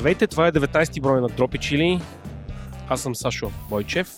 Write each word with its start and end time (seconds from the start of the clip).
Здравейте, 0.00 0.26
това 0.26 0.46
е 0.46 0.52
19-ти 0.52 1.00
брой 1.00 1.20
на 1.20 1.28
Дропи 1.28 1.58
Чили. 1.58 2.00
Аз 2.88 3.00
съм 3.02 3.14
Сашо 3.14 3.50
Бойчев. 3.70 4.08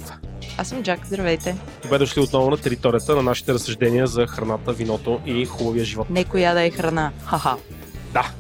Аз 0.58 0.68
съм 0.68 0.82
Джак, 0.82 1.06
здравейте. 1.06 1.56
Добре 1.82 1.98
дошли 1.98 2.20
отново 2.20 2.50
на 2.50 2.56
територията 2.56 3.16
на 3.16 3.22
нашите 3.22 3.54
разсъждения 3.54 4.06
за 4.06 4.26
храната, 4.26 4.72
виното 4.72 5.20
и 5.26 5.44
хубавия 5.46 5.84
живот. 5.84 6.10
Не 6.10 6.24
коя 6.24 6.54
да 6.54 6.62
е 6.62 6.70
храна. 6.70 7.12
Ха-ха. 7.24 7.56
Да. 8.12 8.30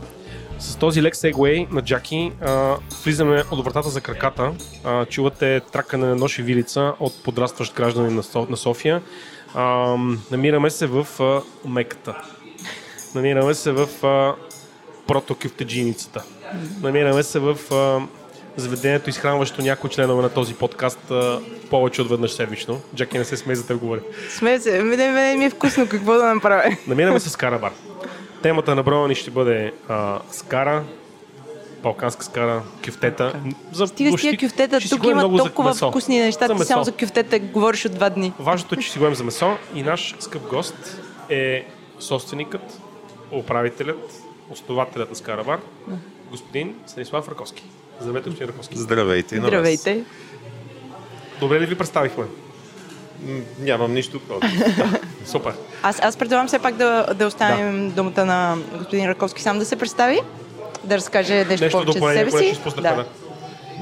С 0.58 0.76
този 0.76 1.02
лек 1.02 1.16
сегвей 1.16 1.66
на 1.70 1.82
Джаки 1.82 2.32
а, 2.40 2.76
влизаме 3.04 3.44
от 3.50 3.64
вратата 3.64 3.88
за 3.88 4.00
краката. 4.00 4.52
А, 4.84 5.06
чувате 5.06 5.60
тракане 5.72 6.06
на 6.06 6.16
ноши 6.16 6.42
вилица 6.42 6.94
от 7.00 7.22
подрастващ 7.22 7.74
гражданин 7.74 8.14
на, 8.14 8.22
Со- 8.22 8.50
на 8.50 8.56
София. 8.56 9.02
А, 9.54 9.96
намираме 10.30 10.70
се 10.70 10.86
в 10.86 11.06
а, 11.20 11.42
Меката. 11.68 12.22
Намираме 13.14 13.54
се 13.54 13.72
в 13.72 14.06
а, 14.06 14.34
протокюфтеджиницата. 15.12 16.22
Намираме 16.82 17.22
се 17.22 17.38
в 17.38 17.56
а, 17.72 18.00
заведението, 18.56 19.10
изхранващо 19.10 19.62
някои 19.62 19.90
членове 19.90 20.22
на 20.22 20.28
този 20.28 20.54
подкаст 20.54 21.10
а, 21.10 21.40
повече 21.70 22.02
от 22.02 22.08
веднъж 22.10 22.32
седмично. 22.32 22.80
Джаки 22.94 23.18
не 23.18 23.24
се 23.24 23.36
смее 23.36 23.56
за 23.56 23.66
те 23.66 23.74
говоря. 23.74 24.00
Сме 24.30 24.60
се, 24.60 24.82
мене, 24.82 25.36
ми 25.36 25.44
е 25.44 25.50
вкусно 25.50 25.88
какво 25.88 26.14
да 26.14 26.34
направя. 26.34 26.76
Намираме 26.86 27.20
се 27.20 27.28
с 27.28 27.32
Скара 27.32 27.58
бар. 27.58 27.72
Темата 28.42 28.74
на 28.74 28.82
броя 28.82 29.08
ни 29.08 29.14
ще 29.14 29.30
бъде 29.30 29.72
а, 29.88 30.18
Скара, 30.30 30.84
балканска 31.82 32.24
скара, 32.24 32.62
кюфтета. 32.84 33.32
За 33.72 33.86
Стига 33.86 34.18
с 34.18 34.20
тия 34.20 34.38
кюфтета, 34.38 34.78
тук 34.90 35.04
има 35.04 35.20
за 35.20 35.36
толкова 35.36 35.68
месо. 35.68 35.88
вкусни 35.90 36.20
неща, 36.20 36.46
За 36.46 36.54
ти 36.54 36.64
само 36.64 36.84
за 36.84 36.92
кюфтета 36.92 37.38
говориш 37.38 37.84
от 37.84 37.94
два 37.94 38.10
дни. 38.10 38.32
Важното 38.38 38.74
е, 38.74 38.78
че 38.78 38.92
си 38.92 38.98
говорим 38.98 39.16
за 39.16 39.24
месо 39.24 39.56
и 39.74 39.82
наш 39.82 40.14
скъп 40.20 40.48
гост 40.48 41.00
е 41.28 41.66
собственикът, 41.98 42.80
управителят, 43.32 44.21
основателят 44.52 45.10
на 45.10 45.16
Скара 45.16 45.44
бар, 45.44 45.60
господин 46.30 46.74
Станислав 46.86 47.28
Раковски. 47.28 47.64
Здравейте, 48.00 48.30
господин 48.30 48.48
Раковски. 48.48 48.78
Здравейте 48.78 49.34
на 49.34 49.40
вас. 49.40 49.48
Здравейте. 49.48 50.04
Добре 51.40 51.60
ли 51.60 51.66
ви 51.66 51.74
представихме? 51.74 52.24
Нямам 53.60 53.94
нищо 53.94 54.20
против. 54.20 54.50
Супер. 55.26 55.52
Аз, 55.82 56.00
аз 56.02 56.16
предлагам 56.16 56.46
все 56.46 56.58
пак 56.58 56.74
да, 56.74 57.06
да 57.14 57.26
оставим 57.26 57.90
думата 57.90 58.24
на 58.24 58.56
господин 58.78 59.08
Раковски 59.08 59.42
сам 59.42 59.58
да 59.58 59.64
се 59.64 59.76
представи, 59.76 60.20
да 60.84 60.96
разкаже 60.96 61.44
нещо, 61.44 61.64
Нещо 61.64 61.78
повече 61.78 61.98
за 61.98 62.08
себе 62.08 62.30
което 62.30 62.60
ще 62.60 62.70
си. 62.70 62.76
Да. 62.76 62.82
Да. 62.82 63.04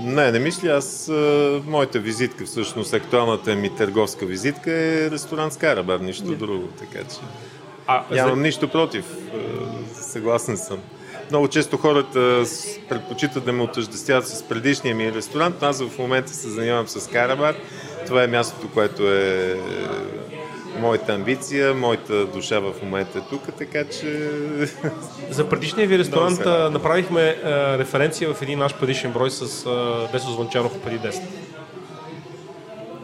Не, 0.03 0.33
не 0.33 0.39
мисля. 0.39 0.71
Аз, 0.71 1.09
а, 1.09 1.61
моята 1.67 1.99
визитка, 1.99 2.45
всъщност, 2.45 2.95
актуалната 2.95 3.55
ми 3.55 3.77
търговска 3.77 4.27
визитка 4.27 4.73
е 4.73 5.11
ресторант 5.11 5.53
Скарабар, 5.53 6.01
нищо 6.01 6.25
друго. 6.25 6.69
Така 6.79 6.99
че 6.99 7.17
А, 7.87 8.03
нямам 8.11 8.37
за... 8.37 8.43
нищо 8.43 8.69
против. 8.69 9.05
Съгласен 10.11 10.57
съм. 10.57 10.79
Много 11.31 11.49
често 11.49 11.77
хората 11.77 12.45
предпочитат 12.89 13.45
да 13.45 13.53
ме 13.53 13.63
отъждествяват 13.63 14.29
с 14.29 14.43
предишния 14.43 14.95
ми 14.95 15.13
ресторант, 15.13 15.57
но 15.63 15.69
аз 15.69 15.83
в 15.83 15.99
момента 15.99 16.33
се 16.33 16.49
занимавам 16.49 16.89
с 16.89 17.11
Карабар. 17.11 17.55
Това 18.07 18.25
е 18.25 18.27
мястото, 18.27 18.69
което 18.75 19.13
е 19.13 19.57
моята 20.79 21.15
амбиция, 21.15 21.75
моята 21.75 22.27
душа 22.27 22.61
в 22.61 22.75
момента 22.83 23.19
е 23.19 23.23
тук, 23.31 23.43
така 23.59 23.85
че 23.85 24.31
За 25.31 25.49
предишния 25.49 25.89
ви 25.89 25.99
ресторант 25.99 26.41
направихме 26.73 27.21
а, 27.45 27.79
референция 27.79 28.35
в 28.35 28.43
един 28.43 28.59
наш 28.59 28.75
предишен 28.75 29.13
брой 29.13 29.31
с 29.31 29.67
а, 29.67 30.09
Десо 30.13 30.31
Звънчаров 30.31 30.81
преди 30.85 30.99
10. 30.99 31.23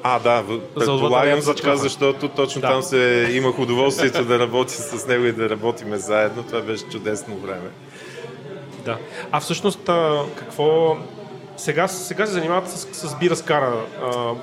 А, 0.09 0.19
да, 0.19 0.45
предполагам 0.75 1.41
за 1.41 1.55
това, 1.55 1.77
защото 1.77 2.29
точно 2.29 2.61
Да. 2.61 2.69
там 2.69 2.83
се 2.83 3.29
имах 3.33 3.59
удоволствието 3.59 4.25
да 4.25 4.39
работя 4.39 4.73
с 4.73 5.07
него 5.07 5.25
и 5.25 5.33
да 5.33 5.51
работиме 5.51 5.97
заедно. 5.97 6.43
Това 6.43 6.61
беше 6.61 6.85
чудесно 6.85 7.37
време. 7.37 7.71
Да. 8.85 8.99
А 9.33 9.41
всъщност, 9.41 9.89
а, 9.89 10.23
какво... 10.39 10.97
Сега, 11.57 11.89
сега 11.89 12.27
се 12.27 12.33
занимават 12.33 12.71
с, 12.71 13.09
с 13.09 13.19
бира 13.19 13.37
с 13.37 13.43
кара, 13.43 13.75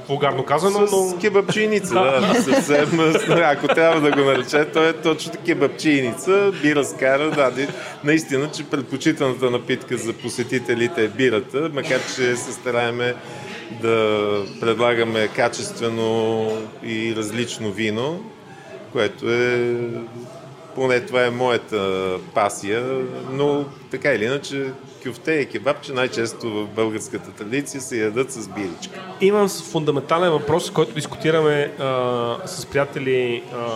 а, 0.09 0.45
казано, 0.45 0.87
С 0.87 0.91
но... 0.91 1.19
кебапчийница, 1.21 1.93
да. 1.93 2.41
Съвсем, 2.41 2.99
ако 3.43 3.67
трябва 3.67 4.01
да 4.01 4.11
го 4.11 4.19
нарече, 4.19 4.65
то 4.65 4.83
е 4.83 4.93
точно 4.93 5.31
кебапчийница, 5.45 6.51
бира 6.61 6.83
с 6.83 6.93
кара, 6.93 7.31
да. 7.31 7.51
Наистина, 8.03 8.49
че 8.51 8.63
предпочитаната 8.63 9.51
напитка 9.51 9.97
за 9.97 10.13
посетителите 10.13 11.03
е 11.03 11.07
бирата, 11.07 11.69
макар 11.73 11.99
че 12.15 12.35
се 12.35 12.51
стараеме 12.51 13.15
да 13.81 14.45
предлагаме 14.59 15.27
качествено 15.27 16.47
и 16.83 17.15
различно 17.15 17.71
вино, 17.71 18.23
което 18.91 19.31
е 19.31 19.77
поне 20.75 20.99
това 20.99 21.25
е 21.25 21.29
моята 21.29 22.13
пасия, 22.33 23.05
но 23.31 23.65
така 23.91 24.13
или 24.13 24.25
иначе 24.25 24.65
кюфте 25.03 25.31
и 25.31 25.45
кебабче 25.45 25.93
най-често 25.93 26.49
в 26.49 26.67
българската 26.67 27.31
традиция 27.31 27.81
се 27.81 27.97
ядат 27.97 28.31
с 28.31 28.47
биричка. 28.47 28.99
Имам 29.21 29.49
фундаментален 29.49 30.31
въпрос, 30.31 30.71
който 30.71 30.93
дискутираме 30.93 31.71
а, 31.79 32.37
с 32.45 32.65
приятели 32.65 33.43
а, 33.53 33.67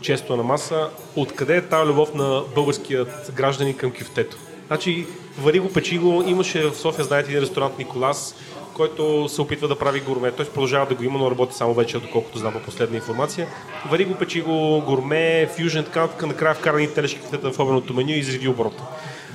често 0.00 0.36
на 0.36 0.42
маса. 0.42 0.88
Откъде 1.16 1.56
е 1.56 1.62
тази 1.62 1.88
любов 1.88 2.14
на 2.14 2.42
българският 2.54 3.32
гражданин 3.34 3.76
към 3.76 3.92
кюфтето? 3.92 4.36
Значи, 4.66 5.06
вари 5.38 5.58
го, 5.58 5.72
печи 5.72 5.98
го. 5.98 6.24
Имаше 6.26 6.70
в 6.70 6.74
София, 6.74 7.04
знаете, 7.04 7.30
един 7.30 7.42
ресторант 7.42 7.78
Николас, 7.78 8.34
който 8.74 9.28
се 9.28 9.40
опитва 9.40 9.68
да 9.68 9.78
прави 9.78 10.00
гурме. 10.00 10.32
Той 10.32 10.46
продължава 10.46 10.86
да 10.86 10.94
го 10.94 11.02
има, 11.02 11.18
но 11.18 11.30
работи 11.30 11.54
само 11.54 11.74
вече, 11.74 11.98
доколкото 11.98 12.38
знам 12.38 12.52
по 12.52 12.58
последна 12.58 12.96
информация. 12.96 13.46
Вари 13.90 14.04
го, 14.04 14.14
печи 14.14 14.42
го, 14.42 14.82
гурме, 14.86 15.48
фюжен, 15.56 15.84
така 15.84 16.00
нататък. 16.00 16.26
Накрая 16.26 16.54
вкара 16.54 16.78
ни 16.78 16.94
телешки 16.94 17.20
в 17.42 17.60
обеното 17.60 17.94
меню 17.94 18.10
и 18.10 18.18
изреди 18.18 18.48
оборота. 18.48 18.82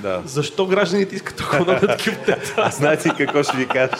Да. 0.02 0.22
Защо 0.24 0.66
гражданите 0.66 1.14
искат 1.14 1.36
толкова 1.36 1.64
много 1.64 1.84
от 1.84 1.96
кюфтета? 1.96 2.54
А 2.56 2.70
знаете 2.70 3.10
какво 3.18 3.42
ще 3.42 3.56
ви 3.56 3.66
кажа? 3.66 3.92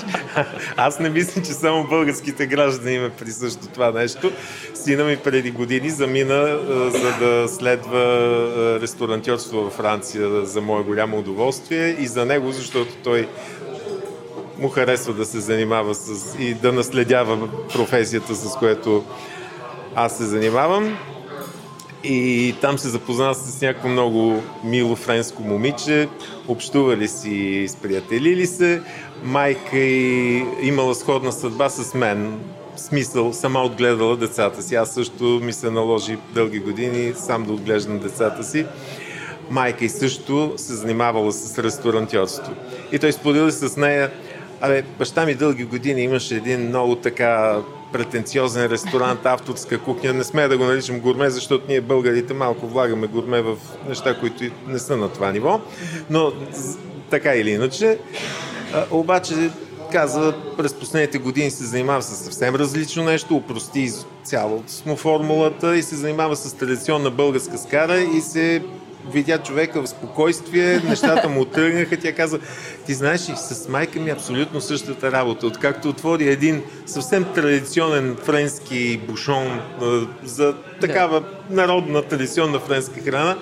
Аз 0.76 0.98
не 1.00 1.10
мисля, 1.10 1.42
че 1.42 1.52
само 1.52 1.84
българските 1.88 2.46
граждани 2.46 2.94
има 2.94 3.10
присъщо 3.10 3.66
това 3.66 3.90
нещо. 3.90 4.32
Сина 4.74 5.04
ми 5.04 5.16
преди 5.16 5.50
години 5.50 5.90
замина 5.90 6.34
а, 6.34 6.90
за 6.90 7.12
да 7.20 7.48
следва 7.48 7.98
а, 7.98 8.80
ресторантьорство 8.80 9.60
във 9.60 9.72
Франция 9.72 10.44
за 10.46 10.60
мое 10.60 10.82
голямо 10.82 11.18
удоволствие 11.18 11.96
и 12.00 12.06
за 12.06 12.24
него, 12.24 12.52
защото 12.52 12.94
той 13.04 13.28
му 14.60 14.68
харесва 14.68 15.12
да 15.12 15.24
се 15.24 15.40
занимава 15.40 15.94
с, 15.94 16.34
и 16.38 16.54
да 16.54 16.72
наследява 16.72 17.48
професията, 17.72 18.34
с 18.34 18.56
което 18.58 19.04
аз 19.94 20.16
се 20.16 20.24
занимавам. 20.24 20.96
И 22.04 22.54
там 22.60 22.78
се 22.78 22.88
запозна 22.88 23.34
с 23.34 23.60
някакво 23.62 23.88
много 23.88 24.42
мило 24.64 24.96
френско 24.96 25.42
момиче, 25.42 26.08
общували 26.48 27.08
си, 27.08 27.66
сприятелили 27.68 28.46
се. 28.46 28.82
Майка 29.24 29.78
и 29.78 30.44
имала 30.62 30.94
сходна 30.94 31.32
съдба 31.32 31.68
с 31.68 31.94
мен. 31.94 32.40
Смисъл, 32.76 33.32
сама 33.32 33.62
отгледала 33.62 34.16
децата 34.16 34.62
си. 34.62 34.74
Аз 34.74 34.94
също 34.94 35.24
ми 35.24 35.52
се 35.52 35.70
наложи 35.70 36.18
дълги 36.34 36.58
години 36.58 37.12
сам 37.16 37.44
да 37.44 37.52
отглеждам 37.52 37.98
децата 37.98 38.44
си. 38.44 38.66
Майка 39.50 39.84
и 39.84 39.88
също 39.88 40.52
се 40.56 40.74
занимавала 40.74 41.32
с 41.32 41.58
ресторантьорство. 41.58 42.52
И 42.92 42.98
той 42.98 43.12
споделил 43.12 43.50
с 43.50 43.76
нея, 43.76 44.10
абе, 44.60 44.82
баща 44.98 45.26
ми 45.26 45.34
дълги 45.34 45.64
години 45.64 46.02
имаше 46.02 46.36
един 46.36 46.60
много 46.60 46.96
така 46.96 47.58
претенциозен 47.92 48.66
ресторант, 48.66 49.26
авторска 49.26 49.78
кухня. 49.78 50.12
Не 50.12 50.24
сме 50.24 50.48
да 50.48 50.58
го 50.58 50.64
наричам 50.64 51.00
гурме, 51.00 51.30
защото 51.30 51.64
ние 51.68 51.80
българите 51.80 52.34
малко 52.34 52.66
влагаме 52.66 53.06
гурме 53.06 53.42
в 53.42 53.56
неща, 53.88 54.18
които 54.20 54.44
не 54.66 54.78
са 54.78 54.96
на 54.96 55.08
това 55.08 55.32
ниво. 55.32 55.60
Но 56.10 56.32
така 57.10 57.34
или 57.34 57.50
иначе. 57.50 57.98
А, 58.74 58.84
обаче 58.90 59.50
каза, 59.92 60.34
през 60.56 60.74
последните 60.74 61.18
години 61.18 61.50
се 61.50 61.64
занимава 61.64 62.02
с 62.02 62.24
съвсем 62.24 62.54
различно 62.54 63.04
нещо, 63.04 63.36
упрости 63.36 63.80
из- 63.80 64.06
цялостно 64.24 64.96
формулата 64.96 65.76
и 65.76 65.82
се 65.82 65.96
занимава 65.96 66.36
с 66.36 66.54
традиционна 66.54 67.10
българска 67.10 67.58
скара 67.58 68.00
и 68.00 68.20
се 68.20 68.62
видя 69.12 69.38
човека 69.38 69.82
в 69.82 69.88
спокойствие, 69.88 70.80
нещата 70.88 71.28
му 71.28 71.44
тръгнаха. 71.44 71.96
Тя 71.96 72.12
каза, 72.12 72.38
ти 72.86 72.94
знаеш 72.94 73.28
ли, 73.28 73.32
с 73.36 73.68
майка 73.68 74.00
ми 74.00 74.10
е 74.10 74.12
абсолютно 74.12 74.60
същата 74.60 75.12
работа. 75.12 75.46
Откакто 75.46 75.88
отвори 75.88 76.28
един 76.28 76.62
съвсем 76.86 77.24
традиционен 77.34 78.16
френски 78.24 79.00
бушон 79.08 79.60
за 80.24 80.54
такава 80.80 81.22
народна 81.50 82.02
традиционна 82.02 82.58
френска 82.58 83.00
храна, 83.00 83.36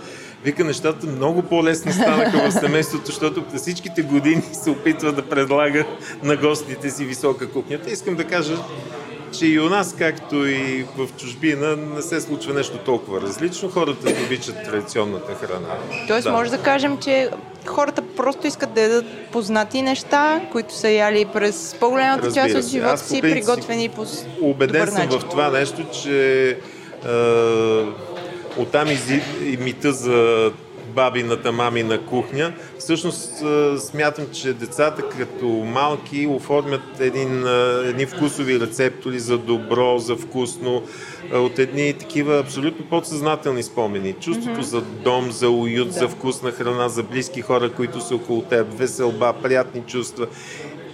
Вика, 0.45 0.65
нещата 0.65 1.07
много 1.07 1.43
по-лесни 1.43 1.93
станаха 1.93 2.51
в 2.51 2.53
семейството, 2.53 3.07
защото 3.07 3.45
през 3.45 3.63
всичките 3.63 4.03
години 4.03 4.43
се 4.53 4.71
опитва 4.71 5.13
да 5.13 5.23
предлага 5.23 5.87
на 6.23 6.37
гостите 6.37 6.91
си 6.91 7.05
висока 7.05 7.51
кухня. 7.51 7.79
Та 7.79 7.91
искам 7.91 8.15
да 8.15 8.25
кажа, 8.25 8.57
че 9.33 9.47
и 9.47 9.61
у 9.61 9.69
нас, 9.69 9.95
както 9.99 10.47
и 10.47 10.87
в 10.97 11.09
чужбина, 11.19 11.77
не 11.77 12.03
се 12.03 12.21
случва 12.21 12.55
нещо 12.55 12.79
толкова 12.79 13.21
различно. 13.21 13.69
Хората 13.69 14.15
обичат 14.27 14.65
традиционната 14.65 15.35
храна. 15.35 15.69
Тоест, 16.09 16.31
може 16.31 16.51
да 16.51 16.59
кажем, 16.59 16.99
че 16.99 17.31
хората 17.67 18.03
просто 18.17 18.47
искат 18.47 18.73
да 18.73 18.81
ядат 18.81 19.05
познати 19.33 19.83
неща, 19.83 20.41
които 20.53 20.75
са 20.75 20.91
яли 20.91 21.27
през 21.33 21.77
по-голямата 21.81 22.27
Разбира 22.27 22.49
част 22.49 22.57
от 22.57 22.71
живота 22.71 22.93
Аз 22.93 23.03
си, 23.03 23.21
приготвени 23.21 23.89
по 23.89 24.07
Убеден 24.41 24.81
добър 24.81 24.89
съм 24.89 25.05
начин. 25.05 25.21
в 25.21 25.25
това 25.25 25.51
нещо, 25.51 25.85
че 26.03 26.49
е, 26.51 26.57
оттам 28.57 28.91
изи, 28.91 29.23
и 29.45 29.57
мита 29.57 29.93
за 29.93 30.51
бабината, 30.95 31.53
мамина 31.53 31.99
кухня. 31.99 32.53
Всъщност 32.79 33.43
смятам, 33.79 34.25
че 34.33 34.53
децата 34.53 35.03
като 35.09 35.47
малки 35.47 36.27
оформят 36.27 37.01
един, 37.01 37.47
едни 37.85 38.07
вкусови 38.07 38.61
рецептори 38.61 39.19
за 39.19 39.39
добро, 39.39 39.99
за 39.99 40.17
вкусно, 40.17 40.83
от 41.33 41.59
едни 41.59 41.93
такива 41.93 42.39
абсолютно 42.39 42.87
подсъзнателни 42.87 43.63
спомени. 43.63 44.13
Чувството 44.13 44.63
за 44.63 44.81
дом, 44.81 45.33
за 45.33 45.51
уют, 45.51 45.93
за 45.93 46.09
вкусна 46.09 46.51
храна, 46.51 46.89
за 46.89 47.03
близки 47.03 47.41
хора, 47.41 47.73
които 47.73 48.01
са 48.01 48.15
около 48.15 48.43
теб, 48.43 48.67
веселба, 48.79 49.33
приятни 49.43 49.81
чувства 49.87 50.27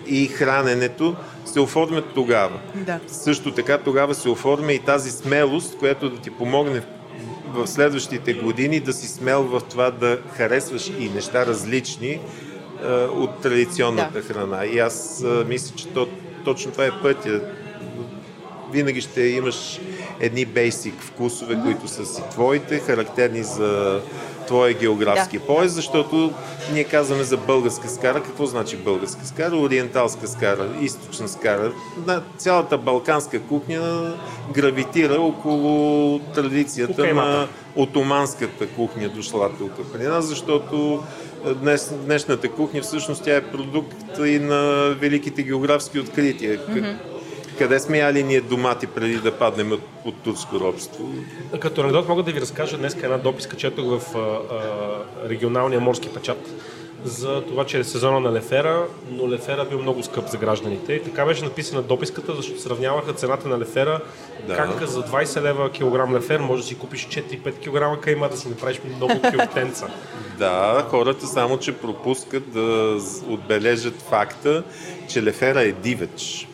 и 0.07 0.27
храненето 0.27 1.17
се 1.45 1.61
оформят 1.61 2.05
тогава. 2.15 2.61
Да. 2.75 3.01
Също 3.07 3.53
така 3.53 3.79
тогава 3.79 4.15
се 4.15 4.29
оформя 4.29 4.73
и 4.73 4.79
тази 4.79 5.11
смелост, 5.11 5.79
която 5.79 6.11
да 6.11 6.17
ти 6.17 6.31
помогне 6.31 6.81
в 6.81 6.87
следващите 7.67 8.35
години 8.35 8.81
да 8.81 8.93
си 8.93 9.09
смел 9.09 9.43
в 9.43 9.61
това 9.71 9.91
да 9.91 10.19
харесваш 10.37 10.93
и 10.99 11.11
неща 11.15 11.47
различни 11.47 12.11
е, 12.11 12.21
от 12.95 13.41
традиционната 13.41 14.21
Да. 14.21 14.23
храна. 14.23 14.65
И 14.67 14.79
аз 14.79 15.25
е, 15.25 15.45
мисля, 15.45 15.77
че 15.77 15.89
то, 15.89 16.09
точно 16.45 16.73
това 16.73 16.85
е 16.85 17.01
пътя. 17.03 17.41
Винаги 18.73 19.01
ще 19.01 19.23
имаш 19.23 19.81
едни 20.21 20.45
бейсик 20.45 20.95
вкусове, 21.01 21.59
които 21.65 21.89
са 21.89 22.07
си 22.07 22.23
твоите, 22.31 22.79
характерни 22.79 23.43
за 23.43 24.01
твоя 24.47 24.75
географски 24.75 25.39
Да. 25.39 25.45
пояс, 25.45 25.73
защото 25.73 26.33
ние 26.73 26.85
казваме 26.85 27.23
за 27.25 27.37
българска 27.37 27.89
скара. 27.89 28.23
Какво 28.23 28.47
значи 28.47 28.77
българска 28.77 29.27
скара? 29.27 29.57
Ориенталска 29.57 30.29
скара, 30.29 30.69
източна 30.81 31.29
скара. 31.29 31.73
Цялата 32.37 32.79
балканска 32.79 33.41
кухня 33.41 34.15
гравитира 34.55 35.21
около 35.21 36.19
традицията 36.19 37.03
Окей, 37.03 37.13
на 37.13 37.49
отоманската 37.77 38.67
кухня 38.67 39.09
дошла 39.09 39.51
тук 39.59 39.73
при 39.93 40.03
нас, 40.03 40.25
защото 40.27 41.03
е, 41.47 41.55
днес, 41.55 41.95
днешната 42.05 42.49
кухня 42.49 42.83
всъщност 42.83 43.25
тя 43.25 43.37
е 43.37 43.43
продукт 43.43 44.19
и 44.27 44.39
на 44.39 44.61
великите 45.01 45.43
географски 45.43 45.99
открития. 46.01 46.59
К- 46.59 46.97
Къде 47.59 47.81
сме 47.81 47.99
яли 47.99 48.23
ние 48.23 48.41
домати 48.41 48.87
преди 48.87 49.17
да 49.17 49.33
паднем 49.39 49.73
от, 49.73 49.81
от 50.05 50.15
турско 50.23 50.61
робство? 50.61 51.09
Като 51.61 51.81
анекдот 51.81 52.09
мога 52.09 52.23
да 52.23 52.33
ви 52.33 52.41
разкажа 52.41 52.79
днес 52.79 52.95
една 52.95 53.19
дописка, 53.19 53.57
четох 53.57 53.85
в 54.01 54.17
а, 54.17 54.19
а, 54.19 55.29
регионалния 55.29 55.81
морски 55.81 56.09
печат 56.09 56.51
за 57.05 57.43
това, 57.43 57.65
че 57.67 57.79
е 57.79 57.85
сезона 57.85 58.21
на 58.21 58.33
лефера, 58.33 58.87
но 59.11 59.31
лефера 59.31 59.65
бил 59.65 59.79
много 59.79 60.03
скъп 60.03 60.29
за 60.29 60.37
гражданите. 60.37 60.93
И 60.93 61.03
така 61.03 61.25
беше 61.25 61.45
написана 61.45 61.83
дописката, 61.83 62.35
защото 62.35 62.61
сравняваха 62.61 63.13
цената 63.13 63.49
на 63.49 63.59
лефера, 63.59 64.01
Да. 64.47 64.57
как 64.57 64.83
за 64.89 65.03
20 65.03 65.43
лева 65.43 65.71
килограм 65.71 66.15
лефер 66.15 66.41
може 66.41 66.63
да 66.63 66.69
си 66.69 66.79
купиш 66.79 67.07
4-5 67.09 67.97
кг 67.97 68.01
кайма, 68.05 68.29
да 68.29 68.37
си 68.37 68.49
направиш 68.49 68.81
много 68.97 69.15
кюфтенца. 69.23 69.87
Да, 70.39 70.87
хората 70.91 71.27
само, 71.27 71.59
че 71.59 71.73
пропускат 71.73 72.53
да 72.53 72.99
отбележат 73.29 74.03
факта, 74.03 74.63
че 75.09 75.23
лефера 75.23 75.63
е 75.63 75.73
дивеч. 75.73 76.49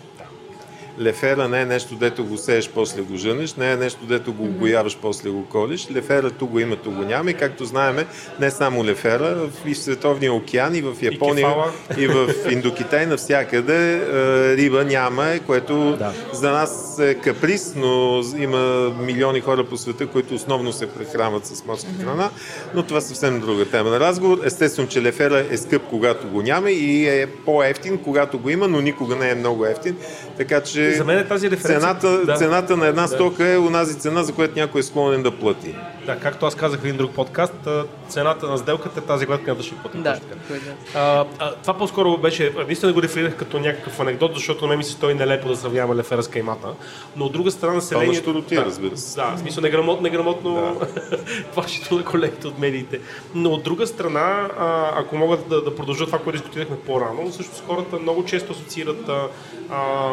Лефера 1.01 1.49
не 1.49 1.61
е 1.61 1.65
нещо, 1.65 1.95
дето 1.95 2.25
го 2.25 2.37
сееш, 2.39 2.71
после 2.71 3.03
го 3.03 3.17
жънеш, 3.17 3.55
не 3.55 3.73
е 3.73 3.77
нещо, 3.77 4.01
дето 4.07 4.33
го 4.33 4.45
обояваш, 4.45 4.99
после 5.03 5.31
го 5.31 5.47
колиш. 5.49 5.89
Лефера 5.91 6.31
ту 6.31 6.47
го 6.47 6.59
има, 6.61 6.77
ту 6.77 6.91
го 6.91 7.03
няма. 7.03 7.31
И 7.31 7.35
както 7.35 7.65
знаеме, 7.65 8.07
не 8.41 8.51
само 8.51 8.85
лефера, 8.85 9.35
в 9.35 9.51
и 9.67 9.75
в 9.75 9.79
Световния 9.79 10.33
океан, 10.33 10.75
и 10.75 10.81
в 10.83 10.95
Япония, 11.03 11.47
кефала. 11.47 11.73
и 11.99 12.07
в 12.07 12.29
Индокитай, 12.51 13.07
навсякъде 13.07 13.95
е, 13.97 14.57
риба 14.57 14.85
няма, 14.85 15.35
което 15.47 15.97
Да. 15.97 16.13
за 16.33 16.51
нас 16.51 16.99
е 16.99 17.15
каприз, 17.15 17.73
но 17.77 18.21
има 18.39 18.93
милиони 19.01 19.41
хора 19.41 19.65
по 19.65 19.77
света, 19.77 20.07
които 20.07 20.35
основно 20.35 20.73
се 20.73 20.87
прехранват 20.87 21.47
с 21.47 21.65
морска 21.65 21.89
храна, 22.05 22.31
но 22.75 22.83
това 22.83 22.99
е 22.99 23.01
съвсем 23.01 23.41
друга 23.41 23.65
тема 23.65 23.91
на 23.91 24.01
разговор. 24.01 24.39
Естествено, 24.45 24.89
че 24.89 25.03
лефера 25.03 25.45
е 25.51 25.57
скъп, 25.57 25.83
когато 25.91 26.29
го 26.29 26.43
няма 26.43 26.71
и 26.71 27.09
е 27.09 27.27
по-ефтин, 27.27 27.99
когато 27.99 28.39
го 28.39 28.51
има, 28.51 28.69
но 28.69 28.81
никога 28.81 29.17
не 29.17 29.31
е 29.31 29.35
много 29.35 29.67
ефтин. 29.67 29.97
Така 30.41 30.61
че 30.61 30.93
За 30.93 31.05
мен 31.05 31.19
е 31.19 31.25
тази 31.25 31.47
референция- 31.47 31.81
цената, 31.81 32.25
Да. 32.25 32.35
цената 32.35 32.77
на 32.77 32.87
една 32.87 33.07
стока 33.07 33.49
е 33.49 33.59
онази 33.59 33.95
цена, 33.95 34.23
за 34.23 34.33
която 34.33 34.55
някой 34.57 34.79
е 34.79 34.83
склонен 34.83 35.23
да 35.23 35.31
плати. 35.31 35.75
Да, 36.11 36.21
както 36.21 36.47
аз 36.47 36.55
казах 36.55 36.81
в 36.81 36.85
един 36.85 36.97
друг 36.97 37.15
подкаст, 37.15 37.69
цената 38.09 38.49
на 38.49 38.59
сделката 38.59 39.01
е 39.01 39.03
тази, 39.03 39.27
която 39.27 39.45
няма 39.45 39.57
да 39.57 39.63
ще 39.63 39.75
платим. 39.75 40.03
Да. 40.03 40.13
точно 40.13 40.29
така. 40.29 40.61
А, 40.95 41.25
а, 41.39 41.55
това 41.55 41.75
по-скоро 41.75 42.17
беше, 42.17 42.53
наистина 42.67 42.93
го 42.93 43.03
реферирах 43.03 43.37
като 43.37 43.59
някакъв 43.59 44.01
анекдот, 44.01 44.35
защото 44.35 44.65
на 44.65 44.69
мен 44.69 44.79
ми 44.79 44.85
се 44.85 44.93
стои 44.93 45.15
нелепо 45.15 45.49
да 45.49 45.57
сравняваме 45.57 45.95
лефера 45.95 46.23
с 46.23 46.29
каймата. 46.29 46.69
Но 47.17 47.25
от 47.25 47.33
друга 47.33 47.51
страна 47.51 47.75
населението... 47.75 48.19
щуротия, 48.19 48.61
да, 48.61 48.67
разбира 48.67 48.97
се. 48.97 49.17
Да, 49.17 49.37
в 49.37 49.39
смисъл 49.39 49.63
неграмотно, 49.63 50.03
неграмотно 50.03 50.81
плащето 51.55 51.95
на 51.95 52.05
колегите 52.05 52.47
от 52.47 52.59
медиите. 52.59 53.01
Но 53.35 53.51
от 53.51 53.63
друга 53.63 53.87
страна, 53.87 54.49
а, 54.59 54.91
ако 55.01 55.17
могат 55.17 55.49
да, 55.49 55.65
да 55.65 55.77
продължат 55.77 56.07
това, 56.07 56.19
което 56.19 56.39
дискутирахме 56.39 56.77
по-рано, 56.77 57.31
всъщност 57.31 57.65
хората 57.67 57.99
много 57.99 58.25
често 58.25 58.53
асоциират 58.53 59.09
а, 59.09 59.29
а, 59.71 60.11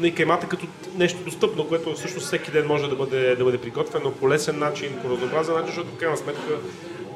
на 0.00 0.14
каймата 0.14 0.46
като 0.46 0.66
нещо 0.96 1.18
достъпно, 1.24 1.68
което 1.68 1.94
всъщност 1.94 2.26
всеки 2.26 2.50
ден 2.50 2.66
може 2.66 2.88
да 2.88 2.96
бъде, 2.96 3.36
да 3.36 3.44
бъде 3.44 3.58
приготвено 3.58 4.12
по 4.12 4.28
лесен 4.28 4.58
начин, 4.58 4.88
по 5.02 5.10
разнообразен 5.10 5.54
начин, 5.54 5.66
защото 5.66 5.88
в 5.94 5.98
крайна 5.98 6.16
сметка 6.16 6.58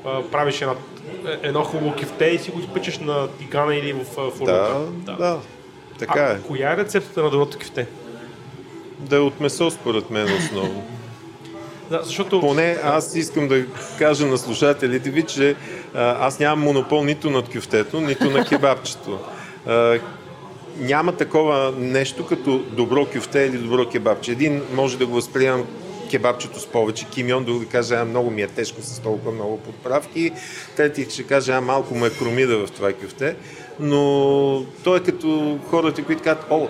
а, 0.04 0.22
правиш 0.22 0.62
една, 0.62 0.74
едно 1.42 1.64
хубаво 1.64 1.94
кефте 1.96 2.24
и 2.24 2.38
си 2.38 2.50
го 2.50 2.60
изпечеш 2.60 2.98
на 2.98 3.28
тигана 3.28 3.76
или 3.76 3.92
в 3.92 4.04
фурната. 4.30 4.80
Да, 4.90 5.16
да. 5.16 5.38
Така 5.98 6.20
а, 6.20 6.32
е. 6.32 6.40
коя 6.40 6.72
е 6.72 6.76
рецептата 6.76 7.22
на 7.22 7.30
доброто 7.30 7.58
кефте? 7.58 7.86
Да 8.98 9.16
е 9.16 9.20
от 9.20 9.40
месо, 9.40 9.70
според 9.70 10.10
мен, 10.10 10.36
основно. 10.36 10.84
Да, 11.90 12.02
защото... 12.02 12.40
Поне 12.40 12.78
аз 12.84 13.14
искам 13.14 13.48
да 13.48 13.64
кажа 13.98 14.26
на 14.26 14.38
слушателите 14.38 15.10
ви, 15.10 15.22
че 15.22 15.56
а, 15.94 16.26
аз 16.26 16.38
нямам 16.38 16.64
монопол 16.64 17.04
нито 17.04 17.30
над 17.30 17.48
кюфтето, 17.48 18.00
нито 18.00 18.30
на 18.30 18.44
кебабчето. 18.44 19.18
А, 19.66 19.98
няма 20.78 21.12
такова 21.12 21.74
нещо 21.78 22.26
като 22.26 22.58
добро 22.58 23.06
кюфте 23.06 23.38
или 23.38 23.58
добро 23.58 23.88
кебабче. 23.88 24.32
Един 24.32 24.62
може 24.74 24.98
да 24.98 25.06
го 25.06 25.14
възприемам 25.14 25.66
кебабчето 26.10 26.60
с 26.60 26.66
повече 26.66 27.06
кимион, 27.08 27.44
друг 27.44 27.60
да 27.60 27.66
каже, 27.66 27.94
а 27.94 28.04
много 28.04 28.30
ми 28.30 28.42
е 28.42 28.46
тежко 28.46 28.82
с 28.82 29.00
толкова 29.00 29.32
много 29.32 29.58
подправки. 29.58 30.32
Трети 30.76 31.06
ще 31.10 31.22
каже, 31.22 31.52
а 31.52 31.60
малко 31.60 31.94
му 31.94 32.06
е 32.06 32.10
кромида 32.10 32.66
в 32.66 32.70
това 32.70 32.92
кюфте. 32.92 33.36
Но 33.80 34.64
той 34.84 34.98
е 34.98 35.02
като 35.02 35.58
хората, 35.70 36.04
които 36.04 36.22
казват, 36.22 36.46
о, 36.50 36.68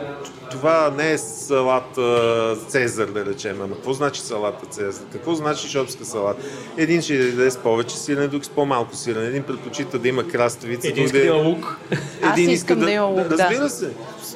това 0.52 0.94
не 0.96 1.12
е 1.12 1.18
салат 1.18 1.98
а, 1.98 2.56
Цезар, 2.68 3.06
да 3.06 3.24
речем. 3.24 3.62
Ама 3.62 3.74
какво 3.74 3.92
значи 3.92 4.20
салата 4.20 4.66
Цезар? 4.66 5.04
Какво 5.12 5.34
значи 5.34 5.68
шопска 5.68 6.04
салат? 6.04 6.36
Един 6.76 7.02
ще 7.02 7.30
даде 7.30 7.50
с 7.50 7.56
повече 7.56 7.96
сирене, 7.96 8.28
друг 8.28 8.44
с 8.44 8.48
по-малко 8.48 8.96
сирене. 8.96 9.26
Един 9.26 9.42
предпочита 9.42 9.98
да 9.98 10.08
има 10.08 10.28
краставица, 10.28 10.88
Един 10.88 11.04
иска 11.04 11.18
да 11.18 11.24
да 11.24 11.30
има 11.30 11.36
лук. 11.36 11.76
Аз 12.22 12.38
искам 12.38 12.78
да 12.78 12.90
има 12.90 13.04
лук, 13.06 13.28
да. 13.28 13.38
Разбира 13.38 13.70
се. 13.70 13.90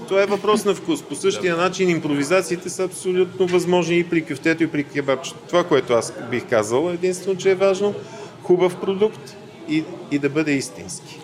Това 0.09 0.23
е 0.23 0.27
въпрос 0.27 0.65
на 0.65 0.75
вкус. 0.75 1.03
По 1.03 1.15
същия 1.15 1.57
начин 1.57 1.91
импровизациите 1.91 2.71
са 2.71 2.85
абсолютно 2.85 3.47
възможни 3.47 3.99
и 3.99 4.05
при 4.05 4.25
кюфтето, 4.25 4.63
и 4.63 4.67
при 4.67 4.85
кебабчето. 4.85 5.39
Това, 5.49 5.65
което 5.65 5.93
аз 5.93 6.13
бих 6.31 6.49
казал, 6.51 6.91
единствено, 6.95 7.37
че 7.37 7.51
е 7.51 7.55
важно 7.55 7.95
хубав 8.43 8.77
продукт 8.77 9.37
и, 9.69 9.85
и 10.11 10.19
да 10.19 10.29
бъде 10.29 10.53
истински. 10.53 11.21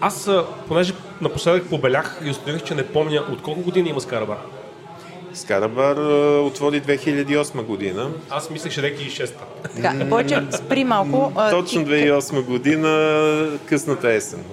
Аз, 0.00 0.30
понеже 0.68 0.94
напоследък 1.20 1.68
побелях 1.68 2.20
и 2.24 2.30
установих, 2.30 2.62
че 2.64 2.74
не 2.74 2.86
помня 2.86 3.24
от 3.32 3.42
колко 3.42 3.60
години 3.60 3.88
има 3.88 4.00
Скарабар. 4.00 4.38
Скарабар 5.34 5.96
отвори 6.40 6.82
2008 6.82 7.62
година. 7.62 8.10
Аз 8.30 8.50
мислех, 8.50 8.72
че 8.72 8.82
реки 8.82 9.04
и 9.04 9.10
6 9.10 9.32
Така, 9.74 10.08
повече 10.08 10.42
спри 10.52 10.84
малко. 10.84 11.32
Точно 11.50 11.84
ти- 11.84 11.90
2008 11.90 12.42
година, 12.42 13.58
късната 13.66 14.12
есен. 14.12 14.44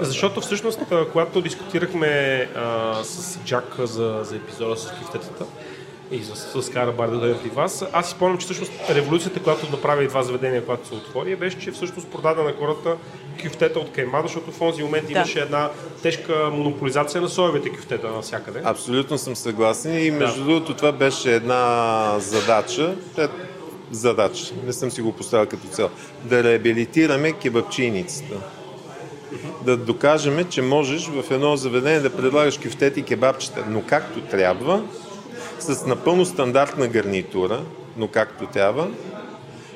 Защото 0.00 0.40
всъщност, 0.40 0.80
когато 1.12 1.40
дискутирахме 1.40 2.08
а, 2.56 2.94
с 3.04 3.38
Джак 3.44 3.74
за, 3.78 4.20
за 4.22 4.36
епизода 4.36 4.76
с 4.76 4.92
кифтетата 4.98 5.44
и 6.10 6.22
с, 6.24 6.62
с 6.62 6.70
Кара 6.70 6.92
Бар 6.92 7.08
да 7.08 7.16
дойде 7.18 7.38
при 7.42 7.48
вас, 7.50 7.84
аз 7.92 8.06
си 8.06 8.12
спомням, 8.12 8.38
че 8.38 8.44
всъщност 8.44 8.72
революцията, 8.90 9.42
която 9.42 9.70
направи 9.70 10.08
това 10.08 10.22
заведение, 10.22 10.60
когато 10.60 10.88
се 10.88 10.94
отвори, 10.94 11.36
беше, 11.36 11.58
че 11.58 11.70
всъщност 11.70 12.08
продаде 12.08 12.42
на 12.42 12.52
хората 12.58 12.96
кюфтета 13.42 13.78
от 13.78 13.92
кайма, 13.92 14.20
защото 14.22 14.50
в 14.50 14.58
този 14.58 14.82
момент 14.82 15.06
Да. 15.06 15.12
имаше 15.12 15.40
една 15.40 15.70
тежка 16.02 16.50
монополизация 16.52 17.20
на 17.20 17.28
соевите 17.28 17.70
кюфтета 17.70 18.10
навсякъде. 18.10 18.60
Абсолютно 18.64 19.18
съм 19.18 19.36
съгласен. 19.36 20.06
И 20.06 20.10
между 20.10 20.44
другото 20.44 20.76
това 20.76 20.92
беше 20.92 21.34
една 21.34 22.14
задача, 22.18 22.94
е, 23.18 23.26
задача, 23.90 24.54
не 24.66 24.72
съм 24.72 24.90
си 24.90 25.02
го 25.02 25.12
поставил 25.12 25.46
като 25.46 25.66
цел, 25.68 25.90
да 26.24 26.44
реабилитираме 26.44 27.32
кебабчийницата. 27.32 28.34
Да 29.64 29.76
докажем, 29.76 30.46
че 30.50 30.62
можеш 30.62 31.06
в 31.08 31.30
едно 31.30 31.56
заведение 31.56 32.00
да 32.00 32.16
предлагаш 32.16 32.58
кюфтети 32.58 33.00
и 33.00 33.02
кебабчета, 33.02 33.64
но 33.68 33.82
както 33.86 34.20
трябва, 34.20 34.82
с 35.62 35.86
напълно 35.86 36.24
стандартна 36.24 36.88
гарнитура, 36.88 37.62
но 37.96 38.08
както 38.08 38.46
трябва, 38.46 38.90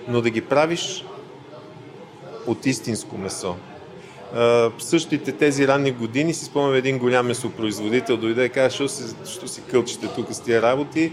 но 0.08 0.20
да 0.20 0.30
ги 0.30 0.40
правиш 0.40 1.04
от 2.46 2.66
истинско 2.66 3.18
месо. 3.18 3.56
В 4.32 4.72
същите 4.78 5.32
тези 5.32 5.68
ранни 5.68 5.92
години 5.92 6.34
си 6.34 6.44
спомням 6.44 6.74
един 6.74 6.98
голям 6.98 7.26
месопроизводител 7.26 8.16
дойде 8.16 8.44
и 8.44 8.48
каза, 8.48 8.74
що, 8.74 8.88
си, 8.88 9.02
що 9.24 9.48
си 9.48 9.62
кълчите 9.70 10.08
тук 10.08 10.32
с 10.32 10.40
тия 10.40 10.62
работи, 10.62 11.12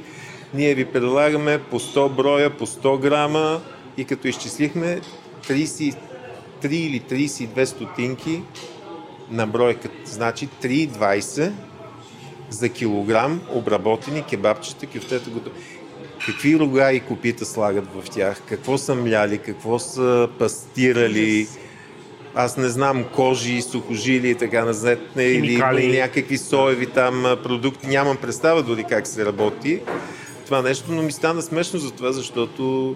ние 0.54 0.76
ви 0.76 0.86
предлагаме 0.86 1.60
по 1.60 1.80
100 1.80 2.10
броя, 2.10 2.58
по 2.58 2.68
100 2.68 3.00
грама 3.00 3.62
и 3.98 4.06
като 4.06 4.28
изчислихме, 4.28 5.02
33 5.48 5.96
или 6.64 7.02
32 7.02 7.66
стотинки 7.66 8.42
на 9.30 9.48
бройка. 9.48 9.90
Значи 10.06 10.50
3,20 10.64 11.52
за 12.52 12.70
килограм 12.70 13.42
обработени 13.54 14.24
кебабчета, 14.30 14.86
кюфтета 14.86 15.30
готови. 15.30 15.56
Какви 16.26 16.60
рога 16.60 16.92
и 16.92 17.00
копита 17.00 17.46
слагат 17.46 17.86
в 17.96 18.10
тях, 18.10 18.42
какво 18.46 18.78
са 18.78 18.96
мляли, 18.96 19.38
какво 19.38 19.80
са 19.80 20.30
пастирали, 20.40 21.48
аз 22.36 22.58
не 22.58 22.70
знам, 22.70 23.06
кожи, 23.16 23.62
сухожили 23.62 24.30
и 24.30 24.36
така 24.36 24.66
назетне, 24.66 25.24
или, 25.24 25.64
или 25.74 26.00
някакви 26.00 26.38
соеви 26.38 26.86
там 26.86 27.38
продукти. 27.44 27.88
Нямам 27.88 28.18
представа 28.18 28.64
дори 28.64 28.84
как 28.84 29.08
се 29.08 29.26
работи 29.26 29.80
това 30.52 30.62
нещо, 30.62 30.92
но 30.92 31.02
ми 31.02 31.12
стана 31.12 31.42
смешно 31.42 31.80
за 31.80 31.92
това, 31.92 32.12
защото 32.12 32.96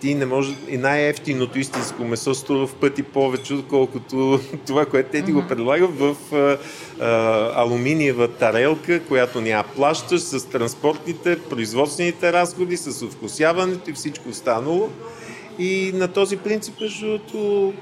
ти 0.00 0.14
не 0.14 0.26
може 0.26 0.56
и 0.68 0.76
най-ефтиното 0.76 1.58
истинско 1.58 2.04
месо 2.04 2.34
струва 2.34 2.66
в 2.66 2.74
пъти 2.74 3.02
повече, 3.02 3.54
отколкото 3.54 4.40
това, 4.66 4.86
което 4.86 5.10
те 5.10 5.22
ти 5.22 5.32
го 5.32 5.44
предлагат 5.48 5.98
в 5.98 6.16
а, 6.32 6.58
а, 7.04 7.62
алуминиева 7.62 8.28
тарелка, 8.28 9.04
която 9.04 9.40
няма 9.40 9.64
плащаш 9.76 10.20
с 10.20 10.48
транспортните, 10.48 11.38
производствените 11.38 12.32
разходи, 12.32 12.76
с 12.76 13.06
вкусяването 13.06 13.90
и 13.90 13.92
всичко 13.92 14.28
останало. 14.28 14.88
И 15.58 15.92
на 15.94 16.08
този 16.08 16.36
принцип, 16.36 16.74
защото 16.80 17.72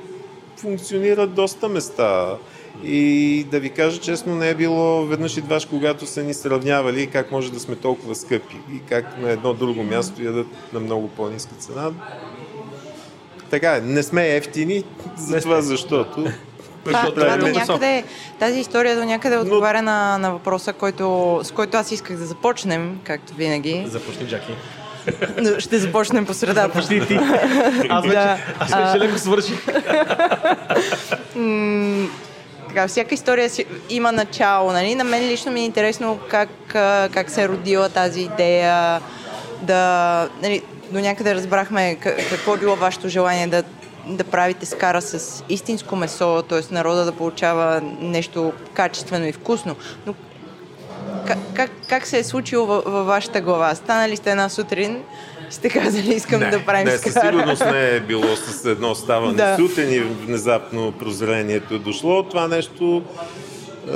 функционират 0.56 1.34
доста 1.34 1.68
места. 1.68 2.36
И 2.84 3.46
да 3.50 3.60
ви 3.60 3.70
кажа 3.70 4.00
честно, 4.00 4.34
не 4.34 4.50
е 4.50 4.54
било 4.54 5.06
веднъж 5.06 5.36
и 5.36 5.40
дваш, 5.40 5.64
когато 5.64 6.06
са 6.06 6.22
ни 6.22 6.34
сравнявали 6.34 7.06
как 7.06 7.32
може 7.32 7.52
да 7.52 7.60
сме 7.60 7.76
толкова 7.76 8.14
скъпи 8.14 8.56
и 8.74 8.80
как 8.88 9.18
на 9.18 9.30
едно 9.30 9.54
друго 9.54 9.82
място 9.82 10.22
ядат 10.22 10.46
на 10.72 10.80
много 10.80 11.08
по-ниска 11.08 11.54
цена. 11.58 11.90
Така 13.50 13.76
е, 13.76 13.80
не 13.80 14.02
сме 14.02 14.36
ефтини, 14.36 14.84
за 15.16 15.40
това 15.40 15.60
защото 15.60 16.26
това, 16.84 17.14
това 17.14 17.36
до 17.36 17.46
някъде, 17.46 18.04
тази 18.38 18.60
история 18.60 18.96
до 18.96 19.04
някъде 19.04 19.36
отговаря 19.36 19.82
Но... 19.82 19.90
на, 19.90 20.18
на 20.18 20.32
въпроса, 20.32 20.72
който, 20.72 21.40
с 21.42 21.50
който 21.50 21.76
аз 21.76 21.92
исках 21.92 22.16
да 22.16 22.26
започнем, 22.26 23.00
както 23.04 23.34
винаги. 23.34 23.84
Започни, 23.86 24.26
Джаки. 24.26 24.52
Ще 25.58 25.78
започнем 25.78 26.26
по 26.26 26.34
средата. 26.34 26.82
Започни 26.82 27.06
ти. 27.06 27.14
Аз 27.88 28.04
вече, 28.04 28.14
да. 28.14 28.38
аз 28.58 28.74
вече 28.74 29.06
леко 29.06 29.18
свърших. 29.18 29.66
така, 32.68 32.88
всяка 32.88 33.14
история 33.14 33.50
си, 33.50 33.64
има 33.90 34.12
начало. 34.12 34.72
Нали? 34.72 34.94
На 34.94 35.04
мен 35.04 35.28
лично 35.28 35.52
ми 35.52 35.60
е 35.60 35.64
интересно 35.64 36.18
как, 36.30 36.48
как 37.12 37.30
се 37.30 37.42
е 37.42 37.48
родила 37.48 37.88
тази 37.88 38.20
идея, 38.20 39.00
да, 39.62 40.28
нали, 40.42 40.62
до 40.90 41.00
някъде 41.00 41.34
разбрахме 41.34 41.96
какво 42.30 42.54
е 42.54 42.58
било 42.58 42.76
вашето 42.76 43.08
желание 43.08 43.46
да, 43.46 43.62
да 44.06 44.24
правите 44.24 44.66
скара 44.66 45.02
с 45.02 45.44
истинско 45.48 45.96
месо, 45.96 46.42
т.е. 46.42 46.74
народа 46.74 47.04
да 47.04 47.12
получава 47.12 47.80
нещо 48.00 48.52
качествено 48.74 49.26
и 49.26 49.32
вкусно. 49.32 49.76
Но 50.06 50.14
как, 51.26 51.38
как, 51.54 51.70
как 51.88 52.06
се 52.06 52.18
е 52.18 52.24
случило 52.24 52.66
във, 52.66 52.84
във 52.84 53.06
вашата 53.06 53.40
глава? 53.40 53.74
Станали 53.74 54.16
сте 54.16 54.30
една 54.30 54.48
сутрин, 54.48 55.02
сте 55.50 55.68
казали, 55.68 56.14
искам 56.14 56.40
не, 56.40 56.50
да 56.50 56.64
правим 56.64 56.84
не, 56.84 56.98
скара. 56.98 57.12
със 57.12 57.22
сигурност 57.22 57.64
не 57.64 57.88
е 57.88 58.00
било 58.00 58.36
с 58.36 58.64
едно 58.64 58.94
ставане 58.94 59.34
да. 59.34 59.56
сутрин 59.56 59.92
и 59.92 60.00
внезапно 60.00 60.92
прозрението 60.92 61.74
е 61.74 61.78
дошло. 61.78 62.22
Това 62.22 62.48
нещо 62.48 63.02
е, 63.88 63.92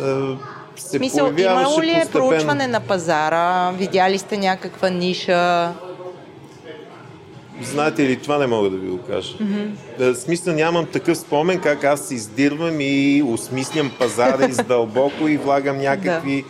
се 0.76 0.99
Смисъл, 0.99 1.32
имало 1.38 1.82
ли 1.82 1.90
е 1.90 1.94
постепенно. 1.94 2.28
проучване 2.30 2.66
на 2.66 2.80
пазара? 2.80 3.71
Видяли 3.71 4.18
сте 4.18 4.37
някаква 4.37 4.90
ниша? 4.90 5.73
Знаете 7.62 8.02
ли, 8.02 8.16
това 8.16 8.38
не 8.38 8.47
мога 8.47 8.71
да 8.71 8.76
ви 8.76 8.88
го 8.88 8.99
кажа. 8.99 9.35
Mm-hmm. 9.38 10.14
Смисъл 10.14 10.54
нямам 10.54 10.87
такъв 10.87 11.18
спомен 11.18 11.61
как 11.61 11.85
аз 11.85 12.11
издирвам 12.11 12.76
и 12.80 13.23
осмислям 13.26 13.90
пазара 13.99 14.47
издълбоко 14.49 15.28
и 15.28 15.37
влагам 15.37 15.78
някакви 15.78 16.42
да 16.42 16.49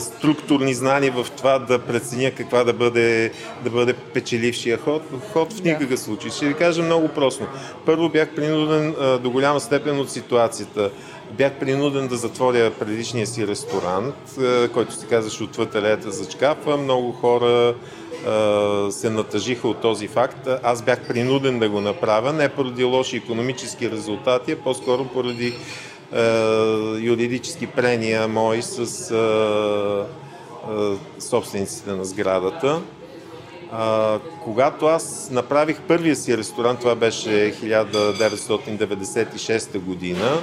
структурни 0.00 0.74
знания 0.74 1.12
в 1.12 1.26
това 1.36 1.58
да 1.58 1.78
преценя 1.78 2.30
каква 2.30 2.64
да 2.64 2.72
бъде, 2.72 3.32
да 3.64 3.70
бъде 3.70 3.92
печелившия 3.92 4.78
ход. 4.78 5.02
Ход 5.32 5.52
в 5.52 5.62
никакъв 5.62 6.00
случай. 6.00 6.30
Ще 6.30 6.46
ви 6.46 6.54
кажа 6.54 6.82
много 6.82 7.08
просто. 7.08 7.46
Първо 7.86 8.08
бях 8.08 8.34
принуден 8.34 8.94
е, 9.00 9.18
до 9.18 9.30
голяма 9.30 9.60
степен 9.60 10.00
от 10.00 10.10
ситуацията. 10.10 10.90
Бях 11.30 11.52
принуден 11.52 12.08
да 12.08 12.16
затворя 12.16 12.70
предишния 12.70 13.26
си 13.26 13.46
ресторант, 13.46 14.14
е, 14.42 14.68
който 14.68 14.94
се 14.94 15.06
казваше 15.06 15.42
отвъд 15.42 15.74
алеята 15.74 16.10
за 16.10 16.28
чкафа. 16.28 16.76
Много 16.76 17.12
хора 17.12 17.74
се 18.90 19.10
натъжиха 19.10 19.68
от 19.68 19.80
този 19.80 20.08
факт. 20.08 20.48
Аз 20.62 20.82
бях 20.82 21.00
принуден 21.00 21.58
да 21.58 21.68
го 21.68 21.80
направя, 21.80 22.32
не 22.32 22.48
поради 22.48 22.84
лоши 22.84 23.16
економически 23.16 23.90
резултати, 23.90 24.52
а 24.52 24.56
по-скоро 24.56 25.04
поради 25.04 25.46
е, 25.46 25.54
юридически 27.00 27.66
прения 27.66 28.28
мои 28.28 28.62
с 28.62 29.10
е, 29.10 29.14
е, 30.72 30.76
собствениците 31.20 31.90
на 31.90 32.04
сградата. 32.04 32.80
когато 34.44 34.86
аз 34.86 35.30
направих 35.30 35.80
първия 35.80 36.16
си 36.16 36.38
ресторант, 36.38 36.80
това 36.80 36.94
беше 36.94 37.28
1996 37.28 39.78
година, 39.78 40.38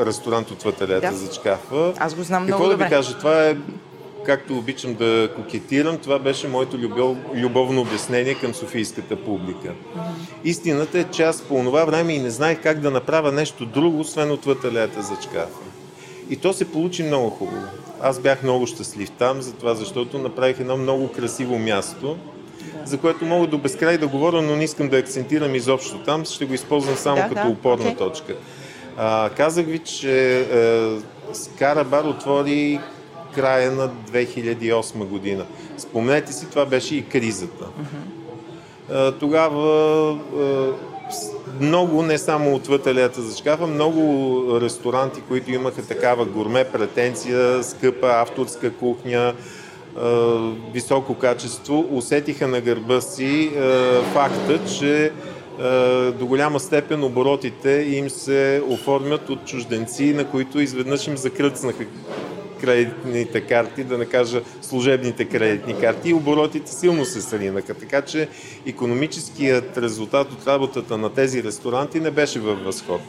ресторант 0.00 0.50
от 0.50 0.62
Вателета 0.62 1.10
да. 1.10 1.16
за 1.16 1.30
чкафа. 1.30 1.92
Аз 1.98 2.14
го 2.14 2.22
знам 2.22 2.46
Какво 2.46 2.58
много 2.58 2.68
да 2.68 2.74
добре. 2.74 2.84
ви 2.84 2.90
кажа? 2.90 3.18
Това 3.18 3.44
е 3.44 3.56
както 4.26 4.58
обичам 4.58 4.94
да 4.94 5.30
кокетирам, 5.36 5.98
това 5.98 6.18
беше 6.18 6.48
моето 6.48 6.78
любов, 6.78 7.16
любовно 7.34 7.80
обяснение 7.80 8.34
към 8.34 8.54
софийската 8.54 9.16
публика. 9.16 9.72
Истината 10.44 10.98
е, 10.98 11.04
че 11.04 11.22
аз 11.22 11.42
по 11.42 11.54
това 11.54 11.84
време 11.84 12.12
и 12.12 12.18
не 12.18 12.30
знаех 12.30 12.62
как 12.62 12.80
да 12.80 12.90
направя 12.90 13.32
нещо 13.32 13.66
друго, 13.66 14.00
освен 14.00 14.30
отвъд 14.30 14.64
алеята 14.64 15.02
за 15.02 15.16
чкафа. 15.22 15.58
И 16.30 16.36
то 16.36 16.52
се 16.52 16.72
получи 16.72 17.02
много 17.02 17.30
хубаво. 17.30 17.66
Аз 18.00 18.20
бях 18.20 18.42
много 18.42 18.66
щастлив 18.66 19.10
там, 19.10 19.42
затова, 19.42 19.74
защото 19.74 20.18
направих 20.18 20.60
едно 20.60 20.76
много 20.76 21.08
красиво 21.08 21.58
място, 21.58 22.16
за 22.84 22.98
което 22.98 23.24
мога 23.24 23.46
до 23.46 23.58
безкрай 23.58 23.98
да 23.98 24.08
говоря, 24.08 24.42
но 24.42 24.56
не 24.56 24.64
искам 24.64 24.88
да 24.88 24.98
акцентирам 24.98 25.54
изобщо 25.54 25.98
там, 25.98 26.24
ще 26.24 26.44
го 26.44 26.54
използвам 26.54 26.96
само 26.96 27.16
да, 27.16 27.28
като 27.28 27.46
да, 27.46 27.48
опорна 27.48 27.84
okay. 27.84 27.98
точка. 27.98 28.34
А, 28.96 29.30
казах 29.36 29.66
ви, 29.66 29.78
че 29.78 30.40
е, 30.40 31.34
Скара 31.34 31.84
Бар 31.84 32.04
отвори 32.04 32.80
края 33.34 33.72
на 33.72 33.88
2008 33.88 35.04
година. 35.04 35.44
Спомнете 35.78 36.32
си, 36.32 36.46
това 36.50 36.66
беше 36.66 36.96
и 36.96 37.04
кризата. 37.08 37.64
Тогава 39.20 40.18
много, 41.60 42.02
не 42.02 42.18
само 42.18 42.54
от 42.54 42.66
вътелята 42.66 43.22
за 43.22 43.36
шкафа, 43.36 43.66
много 43.66 44.60
ресторанти, 44.60 45.20
които 45.28 45.50
имаха 45.50 45.82
такава 45.82 46.24
гурме 46.24 46.64
претенция, 46.64 47.64
скъпа 47.64 48.08
авторска 48.08 48.72
кухня, 48.72 49.34
високо 50.72 51.14
качество, 51.14 51.86
усетиха 51.90 52.48
на 52.48 52.60
гърба 52.60 53.00
си 53.00 53.50
факта, 54.12 54.60
че 54.78 55.12
до 56.18 56.26
голяма 56.26 56.60
степен 56.60 57.04
оборотите 57.04 57.70
им 57.70 58.10
се 58.10 58.62
оформят 58.68 59.30
от 59.30 59.44
чужденци, 59.44 60.14
на 60.14 60.24
които 60.24 60.60
изведнъж 60.60 61.06
им 61.06 61.16
закръцнаха 61.16 61.84
кредитните 62.62 63.40
карти, 63.40 63.84
да 63.84 63.98
не 63.98 64.06
кажа 64.06 64.42
служебните 64.62 65.24
кредитни 65.24 65.80
карти 65.80 66.10
и 66.10 66.14
оборотите 66.14 66.72
силно 66.72 67.04
се 67.04 67.20
сринаха. 67.20 67.74
Така 67.74 68.02
че 68.02 68.28
економическият 68.66 69.78
резултат 69.78 70.32
от 70.32 70.46
работата 70.46 70.98
на 70.98 71.10
тези 71.10 71.42
ресторанти 71.42 72.00
не 72.00 72.10
беше 72.10 72.40
във 72.40 72.64
възход. 72.64 73.00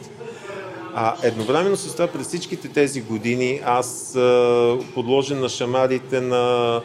А 0.94 1.14
едновременно 1.22 1.76
с 1.76 1.92
това 1.92 2.06
през 2.06 2.26
всичките 2.26 2.68
тези 2.68 3.00
години 3.00 3.60
аз 3.64 4.16
а, 4.16 4.78
подложен 4.94 5.40
на 5.40 5.48
шамарите 5.48 6.20
на 6.20 6.80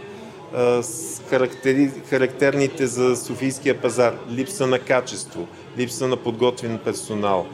а, 0.56 0.84
характери, 1.30 1.92
характерните 2.10 2.88
за 2.88 3.16
Софийския 3.16 3.82
пазар 3.82 4.16
липса 4.32 4.68
на 4.68 4.80
качество, 4.80 5.48
липса 5.78 6.08
на 6.08 6.18
подготвен 6.18 6.80
персонал, 6.86 7.48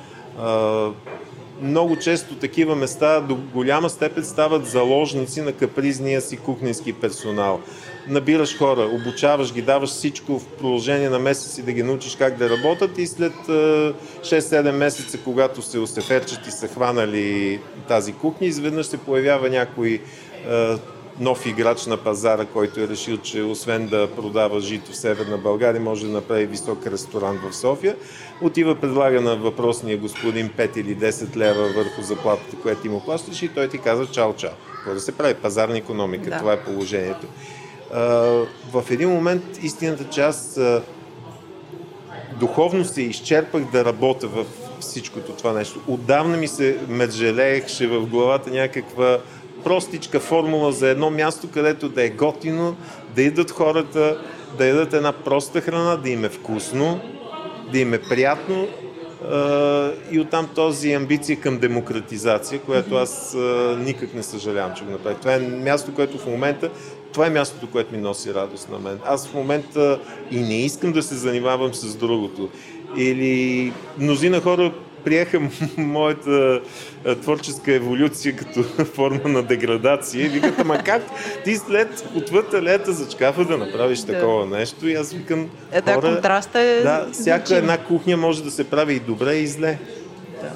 много 1.62 2.00
често 2.00 2.36
такива 2.36 2.76
места 2.76 3.20
до 3.22 3.36
голяма 3.36 3.90
степен 3.90 4.26
стават 4.26 4.66
заложници 4.66 5.42
на 5.42 5.54
капризния 5.54 6.22
си 6.22 6.38
кухненски 6.38 6.94
персонал. 6.94 7.60
Набираш 8.08 8.58
хора, 8.58 8.82
обучаваш 8.82 9.54
ги, 9.54 9.62
даваш 9.62 9.90
всичко 9.90 10.40
в 10.40 10.48
продължение 10.48 11.10
на 11.10 11.20
месеци 11.20 11.62
да 11.62 11.72
ги 11.72 11.84
научиш 11.84 12.16
как 12.16 12.38
да 12.38 12.50
работят 12.50 12.98
и 12.98 13.08
след 13.08 13.34
6-7 13.34 14.72
месеца, 14.72 15.18
когато 15.24 15.62
се 15.62 15.80
усеферчат 15.80 16.48
и 16.48 16.52
са 16.52 16.68
хванали 16.68 17.60
тази 17.88 18.14
кухня, 18.14 18.48
изведнъж 18.48 18.86
се 18.86 18.98
появява 18.98 19.50
някой 19.50 20.02
нов 21.20 21.46
играч 21.46 21.86
на 21.86 21.98
пазара, 21.98 22.46
който 22.46 22.80
е 22.80 22.88
решил, 22.88 23.18
че 23.18 23.42
освен 23.42 23.88
да 23.88 24.08
продава 24.16 24.60
жито 24.60 24.92
в 24.92 24.96
Северна 24.96 25.38
България, 25.38 25.82
може 25.82 26.06
да 26.06 26.12
направи 26.12 26.46
висок 26.46 26.88
ресторант 26.88 27.40
в 27.50 27.56
София. 27.56 27.96
Отива, 28.42 28.76
предлага 28.76 29.22
на 29.22 29.36
въпросния 29.36 29.98
господин 29.98 30.50
5 30.50 30.78
или 30.78 30.98
10 30.98 31.36
лева 31.36 31.68
върху 31.76 32.02
заплатата, 32.02 32.56
която 32.62 32.82
ти 32.82 32.90
му 32.90 33.04
плащаш 33.06 33.42
и 33.42 33.48
той 33.48 33.70
ти 33.70 33.78
казва 33.78 34.08
чао, 34.08 34.34
чао. 34.34 34.52
Какво 34.76 34.94
да 34.94 35.00
се 35.00 35.18
прави? 35.18 35.34
Пазарна 35.34 35.78
економика. 35.78 36.30
Да. 36.30 36.38
Това 36.38 36.54
е 36.54 36.64
положението. 36.64 37.28
в 38.72 38.84
един 38.90 39.10
момент 39.10 39.44
истината, 39.62 40.10
че 40.10 40.22
аз 40.22 40.60
духовно 42.40 42.86
се 42.86 43.02
изчерпах 43.02 43.64
да 43.72 43.86
работя 43.86 44.28
в 44.28 44.46
всичкото 44.80 45.32
това 45.32 45.54
нещо. 45.54 45.80
Отдавна 45.88 46.38
ми 46.38 46.48
се 46.48 46.78
мържелееше 46.90 47.88
в 47.88 48.06
главата 48.06 48.50
някаква 48.50 49.20
простичка 49.66 50.20
формула 50.20 50.72
за 50.72 50.90
едно 50.90 51.10
място, 51.10 51.48
където 51.54 51.90
да 51.90 52.04
е 52.04 52.10
готино, 52.10 52.76
да 53.16 53.22
идат 53.22 53.52
хората, 53.52 54.22
да 54.58 54.68
ядат 54.68 54.94
една 54.94 55.12
проста 55.12 55.62
храна, 55.62 55.96
да 55.96 56.10
им 56.10 56.26
е 56.26 56.30
вкусно, 56.30 57.00
да 57.72 57.80
им 57.80 57.94
е 57.94 58.02
приятно 58.02 58.68
и 60.12 60.20
оттам 60.20 60.50
този 60.56 60.94
амбиция 60.94 61.40
към 61.40 61.58
демократизация, 61.58 62.60
която 62.60 62.96
аз 62.96 63.38
никак 63.78 64.14
не 64.14 64.24
съжалявам, 64.24 64.74
че 64.76 64.84
го 64.84 64.92
направих. 64.92 65.20
Това 65.20 65.34
е 65.34 65.40
място, 65.40 65.94
което 65.96 66.18
в 66.18 66.26
момента 66.26 66.70
това 67.14 67.28
е 67.28 67.30
мястото, 67.30 67.68
което 67.72 67.96
ми 67.96 68.02
носи 68.02 68.34
радост 68.34 68.70
на 68.70 68.80
мен. 68.80 69.00
Аз 69.06 69.28
в 69.28 69.34
момента 69.34 70.00
и 70.32 70.40
не 70.40 70.62
искам 70.62 70.92
да 70.92 71.04
се 71.04 71.16
занимавам 71.16 71.74
с 71.74 71.96
другото. 71.96 72.50
Или 72.98 73.74
мнозина 73.98 74.42
хора 74.42 74.72
приеха 75.06 75.42
моята 75.78 76.62
творческа 77.22 77.74
еволюция 77.74 78.36
като 78.36 78.64
форма 78.94 79.30
на 79.30 79.44
деградация 79.44 80.26
и 80.26 80.30
викат, 80.30 80.60
ама 80.60 80.78
как 80.78 81.04
ти 81.44 81.56
след 81.56 82.06
отвъд 82.16 82.54
алеята 82.54 82.94
за 82.94 83.10
чкафа 83.10 83.46
да 83.46 83.58
направиш 83.58 84.00
да. 84.00 84.14
такова 84.14 84.46
нещо? 84.46 84.88
И 84.88 84.94
аз 84.94 85.14
викам, 85.14 85.50
е, 85.72 85.82
да, 85.82 85.94
хора, 85.94 86.14
контраста 86.14 86.60
е 86.60 86.82
да, 86.82 87.08
всяка 87.12 87.46
значим. 87.46 87.58
една 87.58 87.78
кухня 87.78 88.18
може 88.18 88.44
да 88.44 88.52
се 88.52 88.64
прави 88.64 88.94
и 88.94 89.00
добре, 89.00 89.36
и 89.36 89.48
зле. 89.48 89.78
Да. 90.42 90.50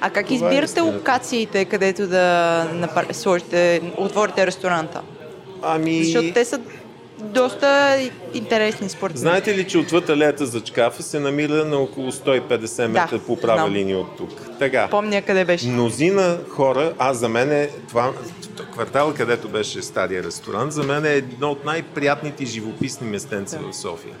А 0.00 0.10
как 0.10 0.26
Това 0.26 0.48
е 0.48 0.50
избирате 0.50 0.80
е 0.80 0.82
локациите, 0.82 1.64
където 1.64 2.06
да 2.06 2.66
сложите, 3.12 3.80
отворите 3.96 4.46
ресторанта? 4.46 5.00
Ами... 5.62 6.04
Защото 6.04 6.32
те 6.32 6.44
са 6.44 6.60
доста 7.24 7.98
интересни 8.34 8.88
според 8.88 9.18
Знаете 9.18 9.56
ли, 9.56 9.66
че 9.68 9.78
отвъд 9.78 10.08
алеята 10.08 10.46
за 10.46 10.60
чкафа 10.60 11.02
се 11.02 11.20
намира 11.20 11.64
на 11.64 11.76
около 11.76 12.12
150 12.12 12.86
метра 12.86 13.18
да, 13.18 13.24
по 13.24 13.36
права 13.36 13.58
знам. 13.58 13.72
линия 13.72 13.98
от 13.98 14.16
тук. 14.16 14.30
Така. 14.58 14.88
Помня 14.90 15.22
къде 15.22 15.44
беше. 15.44 15.68
Мнозина 15.68 16.38
хора, 16.48 16.92
а 16.98 17.14
за 17.14 17.28
мен 17.28 17.52
е 17.52 17.68
това, 17.88 18.12
квартал, 18.72 19.14
където 19.14 19.48
беше 19.48 19.82
стария 19.82 20.22
ресторант, 20.22 20.72
за 20.72 20.82
мен 20.82 21.04
е 21.04 21.12
едно 21.12 21.50
от 21.50 21.64
най-приятните 21.64 22.44
живописни 22.44 23.06
местенца 23.06 23.58
да. 23.58 23.72
в 23.72 23.76
София. 23.76 24.14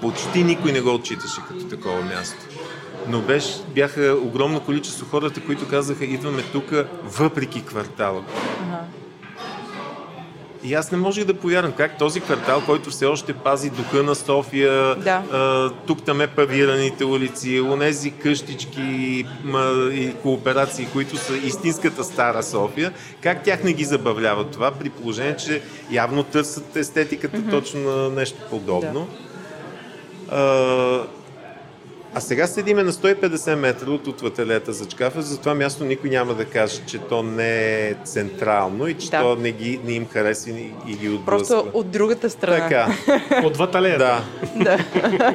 Почти 0.00 0.44
никой 0.44 0.72
не 0.72 0.80
го 0.80 0.94
отчиташе 0.94 1.40
като 1.48 1.68
такова 1.68 2.02
място. 2.02 2.38
Но 3.08 3.20
беше, 3.20 3.54
бяха 3.74 4.16
огромно 4.22 4.60
количество 4.60 5.06
хората, 5.06 5.40
които 5.40 5.68
казаха, 5.68 6.04
идваме 6.04 6.42
тук 6.42 6.72
въпреки 7.04 7.64
квартала. 7.64 8.24
Ага. 8.62 8.84
И 10.64 10.74
аз 10.74 10.92
не 10.92 10.98
можех 10.98 11.24
да 11.24 11.34
повярвам 11.34 11.72
как 11.72 11.98
този 11.98 12.20
квартал, 12.20 12.62
който 12.66 12.90
все 12.90 13.06
още 13.06 13.32
пази 13.32 13.70
духа 13.70 14.02
на 14.02 14.14
София, 14.14 14.96
да. 14.96 15.22
а, 15.32 15.70
тук 15.86 16.02
там 16.02 16.20
е 16.20 16.26
павираните 16.26 17.04
улици, 17.04 17.60
онези 17.60 18.10
къщички 18.10 19.26
ма, 19.44 19.90
и 19.92 20.14
кооперации, 20.22 20.88
които 20.92 21.16
са 21.16 21.36
истинската 21.36 22.04
стара 22.04 22.42
София, 22.42 22.92
как 23.20 23.42
тях 23.42 23.64
не 23.64 23.72
ги 23.72 23.84
забавлява 23.84 24.44
това, 24.44 24.70
при 24.70 24.90
положение, 24.90 25.36
че 25.36 25.62
явно 25.90 26.22
търсят 26.22 26.76
естетиката 26.76 27.36
mm-hmm. 27.36 27.50
точно 27.50 27.80
на 27.80 28.10
нещо 28.10 28.38
подобно. 28.50 29.08
Да. 30.28 30.36
А, 30.36 31.21
а 32.14 32.20
сега 32.20 32.46
седиме 32.46 32.82
на 32.82 32.92
150 32.92 33.54
метра 33.54 33.90
от 33.90 34.06
отвателета 34.06 34.72
за 34.72 34.86
чкафа, 34.86 35.22
за 35.22 35.40
това 35.40 35.54
място 35.54 35.84
никой 35.84 36.10
няма 36.10 36.34
да 36.34 36.44
каже, 36.44 36.80
че 36.86 36.98
то 36.98 37.22
не 37.22 37.88
е 37.88 37.94
централно 38.04 38.88
и 38.88 38.94
че 38.94 39.10
да. 39.10 39.20
то 39.20 39.36
не, 39.36 39.52
ги, 39.52 39.80
не 39.84 39.92
им 39.92 40.06
харесва 40.06 40.50
и, 40.50 40.72
и 40.86 40.94
ги 40.94 41.08
отблъсква. 41.08 41.24
Просто 41.24 41.78
от 41.78 41.90
другата 41.90 42.30
страна. 42.30 42.68
Така. 42.68 42.88
от 43.46 43.56
ваталета. 43.56 44.22
Да. 44.56 44.78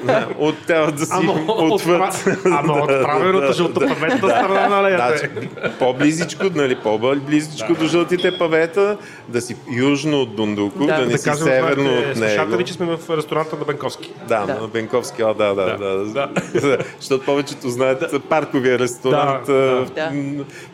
да. 0.04 0.28
От 0.40 0.56
трябва 0.68 0.92
да 0.92 1.06
си 1.06 1.12
ама, 1.14 1.34
отвъд. 1.48 2.26
Ама 2.46 2.74
от 2.74 2.88
правилната 2.88 3.54
жълтопаветната 3.54 4.30
страна 4.30 4.70
на 4.70 4.80
алеята. 4.80 5.18
Значи, 5.18 5.50
по-близичко, 5.80 6.44
нали, 6.56 6.76
по-близичко 6.76 7.74
да. 7.74 7.80
до 7.80 7.86
жълтите 7.86 8.38
павета, 8.38 8.98
да 9.28 9.42
си 9.42 9.56
южно 9.78 10.22
от 10.22 10.36
Дундуко, 10.36 10.86
да, 10.86 10.96
да 10.96 11.06
не 11.06 11.12
да 11.12 11.18
си 11.18 11.30
северно 11.36 11.90
от 11.90 12.06
него. 12.06 12.16
Слушате 12.16 12.58
ли, 12.58 12.66
че 12.66 12.74
сме 12.74 12.86
в 12.86 13.18
ресторанта 13.18 13.56
на 13.56 13.66
Бенковски? 13.66 14.14
Да, 14.28 14.46
да. 14.46 14.62
на 14.62 14.68
Бенковски, 14.68 15.22
а, 15.22 15.34
да, 15.34 15.56
да, 15.56 15.78
да. 15.78 16.30
Да 16.68 16.78
защото 17.00 17.26
повечето 17.26 17.70
знаят 17.70 18.00
да. 18.00 18.20
парковия 18.20 18.80
ресторант 18.80 19.46
да, 19.46 19.86
да. 19.96 20.12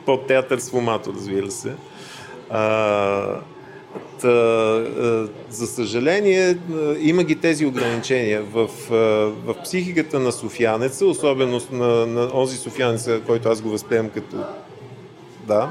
под 0.06 0.27
театър 0.27 0.60
с 0.60 0.69
фумато, 0.69 1.13
разбира 1.17 1.51
се. 1.51 1.73
А, 2.49 3.39
Та, 4.21 4.84
за 5.49 5.67
съжаление, 5.67 6.58
има 6.99 7.23
ги 7.23 7.36
тези 7.36 7.65
ограничения. 7.65 8.43
В, 8.43 8.69
в 9.45 9.56
психиката 9.63 10.19
на 10.19 10.32
софианеца, 10.32 11.06
особено 11.06 11.62
на, 11.71 12.06
на 12.06 12.29
онзи 12.34 12.58
софианеца, 12.58 13.21
който 13.27 13.49
аз 13.49 13.62
го 13.62 13.69
възприемам 13.69 14.10
като 14.10 14.38
да, 15.47 15.69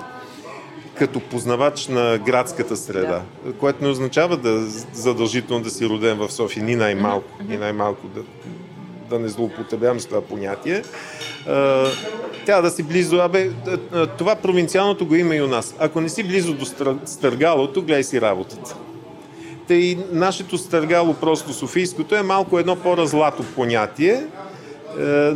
като 0.94 1.20
познавач 1.20 1.88
на 1.88 2.18
градската 2.18 2.76
среда, 2.76 3.22
да. 3.44 3.52
което 3.52 3.84
не 3.84 3.90
означава 3.90 4.36
да 4.36 4.60
задължително 4.92 5.62
да 5.62 5.70
си 5.70 5.86
роден 5.86 6.18
в 6.18 6.32
София, 6.32 6.64
ни 6.64 6.76
най-малко, 6.76 7.42
ни 7.48 7.56
най-малко 7.56 8.06
да, 8.06 8.22
да 9.12 9.18
не 9.18 9.28
злоупотребявам 9.28 10.00
с 10.00 10.06
това 10.06 10.20
понятие, 10.20 10.82
трябва 12.46 12.62
да 12.62 12.70
си 12.70 12.82
близо. 12.82 13.16
Абе, 13.16 13.50
това 14.18 14.34
провинциалното 14.34 15.06
го 15.06 15.14
има 15.14 15.36
и 15.36 15.42
у 15.42 15.46
нас. 15.46 15.74
Ако 15.78 16.00
не 16.00 16.08
си 16.08 16.22
близо 16.22 16.54
до 16.54 16.64
стъргалото, 17.04 17.82
гледай 17.82 18.04
си 18.04 18.20
работата. 18.20 18.76
Тъй 19.68 19.98
нашето 20.12 20.58
стъргало, 20.58 21.14
просто 21.14 21.52
софийското, 21.52 22.14
е 22.14 22.22
малко 22.22 22.58
едно 22.58 22.76
по-разлато 22.76 23.42
понятие, 23.42 24.24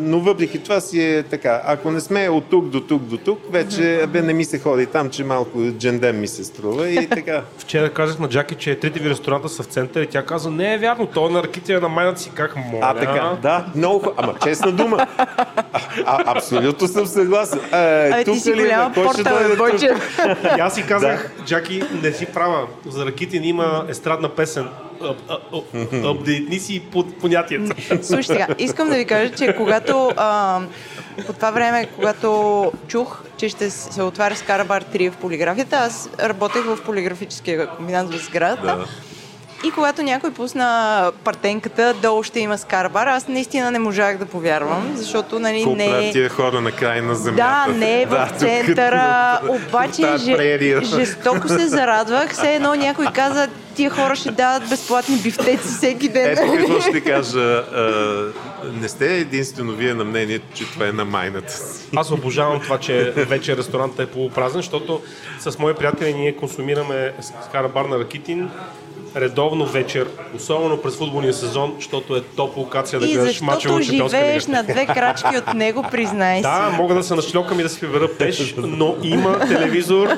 но 0.00 0.20
въпреки 0.20 0.62
това 0.62 0.80
си 0.80 1.02
е 1.02 1.22
така. 1.22 1.62
Ако 1.64 1.90
не 1.90 2.00
сме 2.00 2.28
от 2.28 2.44
тук 2.50 2.68
до 2.68 2.80
тук 2.80 3.02
до 3.02 3.16
тук, 3.16 3.38
вече 3.50 4.06
бе 4.08 4.22
не 4.22 4.32
ми 4.32 4.44
се 4.44 4.58
ходи 4.58 4.86
там, 4.86 5.10
че 5.10 5.24
малко 5.24 5.58
джендем 5.70 6.20
ми 6.20 6.28
се 6.28 6.44
струва 6.44 6.88
и 6.88 7.08
така. 7.10 7.42
Вчера 7.58 7.90
казах 7.90 8.18
на 8.18 8.28
Джаки, 8.28 8.54
че 8.54 8.78
трите 8.78 9.00
ви 9.00 9.10
ресторанта 9.10 9.48
са 9.48 9.62
в 9.62 9.66
центъра 9.66 10.02
и 10.02 10.06
тя 10.06 10.22
каза, 10.22 10.50
не 10.50 10.74
е 10.74 10.78
вярно, 10.78 11.06
то 11.06 11.26
е 11.26 11.30
на 11.30 11.42
ракития 11.42 11.80
на 11.80 11.88
майната 11.88 12.20
си, 12.20 12.30
как 12.34 12.56
моля. 12.56 12.80
А, 12.82 12.94
така, 12.94 13.36
да, 13.42 13.66
много 13.74 14.12
Ама 14.16 14.34
честна 14.44 14.72
дума. 14.72 15.06
А, 15.18 15.26
а, 16.04 16.36
абсолютно 16.36 16.88
съм 16.88 17.06
съгласен. 17.06 17.58
Е, 17.58 18.10
а, 18.12 18.24
тук 18.24 18.34
ти 18.34 18.40
си 18.40 18.54
ли, 18.54 18.60
голяма 18.60 18.94
порта, 18.94 19.54
Бойче. 19.58 19.94
И 20.56 20.60
аз 20.60 20.74
си 20.74 20.86
казах, 20.86 21.32
да. 21.38 21.44
Джаки, 21.44 21.82
не 22.02 22.12
си 22.12 22.26
права. 22.26 22.66
За 22.88 23.06
Ракитин 23.06 23.44
има 23.44 23.84
естрадна 23.88 24.28
песен 24.28 24.68
апдейтни 26.04 26.58
си 26.58 26.82
понятията. 27.20 27.74
Слушай 28.02 28.22
сега, 28.24 28.46
искам 28.58 28.88
да 28.88 28.96
ви 28.96 29.04
кажа, 29.04 29.34
че 29.34 29.54
когато 29.56 30.12
а, 30.16 30.60
по 31.26 31.32
това 31.32 31.50
време, 31.50 31.88
когато 31.94 32.72
чух, 32.88 33.22
че 33.36 33.48
ще 33.48 33.70
се 33.70 34.02
отваря 34.02 34.36
Скарабар 34.36 34.84
3 34.84 35.10
в 35.10 35.16
полиграфията, 35.16 35.76
аз 35.76 36.10
работех 36.20 36.64
в 36.64 36.78
полиграфическия 36.84 37.66
комбинат 37.66 38.14
в 38.14 38.24
сградата. 38.24 38.62
Да. 38.62 38.86
И 39.64 39.70
когато 39.70 40.02
някой 40.02 40.32
пусна 40.32 41.12
партенката, 41.24 41.94
долу 42.02 42.22
ще 42.22 42.40
има 42.40 42.58
скарбар, 42.58 43.06
аз 43.06 43.28
наистина 43.28 43.70
не 43.70 43.78
можах 43.78 44.18
да 44.18 44.26
повярвам, 44.26 44.92
защото 44.94 45.38
нали, 45.38 45.62
Колко 45.62 45.76
не 45.76 46.08
е... 46.08 46.12
тия 46.12 46.28
хора 46.28 46.60
на 46.60 46.72
край 46.72 47.00
на 47.00 47.14
земята. 47.14 47.70
Да, 47.72 47.78
не 47.78 48.02
е 48.02 48.06
в 48.06 48.10
да, 48.10 48.28
центъра, 48.36 49.38
тук, 49.40 49.56
обаче 49.68 50.02
ж... 50.16 50.84
жестоко 50.84 51.48
се 51.48 51.68
зарадвах. 51.68 52.32
Все 52.32 52.54
едно 52.54 52.74
някой 52.74 53.06
каза, 53.06 53.48
тия 53.74 53.90
хора 53.90 54.16
ще 54.16 54.30
дават 54.30 54.68
безплатни 54.68 55.16
бифтеци 55.16 55.68
всеки 55.68 56.08
ден. 56.08 56.30
Ето 56.30 56.52
какво 56.52 56.80
ще 56.80 57.00
кажа. 57.04 57.64
не 58.80 58.88
сте 58.88 59.16
единствено 59.16 59.72
вие 59.72 59.94
на 59.94 60.04
мнение, 60.04 60.40
че 60.54 60.64
това 60.64 60.86
е 60.86 60.92
на 60.92 61.04
майната 61.04 61.52
си. 61.52 61.88
Аз 61.96 62.10
обожавам 62.10 62.60
това, 62.60 62.78
че 62.78 63.12
вече 63.16 63.56
ресторантът 63.56 64.08
е 64.08 64.12
полупразен, 64.12 64.58
защото 64.58 65.02
с 65.40 65.58
мои 65.58 65.74
приятели 65.74 66.14
ние 66.14 66.36
консумираме 66.36 67.12
скарабар 67.48 67.84
на 67.84 67.98
Ракитин, 67.98 68.50
редовно 69.16 69.66
вечер, 69.66 70.08
особено 70.34 70.82
през 70.82 70.96
футболния 70.96 71.34
сезон, 71.34 71.74
защото 71.76 72.16
е 72.16 72.20
топ 72.20 72.56
локация 72.56 73.00
да 73.00 73.06
гледаш 73.06 73.40
мачове 73.40 73.74
от 73.74 73.82
Шампионска 73.82 74.18
живееш 74.18 74.46
на 74.46 74.62
две 74.62 74.86
крачки 74.86 75.36
от 75.36 75.54
него, 75.54 75.84
признай 75.90 76.36
си. 76.36 76.42
Да, 76.42 76.70
мога 76.76 76.94
да 76.94 77.02
се 77.02 77.14
нашлокам 77.14 77.60
и 77.60 77.62
да 77.62 77.68
си 77.68 77.80
прибера 77.80 78.08
пеш, 78.18 78.54
но 78.56 78.96
има 79.02 79.38
телевизор. 79.38 80.08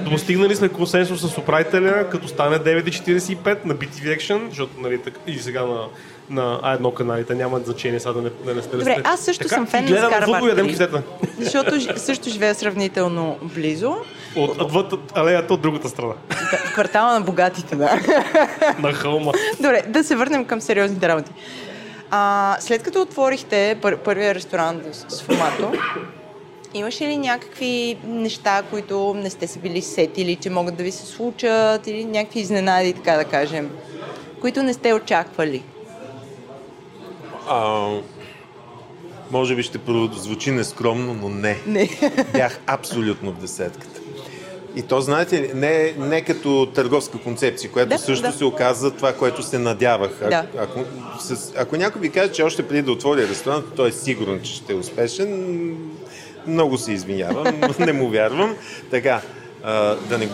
Достигнали 0.00 0.56
сме 0.56 0.68
консенсус 0.68 1.20
с 1.20 1.38
управителя, 1.38 2.08
като 2.10 2.28
стане 2.28 2.58
9.45 2.58 3.64
на 3.64 3.74
BTV 3.74 4.18
Action, 4.18 4.48
защото 4.48 4.80
нали, 4.80 5.00
и 5.26 5.38
сега 5.38 5.62
на 5.62 5.84
на 6.30 6.60
А1 6.62 6.94
каналите, 6.94 7.34
няма 7.34 7.58
значение 7.58 8.00
сега 8.00 8.12
да 8.12 8.22
не, 8.22 8.30
да 8.44 8.54
не 8.54 8.62
сте. 8.62 8.76
Добре, 8.76 8.96
аз 9.04 9.20
също 9.20 9.42
така, 9.42 9.54
съм 9.54 9.66
фен 9.66 9.84
на 9.84 9.96
Скарабар. 9.96 10.40
Защото 11.38 11.98
също 12.00 12.30
живея 12.30 12.54
сравнително 12.54 13.38
близо. 13.42 13.96
От, 14.36 14.60
отвъд 14.60 14.92
алеята 15.14 15.54
от 15.54 15.60
другата 15.60 15.88
страна. 15.88 16.12
В 16.68 16.72
квартала 16.72 17.12
на 17.12 17.20
богатите, 17.20 17.76
да. 17.76 18.00
на 18.78 18.92
хълма. 18.92 19.32
Добре, 19.60 19.82
да 19.88 20.04
се 20.04 20.16
върнем 20.16 20.44
към 20.44 20.60
сериозните 20.60 21.08
работи. 21.08 21.30
А, 22.10 22.56
след 22.60 22.82
като 22.82 23.02
отворихте 23.02 23.78
пър- 23.82 23.96
първия 23.96 24.34
ресторант 24.34 24.82
с 25.08 25.22
формато, 25.22 25.72
имаше 26.74 27.04
ли 27.04 27.16
някакви 27.16 27.98
неща, 28.04 28.62
които 28.70 29.14
не 29.16 29.30
сте 29.30 29.46
се 29.46 29.58
били 29.58 29.82
сетили, 29.82 30.36
че 30.36 30.50
могат 30.50 30.76
да 30.76 30.82
ви 30.82 30.90
се 30.92 31.06
случат 31.06 31.86
или 31.86 32.04
някакви 32.04 32.40
изненади, 32.40 32.92
така 32.92 33.12
да 33.12 33.24
кажем, 33.24 33.70
които 34.40 34.62
не 34.62 34.72
сте 34.72 34.94
очаквали? 34.94 35.62
А, 37.50 37.88
Може 39.30 39.54
би 39.54 39.62
ще 39.62 39.78
прозвучи 39.78 40.50
нескромно, 40.50 41.14
но 41.14 41.28
не. 41.28 41.58
Не. 41.66 41.88
Бях 42.32 42.60
абсолютно 42.66 43.30
в 43.32 43.40
десетката. 43.40 44.00
И 44.76 44.82
то, 44.82 45.00
знаете 45.00 45.42
ли, 45.42 45.50
не, 45.54 45.94
не 45.98 46.22
като 46.22 46.68
търговска 46.74 47.18
концепция, 47.18 47.70
която 47.70 47.88
Да, 47.88 47.98
също 47.98 48.26
да. 48.26 48.32
се 48.32 48.44
оказа 48.44 48.90
това, 48.90 49.12
което 49.12 49.42
се 49.42 49.58
надявах. 49.58 50.10
А, 50.22 50.28
Да. 50.28 50.46
ако, 50.58 50.80
с, 51.20 51.52
ако 51.56 51.76
някой 51.76 52.00
ви 52.00 52.10
каже, 52.10 52.32
че 52.32 52.42
още 52.42 52.68
преди 52.68 52.82
да 52.82 52.92
отвори 52.92 53.28
ресторант, 53.28 53.64
той 53.76 53.88
е 53.88 53.92
сигурен, 53.92 54.40
че 54.42 54.54
ще 54.54 54.72
е 54.72 54.76
успешен, 54.76 55.76
много 56.46 56.78
се 56.78 56.92
извинявам, 56.92 57.46
не 57.78 57.92
му 57.92 58.08
вярвам. 58.08 58.56
Така, 58.90 59.10
а, 59.10 59.20
да 60.08 60.18
не, 60.18 60.28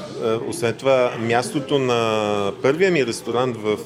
освен 0.49 0.75
това, 0.75 1.13
мястото 1.19 1.79
на 1.79 2.53
първия 2.63 2.91
ми 2.91 3.07
ресторант 3.07 3.57
в 3.57 3.79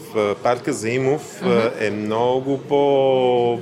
парка 0.43 0.73
Заимов 0.73 1.43
е 1.81 1.91
много 1.91 2.59
по 2.59 3.61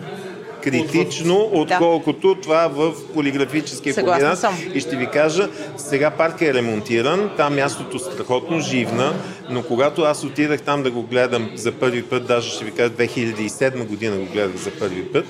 критично, 0.62 1.50
отколкото 1.52 2.34
това 2.34 2.68
в 2.68 2.92
полиграфическия 3.14 3.94
комбинат. 3.94 4.44
И 4.74 4.80
ще 4.80 4.96
ви 4.96 5.06
кажа, 5.06 5.48
сега 5.76 6.10
парка 6.10 6.46
е 6.46 6.54
ремонтиран, 6.54 7.30
там 7.36 7.54
мястото 7.54 7.98
страхотно 7.98 8.60
живна, 8.60 9.14
но 9.50 9.62
когато 9.62 10.02
аз 10.02 10.24
отидах 10.24 10.62
там 10.62 10.82
да 10.82 10.90
го 10.90 11.02
гледам 11.02 11.50
за 11.54 11.72
първи 11.72 12.02
път, 12.02 12.26
даже 12.26 12.50
ще 12.50 12.64
ви 12.64 12.70
кажа 12.70 12.90
2007 12.90 13.86
година 13.86 14.16
го 14.16 14.24
гледах 14.24 14.56
за 14.56 14.70
първи 14.70 15.04
път, 15.04 15.26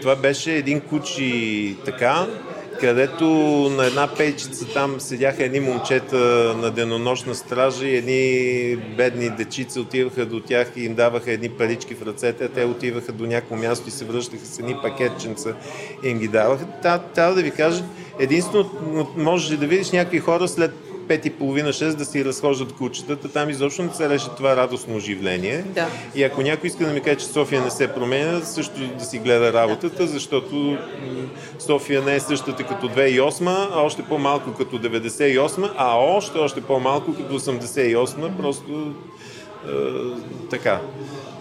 това 0.00 0.16
беше 0.16 0.52
един 0.52 0.80
кучи 0.80 1.76
така, 1.84 2.26
където 2.80 3.24
на 3.76 3.86
една 3.86 4.08
пейчица 4.16 4.66
там 4.74 5.00
седяха 5.00 5.44
едни 5.44 5.60
момчета 5.60 6.16
на 6.56 6.70
денонощна 6.70 7.34
стража 7.34 7.86
и 7.86 7.96
едни 7.96 8.76
бедни 8.96 9.30
дечица 9.30 9.80
отиваха 9.80 10.26
до 10.26 10.40
тях 10.40 10.72
и 10.76 10.84
им 10.84 10.94
даваха 10.94 11.32
едни 11.32 11.48
парички 11.48 11.94
в 11.94 12.02
ръцете, 12.02 12.48
те 12.48 12.64
отиваха 12.64 13.12
до 13.12 13.26
някакво 13.26 13.56
място 13.56 13.88
и 13.88 13.90
се 13.90 14.04
връщаха 14.04 14.46
с 14.46 14.58
едни 14.58 14.76
пакетченца 14.82 15.54
и 16.04 16.08
им 16.08 16.18
ги 16.18 16.28
даваха. 16.28 16.66
Трябва 17.14 17.34
да 17.34 17.42
ви 17.42 17.50
кажа, 17.50 17.84
единствено 18.18 18.70
можеш 19.16 19.56
да 19.56 19.66
видиш 19.66 19.90
някакви 19.90 20.18
хора 20.18 20.48
след 20.48 20.72
пет 21.10 21.26
и 21.26 21.30
половина, 21.30 21.68
6 21.68 21.94
да 21.94 22.04
си 22.04 22.24
разхождат 22.24 22.72
кучетата. 22.72 23.28
Там 23.28 23.50
изобщо 23.50 23.82
не 23.82 23.94
се 23.94 24.08
реше 24.08 24.26
това 24.36 24.56
радостно 24.56 24.96
оживление. 24.96 25.64
Да. 25.74 25.86
И 26.14 26.22
ако 26.22 26.42
някой 26.42 26.66
иска 26.66 26.86
да 26.86 26.92
ми 26.92 27.00
каже, 27.00 27.16
че 27.16 27.26
София 27.26 27.62
не 27.62 27.70
се 27.70 27.94
променя, 27.94 28.40
също 28.40 28.80
да 28.98 29.04
си 29.04 29.18
гледа 29.18 29.52
работата, 29.52 30.06
защото 30.06 30.78
София 31.58 32.02
не 32.02 32.14
е 32.14 32.20
същата 32.20 32.64
като 32.64 32.88
2008, 32.88 33.68
а 33.72 33.80
още 33.80 34.02
по-малко 34.02 34.52
като 34.52 34.78
98, 34.78 35.70
а 35.76 35.96
още, 35.96 36.38
още 36.38 36.60
по-малко 36.60 37.14
като 37.14 37.40
88, 37.40 38.36
просто 38.36 38.92
е, 39.68 39.70
така. 40.50 40.80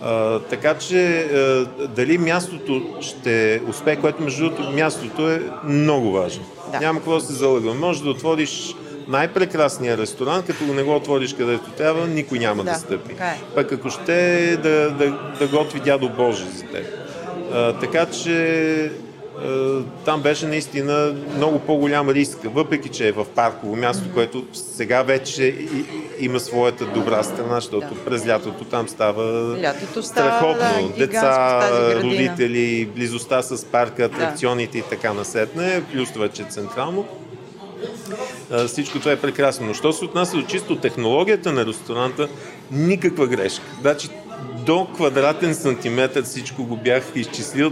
А, 0.02 0.40
така 0.40 0.78
че 0.78 1.20
е, 1.20 1.88
дали 1.88 2.18
мястото 2.18 2.82
ще 3.02 3.62
успее, 3.70 3.96
което 3.96 4.24
между 4.24 4.44
другото 4.44 4.72
мястото 4.72 5.30
е 5.30 5.42
много 5.64 6.12
важно. 6.12 6.44
Да. 6.72 6.80
Няма 6.80 7.00
какво 7.00 7.14
да 7.14 7.22
се 7.22 7.34
залъгва. 7.34 7.74
Може 7.74 8.04
да 8.04 8.10
отвориш 8.10 8.76
най-прекрасния 9.10 9.98
ресторант, 9.98 10.46
като 10.46 10.64
не 10.64 10.84
го 10.84 10.96
отвориш 10.96 11.34
където 11.34 11.70
трябва, 11.70 12.08
никой 12.08 12.40
няма 12.40 12.64
да, 12.64 12.72
Да, 12.72 12.78
стъпи. 12.78 13.12
е. 13.14 13.40
Пък 13.56 13.72
ако 13.72 13.90
ще 13.90 14.14
да, 14.58 14.92
да, 14.92 15.36
да 15.40 15.48
готви 15.48 15.80
дядо 15.80 16.10
Боже 16.10 16.44
за 16.46 16.64
теб. 16.64 16.86
А, 17.54 17.74
така 17.74 18.06
че 18.06 18.92
там 20.06 20.22
беше 20.22 20.46
наистина 20.46 21.16
много 21.36 21.60
по-голям 21.60 22.10
риск, 22.10 22.38
въпреки 22.46 22.90
че 22.90 23.08
е 23.08 23.12
в 23.12 23.26
парково 23.26 23.76
място, 23.76 24.04
което 24.14 24.46
сега 24.54 25.04
вече 25.04 25.56
има 26.20 26.40
своята 26.40 26.86
добра 26.86 27.24
страна, 27.24 27.56
защото 27.56 27.88
Да. 27.88 28.06
през 28.06 28.28
лятото 28.28 28.64
там 28.64 28.88
става 28.90 29.56
Лятото 29.64 30.04
става, 30.04 30.30
страхотно. 30.30 30.88
да, 30.88 30.98
Деца, 30.98 31.62
родители, 32.04 32.86
близостта 32.86 33.42
с 33.42 33.66
парка, 33.66 34.04
атракционите 34.04 34.78
и 34.78 34.84
така 34.90 35.14
насетне, 35.14 35.84
плюс 35.94 36.12
това, 36.12 36.28
че 36.30 36.42
е 36.42 36.46
централно. 36.46 37.08
Всичко 38.68 39.00
това 39.00 39.12
е 39.12 39.22
прекрасно. 39.22 39.68
Но 39.68 39.74
що 39.74 39.94
се 39.94 40.06
отнася 40.06 40.38
до 40.38 40.44
чисто 40.44 40.76
технологията 40.76 41.52
на 41.52 41.66
ресторанта, 41.66 42.28
никаква 42.72 43.28
грешка. 43.28 43.66
Значи 43.82 44.10
до 44.66 44.88
квадратен 44.96 45.56
сантиметър 45.56 46.24
всичко 46.24 46.64
го 46.64 46.76
бях 46.76 47.12
изчислил, 47.16 47.72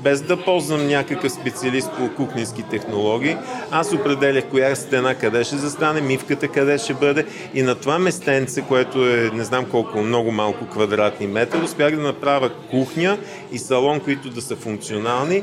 без 0.00 0.22
да 0.22 0.44
ползвам 0.44 0.86
някакъв 0.86 1.32
специалист 1.32 1.90
по 1.98 2.14
кухненски 2.14 2.62
технологии. 2.62 3.36
Аз 3.70 3.92
определях 3.92 4.44
коя 4.50 4.76
стена 4.76 5.14
къде 5.14 5.44
ще 5.44 5.56
застане, 5.56 6.00
мивката 6.00 6.48
къде 6.48 6.78
ще 6.78 6.94
бъде 6.94 7.26
и 7.54 7.62
на 7.62 7.74
това 7.74 7.98
местенце, 7.98 8.62
което 8.62 9.06
е 9.06 9.30
не 9.34 9.44
знам 9.44 9.64
колко, 9.64 9.98
много 9.98 10.32
малко 10.32 10.66
квадратни 10.66 11.26
метър, 11.26 11.62
успях 11.62 11.96
да 11.96 12.02
направя 12.02 12.50
кухня 12.70 13.18
и 13.52 13.58
салон, 13.58 14.00
които 14.00 14.30
да 14.30 14.40
са 14.42 14.56
функционални 14.56 15.42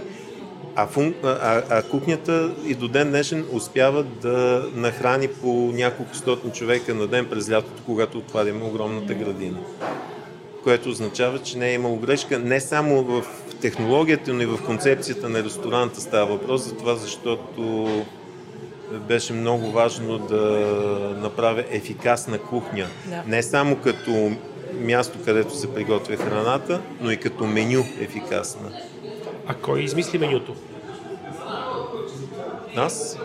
а, 0.76 0.88
фун... 0.88 1.14
а, 1.24 1.62
а, 1.70 1.84
кухнята 1.84 2.52
и 2.66 2.76
до 2.76 2.88
ден 2.88 3.10
днешен 3.10 3.46
успява 3.52 4.04
да 4.04 4.66
нахрани 4.76 5.28
по 5.28 5.72
няколко 5.74 6.16
стотни 6.16 6.52
човека 6.52 6.94
на 6.94 7.08
ден 7.08 7.26
през 7.26 7.52
лятото, 7.52 7.84
когато 7.86 8.18
отваряме 8.18 8.64
огромната 8.64 9.14
градина. 9.14 9.58
Което 10.64 10.90
означава, 10.90 11.40
че 11.40 11.58
не 11.58 11.70
е 11.70 11.74
имало 11.74 11.96
грешка 11.96 12.40
не 12.40 12.60
само 12.60 13.04
в 13.04 13.26
технологията, 13.62 14.34
но 14.34 14.42
и 14.42 14.46
в 14.46 14.60
концепцията 14.66 15.30
на 15.30 15.44
ресторанта 15.44 16.02
става 16.02 16.26
въпрос 16.26 16.64
за 16.64 16.76
това, 16.76 16.96
защото 16.96 17.88
беше 19.00 19.34
много 19.34 19.72
важно 19.72 20.18
да 20.18 20.42
направя 21.22 21.64
ефикасна 21.70 22.38
кухня. 22.38 22.88
Да. 23.06 23.24
Не 23.28 23.44
само 23.44 23.76
като 23.76 24.32
място, 24.80 25.18
където 25.26 25.56
се 25.56 25.74
приготвя 25.74 26.16
храната, 26.16 26.82
но 27.02 27.12
и 27.12 27.18
като 27.18 27.46
меню 27.46 27.86
ефикасна. 28.00 28.72
А 29.48 29.54
кой 29.54 29.82
измисли 29.82 30.18
менюто? 30.18 30.56
Аз 32.76 33.18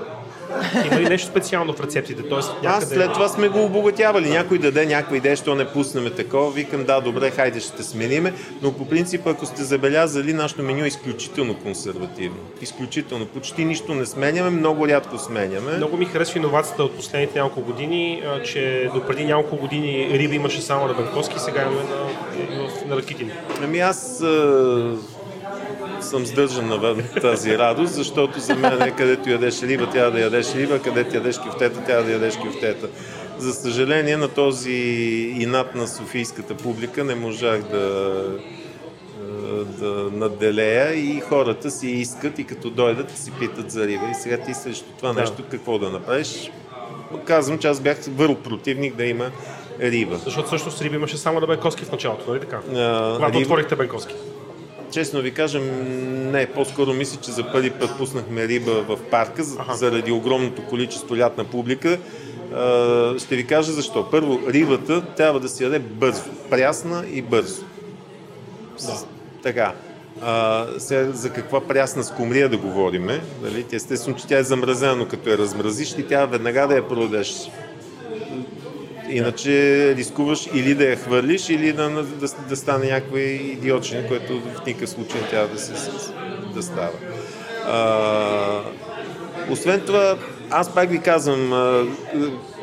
Има 0.87 1.01
ли 1.01 1.09
нещо 1.09 1.29
специално 1.29 1.73
в 1.73 1.81
рецептите? 1.81 2.23
Тоест, 2.23 2.51
някъде... 2.63 2.85
Аз 2.85 2.89
след 2.89 3.13
това 3.13 3.29
сме 3.29 3.49
го 3.49 3.65
обогатявали. 3.65 4.31
Някой 4.31 4.59
даде 4.59 4.87
някаква 4.87 5.17
идея, 5.17 5.37
що 5.37 5.55
не 5.55 5.65
пуснем 5.67 6.13
такова. 6.17 6.51
Викам, 6.51 6.85
да, 6.85 7.01
добре, 7.01 7.31
хайде 7.31 7.61
ще 7.61 7.83
смениме. 7.83 8.33
Но 8.63 8.73
по 8.73 8.89
принцип, 8.89 9.27
ако 9.27 9.47
сте 9.47 9.65
забелязали, 9.65 10.33
нашето 10.33 10.63
меню 10.63 10.85
е 10.85 10.89
изключително 10.89 11.55
консервативно. 11.55 12.37
Изключително. 12.61 13.27
Почти 13.27 13.65
нищо 13.65 13.95
не 13.95 14.07
сменяме, 14.07 14.51
много 14.51 14.89
рядко 14.89 15.19
сменяме. 15.19 15.73
Много 15.73 15.97
ми 15.97 16.05
харесва 16.05 16.39
иновацията 16.39 16.85
от 16.85 16.97
последните 16.97 17.39
няколко 17.39 17.61
години, 17.63 18.23
че 18.45 18.91
до 18.95 19.07
преди 19.07 19.25
няколко 19.25 19.57
години 19.57 20.09
риба 20.13 20.35
имаше 20.35 20.61
само 20.63 20.87
на 20.87 20.95
Банковски, 20.95 21.39
сега 21.39 21.63
имаме 21.63 21.81
на, 21.81 21.97
в- 22.69 22.85
на 22.87 22.97
Ракитин. 22.97 23.31
Ами 23.63 23.79
аз 23.81 24.23
съм 26.01 26.27
сдържан 26.27 26.69
на 26.69 26.81
тази 27.13 27.59
радост, 27.59 27.95
защото 27.95 28.41
за 28.41 28.55
мен 28.55 28.83
е 28.83 28.91
където 28.91 29.31
ядеш 29.31 29.63
риба, 29.63 29.87
трябва 29.87 30.11
да 30.11 30.21
ядеш 30.21 30.55
риба, 30.55 30.79
където 30.79 31.17
ядеш 31.17 31.39
кюфтета, 31.39 31.81
трябва 31.81 32.05
да 32.05 32.13
ядеш 32.13 32.37
кюфтета. 32.37 32.89
За 33.39 33.53
съжаление 33.53 34.17
на 34.17 34.29
този 34.29 34.73
инат 35.35 35.75
на 35.75 35.89
софийската 35.89 36.55
публика 36.55 37.05
не 37.05 37.15
можах 37.15 37.63
да, 37.63 38.23
да 39.71 39.87
наделея 40.13 40.95
и 40.95 41.21
хората 41.21 41.71
си 41.71 41.89
искат 41.89 42.39
и 42.39 42.45
като 42.45 42.71
дойдат 42.71 43.11
си 43.13 43.31
питат 43.33 43.71
за 43.71 43.87
риба. 43.87 44.05
И 44.11 44.15
сега 44.15 44.37
ти 44.39 44.55
срещу 44.55 44.87
това 44.97 45.13
Да. 45.13 45.21
нещо 45.21 45.43
какво 45.51 45.79
да 45.79 45.91
направиш? 45.91 46.51
Казвам, 47.25 47.59
че 47.59 47.69
аз 47.69 47.81
бях 47.81 47.99
върл 48.09 48.35
противник 48.35 48.95
да 48.95 49.05
има 49.05 49.31
риба. 49.81 50.17
Защото 50.17 50.47
всъщност 50.47 50.83
риба 50.83 50.97
имаше 50.97 51.17
само 51.17 51.41
на 51.41 51.47
Бенковски 51.47 51.85
в 51.85 51.93
началото, 51.93 52.31
нали 52.31 52.41
така? 52.41 52.57
А, 52.69 53.13
Когато 53.17 53.33
риба- 53.35 53.43
отворихте 53.43 53.77
Бенковски. 53.77 54.15
Честно 54.91 55.21
ви 55.21 55.31
кажа, 55.31 55.61
не, 55.61 56.47
по-скоро 56.47 56.93
мисля, 56.93 57.19
че 57.21 57.31
за 57.31 57.53
първи 57.53 57.71
път 57.71 57.91
пуснахме 57.99 58.49
риба 58.49 58.83
в 58.83 58.99
парка 59.11 59.45
заради 59.75 60.13
огромното 60.13 60.63
количество 60.63 61.17
лятна 61.17 61.45
публика. 61.45 61.99
Ще 63.19 63.37
ви 63.37 63.47
кажа 63.47 63.73
защо. 63.73 64.11
Първо, 64.11 64.41
рибата 64.49 65.03
трябва 65.07 65.41
да 65.41 65.49
се 65.49 65.65
яде 65.65 65.79
бързо, 65.79 66.23
прясна 66.51 67.05
и 67.13 67.23
бързо. 67.23 67.63
С- 68.77 69.07
Така. 69.43 69.73
А, 70.23 70.67
сега 70.79 71.13
за 71.13 71.31
каква 71.31 71.61
прясна 71.61 72.05
скумрия 72.05 72.49
да 72.49 72.57
говориме, 72.57 73.21
нали? 73.43 73.67
естествено, 73.73 74.17
че 74.17 74.27
тя 74.27 74.39
е 74.39 74.43
замразена, 74.43 74.97
но 74.97 75.07
като 75.09 75.31
я 75.31 75.39
размразиш, 75.39 75.95
ти 75.95 76.03
трябва 76.03 76.27
веднага 76.27 76.67
да 76.67 76.75
я 76.75 76.89
продадеш. 76.89 77.35
Иначе 79.09 79.95
рискуваш 79.97 80.49
или 80.55 80.75
да 80.75 80.85
я 80.85 80.97
хвърлиш, 80.97 81.49
или 81.49 81.73
да, 81.73 81.91
да, 81.91 82.29
да 82.49 82.57
стане 82.57 82.91
някаква 82.91 83.21
идиотчина, 83.21 84.09
което 84.09 84.41
в 84.41 84.67
никакъв 84.67 84.91
случай 84.91 85.21
не 85.21 85.29
трябва 85.29 85.49
да, 85.55 85.61
се, 85.61 85.73
да 86.55 86.63
става. 86.63 86.93
А, 87.67 88.61
освен 89.51 89.81
това, 89.81 90.17
аз 90.51 90.75
пак 90.75 90.91
ви 90.91 91.01
казвам, 91.01 91.53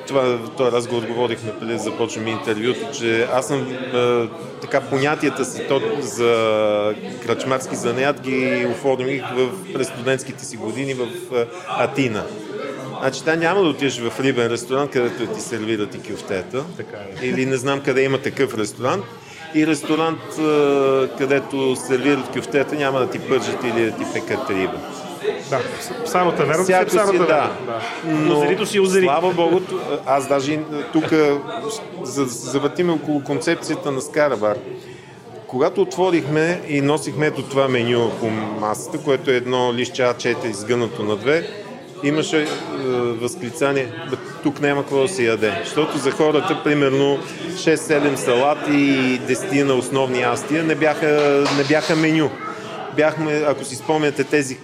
това, 0.07 0.39
този 0.57 0.71
разговор 0.71 1.03
говорихме 1.07 1.51
преди 1.59 1.73
да 1.73 1.79
започнем 1.79 2.27
интервюто, 2.27 2.91
че 2.99 3.27
аз 3.33 3.47
съм 3.47 3.77
така 4.61 4.81
понятията 4.81 5.45
си 5.45 5.61
то, 5.67 5.81
за 6.01 6.95
кръчмарски 7.25 7.75
занаят 7.75 8.21
ги 8.21 8.67
оформих 8.71 9.23
в, 9.35 9.73
през 9.73 9.87
студентските 9.87 10.45
си 10.45 10.57
години 10.57 10.93
в 10.93 11.07
Атина. 11.67 12.23
Значи 13.05 13.23
там 13.23 13.39
няма 13.39 13.61
да 13.61 13.67
отидеш 13.69 13.99
в 13.99 14.19
рибен 14.19 14.47
ресторант, 14.47 14.91
където 14.91 15.27
ти 15.27 15.41
сервират 15.41 15.95
и 15.95 16.11
кюфтета. 16.11 16.63
Така 16.77 16.97
е. 16.97 17.25
Или 17.25 17.45
не 17.45 17.57
знам 17.57 17.81
къде 17.81 18.03
има 18.03 18.17
такъв 18.17 18.57
ресторант. 18.57 19.05
и 19.55 19.67
ресторант, 19.67 20.19
където 21.17 21.75
сервират 21.75 22.27
кюфтета, 22.33 22.75
няма 22.75 22.99
да 22.99 23.09
ти 23.09 23.19
пържат 23.19 23.63
или 23.63 23.85
да 23.85 23.91
ти 23.91 24.03
пекат 24.13 24.49
риба. 24.49 24.79
Да, 25.49 25.59
само 26.05 26.31
е 26.31 26.63
Всяко 26.63 26.91
само 26.91 27.11
си, 27.11 27.17
таверна. 27.17 27.25
да. 27.25 27.81
Но... 28.05 28.37
Озерито 28.37 28.65
си 28.65 28.79
озери. 28.79 29.05
Слава 29.05 29.33
Богу, 29.33 29.59
аз 30.05 30.27
даже 30.27 30.59
тук 30.93 31.05
за, 32.03 32.25
завъртиме 32.25 32.91
около 32.91 33.23
концепцията 33.23 33.91
на 33.91 34.01
Скарабар. 34.01 34.57
Когато 35.47 35.81
отворихме 35.81 36.61
и 36.67 36.81
носихме 36.81 37.27
ето 37.27 37.41
това 37.41 37.67
меню 37.67 38.11
по 38.19 38.29
масата, 38.59 38.97
което 38.97 39.31
е 39.31 39.35
едно 39.35 39.73
лище 39.73 40.01
А4 40.01 40.45
изгънато 40.45 41.03
на 41.03 41.15
две, 41.15 41.64
имаше 42.03 42.41
е, 42.41 42.47
възклицание, 42.95 43.87
«Бе, 44.09 44.15
тук 44.43 44.61
няма 44.61 44.81
какво 44.81 45.01
да 45.01 45.07
се 45.07 45.23
яде. 45.23 45.53
Защото 45.65 45.97
за 45.97 46.11
хората, 46.11 46.61
примерно, 46.63 47.19
6-7 47.53 48.15
салати 48.15 48.71
и 48.71 49.19
10 49.19 49.63
на 49.63 49.73
основни 49.73 50.23
астия 50.23 50.63
не 50.63 50.75
бяха, 50.75 51.43
не 51.57 51.63
бяха 51.63 51.95
меню 51.95 52.29
бяхме, 52.97 53.43
ако 53.47 53.65
си 53.65 53.75
спомняте 53.75 54.23
тези, 54.23 54.57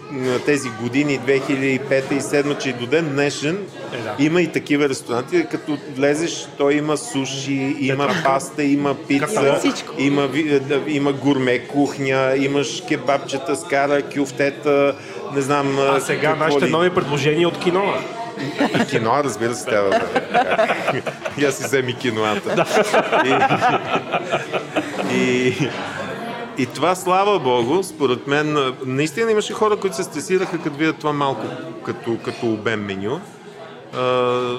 тези 0.46 0.70
години, 0.82 1.20
2005 1.20 2.12
и 2.12 2.20
2007, 2.20 2.58
че 2.58 2.70
и 2.70 2.74
до 2.74 2.86
ден 2.86 3.10
днешен 3.10 3.58
Е, 3.94 3.98
да. 3.98 4.16
има 4.20 4.42
и 4.42 4.48
такива 4.48 4.90
ресторанти, 4.90 5.46
като 5.52 5.78
влезеш, 5.96 6.48
той 6.58 6.74
има 6.74 6.98
суши, 6.98 7.76
има 7.80 8.10
паста, 8.24 8.64
има 8.64 8.96
пица, 9.08 9.60
има, 9.98 10.28
да, 10.62 10.82
има 10.88 11.14
гурме 11.14 11.60
кухня, 11.60 12.34
имаш 12.38 12.84
кебабчета, 12.88 13.56
скара, 13.56 14.02
кюфтета, 14.02 14.96
не 15.36 15.42
знам 15.42 15.80
А 15.80 16.00
сега 16.00 16.36
нашите 16.36 16.66
ли. 16.66 16.72
нови 16.72 16.90
предложения 16.90 17.48
от 17.48 17.60
кино. 17.60 17.94
И 18.82 18.86
кино, 18.86 19.22
разбира 19.24 19.56
се, 19.56 19.66
трябва 19.66 19.90
да. 19.90 20.02
Я 21.38 21.52
си 21.52 21.64
вземи 21.64 21.94
киноата. 21.94 22.66
И, 23.26 25.16
и, 25.16 25.70
и 26.58 26.66
това, 26.66 26.96
слава 26.96 27.40
Богу, 27.40 27.84
според 27.84 28.28
мен, 28.28 28.74
наистина 28.86 29.32
имаше 29.32 29.54
хора, 29.54 29.78
които 29.78 29.96
се 29.96 30.04
стресираха, 30.04 30.62
като 30.62 30.78
видят 30.78 30.98
това 30.98 31.14
малко 31.14 31.42
като, 31.86 32.18
като 32.26 32.54
обем 32.54 32.86
меню. 32.86 33.20
А, 33.94 34.58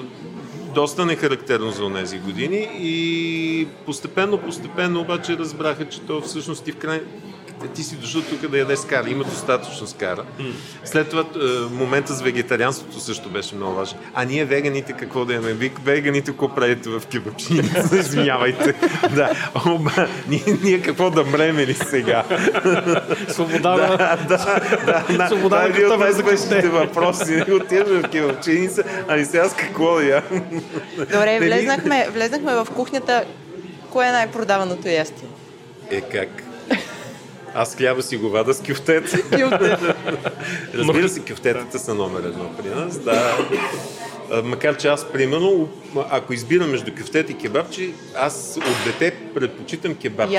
доста 0.75 1.05
нехарактерно 1.05 1.71
за 1.71 1.93
тези 1.93 2.19
години 2.19 2.69
и 2.73 3.67
постепенно, 3.85 4.37
постепенно 4.37 5.01
обаче 5.01 5.37
разбраха, 5.37 5.89
че 5.89 6.01
то 6.01 6.21
всъщност 6.21 6.63
ти 6.63 6.71
в 6.71 6.77
край... 6.77 7.01
Ти 7.67 7.83
си 7.83 7.95
дошъл 7.95 8.21
тук 8.21 8.47
да 8.47 8.57
ядеш 8.57 8.79
скара. 8.79 9.09
Има 9.09 9.23
достатъчно 9.23 9.87
скара. 9.87 10.23
След 10.83 11.09
това 11.09 11.21
е, 11.21 11.47
момента 11.73 12.13
с 12.13 12.21
вегетарианството 12.21 12.99
също 12.99 13.29
беше 13.29 13.55
много 13.55 13.73
важен. 13.75 13.97
А 14.13 14.25
ние 14.25 14.45
веганите 14.45 14.93
какво 14.93 15.25
да 15.25 15.33
имаме? 15.33 15.53
Вик, 15.53 15.79
веганите 15.85 16.31
какво 16.31 16.55
правите 16.55 16.89
в 16.89 17.01
кебапчиница? 17.11 17.95
Извинявайте. 17.99 18.73
да. 19.15 19.31
Оба, 19.65 20.07
ние, 20.27 20.43
ние 20.63 20.81
какво 20.81 21.09
да 21.09 21.23
мреме 21.23 21.67
ли 21.67 21.73
сега? 21.73 22.23
Свобода 23.29 23.75
да, 23.75 23.97
да, 23.97 24.61
да, 24.85 25.17
да. 25.17 25.27
Свобода 25.27 25.63
е 25.63 25.69
един 25.69 25.91
от 25.91 25.99
най-спешните 25.99 26.69
въпроси. 26.69 27.43
Отиваме 27.51 27.99
в 27.99 28.09
кебапчиница, 28.09 28.83
ами 29.07 29.25
сега 29.25 29.49
с 29.49 29.53
какво 29.53 29.95
да 29.95 30.03
я? 30.03 30.23
Добре, 30.97 31.39
влезнахме, 31.39 32.07
влезнахме 32.13 32.53
в 32.55 32.67
кухнята. 32.75 33.23
Кое 33.89 34.07
е 34.07 34.11
най-продаваното 34.11 34.87
ястие? 34.87 35.27
Е, 35.91 36.01
как? 36.01 36.42
Аз 37.55 37.75
хляба 37.75 38.01
си 38.01 38.17
го 38.17 38.29
вада 38.29 38.53
с 38.53 38.61
кюфтет. 38.61 39.03
Кюфте. 39.11 39.77
Разбира 40.73 41.09
се, 41.09 41.19
кюфтетата 41.19 41.79
са 41.79 41.95
номер 41.95 42.19
едно 42.19 42.51
при 42.57 42.69
нас. 42.69 42.97
Да. 42.99 43.37
Макар 44.43 44.77
че 44.77 44.87
аз, 44.87 45.11
примерно, 45.11 45.69
ако 46.09 46.33
избирам 46.33 46.71
между 46.71 46.91
кюфтет 46.95 47.29
и 47.29 47.37
кебабчи, 47.37 47.93
аз 48.15 48.57
от 48.57 48.85
дете 48.85 49.15
предпочитам 49.33 49.95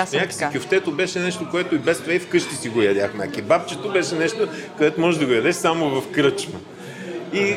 съм 0.06 0.18
Някакси 0.18 0.38
така. 0.38 0.58
кюфтето 0.58 0.92
беше 0.92 1.18
нещо, 1.18 1.48
което 1.50 1.74
и 1.74 1.78
без 1.78 2.00
това 2.00 2.14
и 2.14 2.18
вкъщи 2.18 2.54
си 2.54 2.68
го 2.68 2.82
ядяхме. 2.82 3.24
А 3.24 3.32
кебабчето 3.32 3.92
беше 3.92 4.14
нещо, 4.14 4.48
което 4.78 5.00
можеш 5.00 5.20
да 5.20 5.26
го 5.26 5.32
ядеш 5.32 5.54
само 5.54 6.00
в 6.00 6.12
кръчма. 6.12 6.58
И 7.32 7.56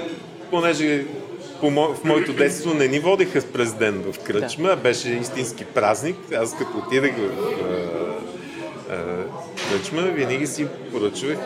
понеже 0.52 1.06
по 1.62 1.70
мо... 1.70 1.94
в 1.94 2.04
моето 2.04 2.34
детство 2.34 2.74
не 2.74 2.88
ни 2.88 3.00
водеха 3.00 3.42
през 3.54 3.74
ден 3.74 4.04
в 4.12 4.20
кръчма, 4.20 4.76
беше 4.76 5.10
истински 5.10 5.66
празник. 5.66 6.16
Аз 6.36 6.58
като 6.58 6.78
отидах 6.78 7.12
в 7.18 7.30
кръчма, 9.72 10.02
винаги 10.02 10.48
си 10.48 10.68
поръчвах 10.92 11.38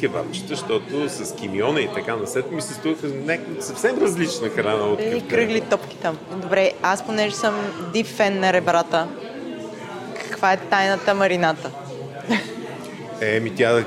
кебабчета, 0.00 0.48
защото 0.48 1.08
с 1.08 1.34
кимиона 1.34 1.80
и 1.80 1.88
така 1.94 2.16
насет 2.16 2.50
ми 2.52 2.62
се 2.62 2.74
струваха 2.74 3.06
някаква 3.06 3.62
съвсем 3.62 3.98
различна 4.02 4.48
храна 4.48 4.84
от 4.84 5.00
Или 5.00 5.12
кюфтета. 5.14 5.34
кръгли 5.34 5.60
топки 5.60 5.96
там. 5.96 6.18
Добре, 6.36 6.72
аз 6.82 7.06
понеже 7.06 7.34
съм 7.34 7.54
дип 7.92 8.06
фен 8.06 8.40
на 8.40 8.52
ребрата, 8.52 9.08
каква 10.22 10.52
е 10.52 10.56
тайната 10.56 11.14
марината? 11.14 11.70
Еми, 13.20 13.54
тя, 13.54 13.84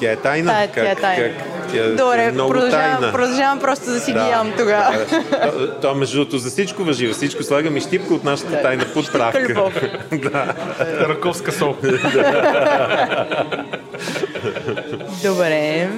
тя 0.00 0.12
е 0.12 0.16
тайна. 0.16 0.52
Тя, 0.52 0.82
тя 0.82 0.90
е 0.90 0.96
тайна. 0.96 1.34
Как, 1.36 1.61
тя 1.72 1.88
Добре, 1.96 2.24
е 2.24 2.32
много 2.32 2.50
продължавам, 2.50 2.90
тайна. 2.92 3.12
продължавам 3.12 3.60
просто 3.60 3.84
да 3.86 4.00
си 4.00 4.12
ги 4.12 4.18
ям 4.18 4.52
тогава. 4.58 5.06
То, 5.06 5.80
то, 5.80 5.94
между 5.94 6.16
другото, 6.16 6.38
за 6.38 6.50
всичко 6.50 6.84
въжи. 6.84 7.06
За 7.06 7.14
всичко 7.14 7.42
слагам 7.42 7.76
и 7.76 7.80
щипка 7.80 8.14
от 8.14 8.24
нашата 8.24 8.62
тайна 8.62 8.84
подправка. 8.84 9.54
да. 10.12 10.54
Раковска 11.00 11.52
сол. 11.52 11.76
Добре. 15.24 15.88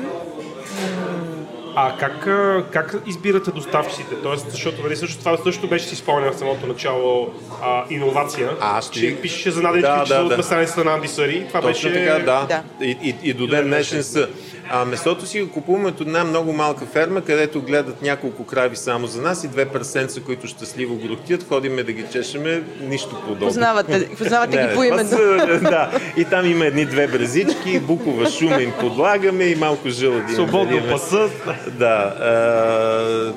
А 1.76 1.96
как, 1.96 2.28
как 2.70 2.94
избирате 3.06 3.50
доставчиците? 3.50 4.14
Тоест, 4.22 4.50
защото 4.50 4.82
нали, 4.82 4.96
също 4.96 5.18
това 5.18 5.36
също 5.36 5.68
беше 5.68 5.86
си 5.86 5.96
спомня 5.96 6.32
в 6.32 6.38
самото 6.38 6.66
начало 6.66 7.30
а, 7.62 7.84
иновация. 7.90 8.48
А, 8.60 8.78
аз 8.78 8.86
ще- 8.86 9.00
че 9.00 9.16
пишеше 9.16 9.50
за 9.50 9.62
надечки, 9.62 9.88
Да, 9.88 10.04
че 10.06 10.14
да, 10.14 10.20
от 10.20 10.28
да. 10.28 10.36
месаницата 10.36 10.84
на 10.84 10.92
Анди 10.92 11.08
Сари. 11.08 11.44
Това 11.48 11.60
Точно 11.60 11.90
беше... 11.90 12.04
така, 12.06 12.18
да. 12.18 12.46
Да. 12.48 12.62
И, 12.86 12.98
и, 13.02 13.14
и 13.22 13.32
до 13.34 13.46
ден 13.46 13.64
днешен 13.66 14.02
са. 14.02 14.28
А 14.70 14.84
месото 14.84 15.26
си 15.26 15.42
го 15.42 15.50
купуваме 15.50 15.88
от 15.88 16.00
една 16.00 16.24
много 16.24 16.52
малка 16.52 16.86
ферма, 16.86 17.20
където 17.20 17.62
гледат 17.62 18.02
няколко 18.02 18.46
крави 18.46 18.76
само 18.76 19.06
за 19.06 19.22
нас 19.22 19.44
и 19.44 19.48
две 19.48 19.64
прасенца, 19.64 20.20
които 20.20 20.46
щастливо 20.46 20.96
грухтят. 20.96 21.48
Ходиме 21.48 21.82
да 21.82 21.92
ги 21.92 22.04
чешеме, 22.12 22.62
нищо 22.80 23.16
подобно. 23.20 23.46
Познавате, 23.46 24.08
познавате 24.18 24.56
Не, 24.56 24.62
ги 24.62 24.68
по 24.68 24.74
това 24.74 24.86
именно. 24.86 25.08
са- 25.08 25.58
да. 25.60 25.90
И 26.16 26.24
там 26.24 26.46
има 26.46 26.66
едни 26.66 26.84
две 26.86 27.06
брезички, 27.06 27.80
букова 27.80 28.30
шума 28.30 28.62
им 28.62 28.72
подлагаме 28.80 29.44
и 29.44 29.56
малко 29.56 29.88
жълъди. 29.88 30.34
Свободно 30.34 30.82
пасът. 30.90 31.32
Да. 31.68 32.14
а, 32.20 33.32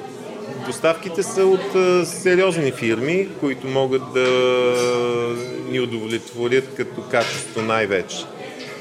Доставките 0.65 1.23
са 1.23 1.45
от 1.45 1.75
а, 1.75 2.05
сериозни 2.05 2.71
фирми, 2.71 3.27
които 3.39 3.67
могат 3.67 4.01
да 4.13 4.27
ни 5.69 5.79
удовлетворят 5.79 6.75
като 6.77 7.01
качество 7.01 7.61
най-вече. 7.61 8.17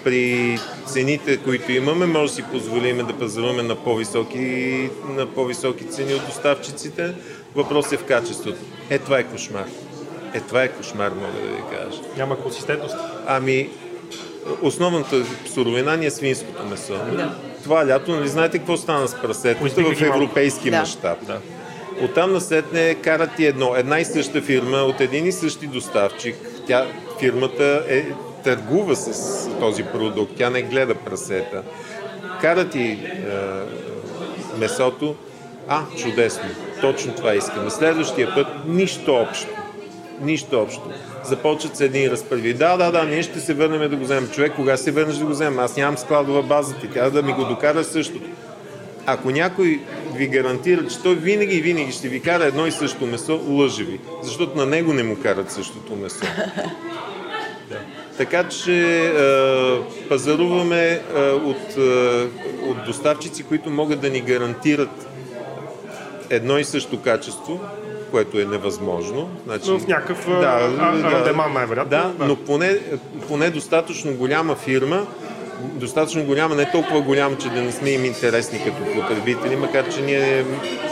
При 0.07 0.59
цените, 0.87 1.37
които 1.37 1.73
имаме, 1.73 2.07
може 2.07 2.31
да 2.31 2.35
си 2.37 2.43
позволим 2.43 3.07
да 3.07 3.13
пазаруваме 3.13 3.63
на 3.63 3.77
по-високи, 3.77 4.91
на 5.09 5.27
по-високи 5.27 5.85
цени 5.85 6.15
от 6.15 6.27
доставчиците. 6.27 7.15
Въпрос 7.55 7.93
е 7.93 7.97
в 7.97 8.05
качеството. 8.05 8.59
Е, 8.91 8.99
това 8.99 9.19
е 9.19 9.25
кошмар. 9.25 9.65
Е, 10.35 10.41
това 10.41 10.63
е 10.63 10.69
кошмар, 10.69 11.11
мога 11.11 11.33
да 11.33 11.49
ви 11.49 11.63
кажа. 11.71 12.03
Няма 12.17 12.41
консистентност. 12.43 12.97
Ами, 13.27 13.69
основната 14.63 15.25
суровина 15.55 15.97
ни 15.97 16.07
е 16.07 16.11
свинското 16.11 16.65
месо. 16.65 16.95
Това 17.63 17.87
лято, 17.87 18.11
нали 18.11 18.29
знаете 18.29 18.59
какво 18.59 18.77
стана 18.77 19.09
с 19.09 19.15
прасетата 19.23 19.83
в 19.83 20.03
европейски 20.03 20.71
Да. 20.71 20.81
мащаб? 20.81 21.19
Да. 21.27 21.41
Оттам 22.03 22.33
насетне 22.33 22.95
карат 22.95 23.31
ти 23.37 23.47
едно, 23.47 23.75
една 23.77 24.01
и 24.01 24.05
съща 24.05 24.43
фирма, 24.43 24.77
от 24.77 25.01
един 25.01 25.27
и 25.27 25.33
същи 25.33 25.67
доставчик. 25.67 26.37
Тя, 26.67 26.87
фирмата 27.21 27.85
е, 27.89 28.05
търгува 28.47 28.97
с 28.97 29.49
този 29.61 29.83
продукт, 29.83 30.33
тя 30.37 30.51
не 30.51 30.63
гледа 30.63 30.95
прасета. 30.95 31.63
Карат 32.41 32.71
ти 32.71 32.83
е, 32.83 32.99
месото, 34.59 35.15
а, 35.69 35.83
чудесно, 35.97 36.49
точно 36.81 37.15
това 37.15 37.35
искаме. 37.35 37.71
Следващия 37.71 38.35
път 38.35 38.47
нищо 38.67 39.15
общо. 39.15 39.49
Нищо 40.21 40.61
общо. 40.61 40.83
Започват 41.25 41.77
се 41.77 41.85
едни 41.85 42.11
разправи. 42.11 42.55
Да, 42.55 42.77
да, 42.77 42.91
да, 42.91 43.05
ние 43.05 43.23
ще 43.23 43.41
се 43.41 43.55
върнем 43.55 43.91
да 43.91 43.97
го 43.97 44.05
вземем. 44.05 44.31
Човек, 44.31 44.53
кога 44.57 44.77
се 44.77 44.91
върнеш 44.91 45.17
да 45.17 45.25
го 45.25 45.31
вземем? 45.31 45.59
Аз 45.59 45.77
нямам 45.77 45.99
складова 45.99 46.43
база, 46.43 46.75
ти 46.75 46.91
трябва 46.91 47.11
да 47.11 47.23
ми 47.23 47.33
го 47.33 47.45
докара 47.45 47.85
същото. 47.85 48.31
Ако 49.07 49.31
някой 49.31 49.81
ви 50.15 50.27
гарантира, 50.27 50.89
че 50.89 51.03
той 51.03 51.15
винаги 51.15 51.57
и 51.57 51.63
винаги 51.63 51.93
ще 51.93 52.09
ви 52.09 52.21
кара 52.21 52.45
едно 52.45 52.67
и 52.67 52.73
също 52.73 53.07
месо, 53.07 53.41
лъже 53.49 53.85
ви. 53.85 54.01
Защото 54.23 54.59
на 54.59 54.67
него 54.67 54.93
не 54.93 55.03
му 55.03 55.17
карат 55.23 55.51
същото 55.51 55.97
месо. 55.97 56.27
Така 58.19 58.49
че 58.49 59.07
е, 59.07 60.09
пазаруваме 60.09 60.89
е, 60.91 61.21
от, 61.31 61.77
е, 61.77 62.27
от 62.69 62.85
доставчици, 62.87 63.43
които 63.43 63.71
могат 63.71 64.01
да 64.01 64.11
ни 64.11 64.21
гарантират 64.21 65.09
едно 66.31 66.59
и 66.59 66.65
също 66.65 67.03
качество, 67.03 67.61
което 68.11 68.41
е 68.41 68.45
невъзможно. 68.45 69.31
Значи, 69.47 69.71
Но 69.71 69.79
в 69.79 69.87
някакъв 69.87 70.29
а, 70.29 70.33
а, 70.33 71.13
рандеман 71.13 71.53
най-вероятно. 71.53 71.91
Да, 71.91 72.27
но 72.27 72.37
поне, 72.37 72.79
поне 73.29 73.51
достатъчно 73.51 74.15
голяма 74.15 74.55
фирма, 74.55 75.07
достатъчно 75.61 76.25
голяма, 76.25 76.55
не 76.55 76.71
толкова 76.71 77.01
голяма, 77.01 77.37
че 77.39 77.49
да 77.49 77.63
не 77.63 77.73
сме 77.73 77.91
им 77.91 78.05
интересни 78.05 78.59
като 78.65 79.01
потребители, 79.01 79.57
макар 79.57 79.95
че 79.95 80.03
ние, 80.03 80.45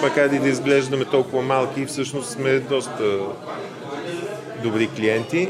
макар 0.02 0.30
и 0.30 0.38
да 0.38 0.48
изглеждаме 0.48 1.04
толкова 1.04 1.42
малки, 1.42 1.86
всъщност 1.86 2.30
сме 2.30 2.58
доста 2.58 3.18
добри 4.62 4.88
клиенти. 4.96 5.48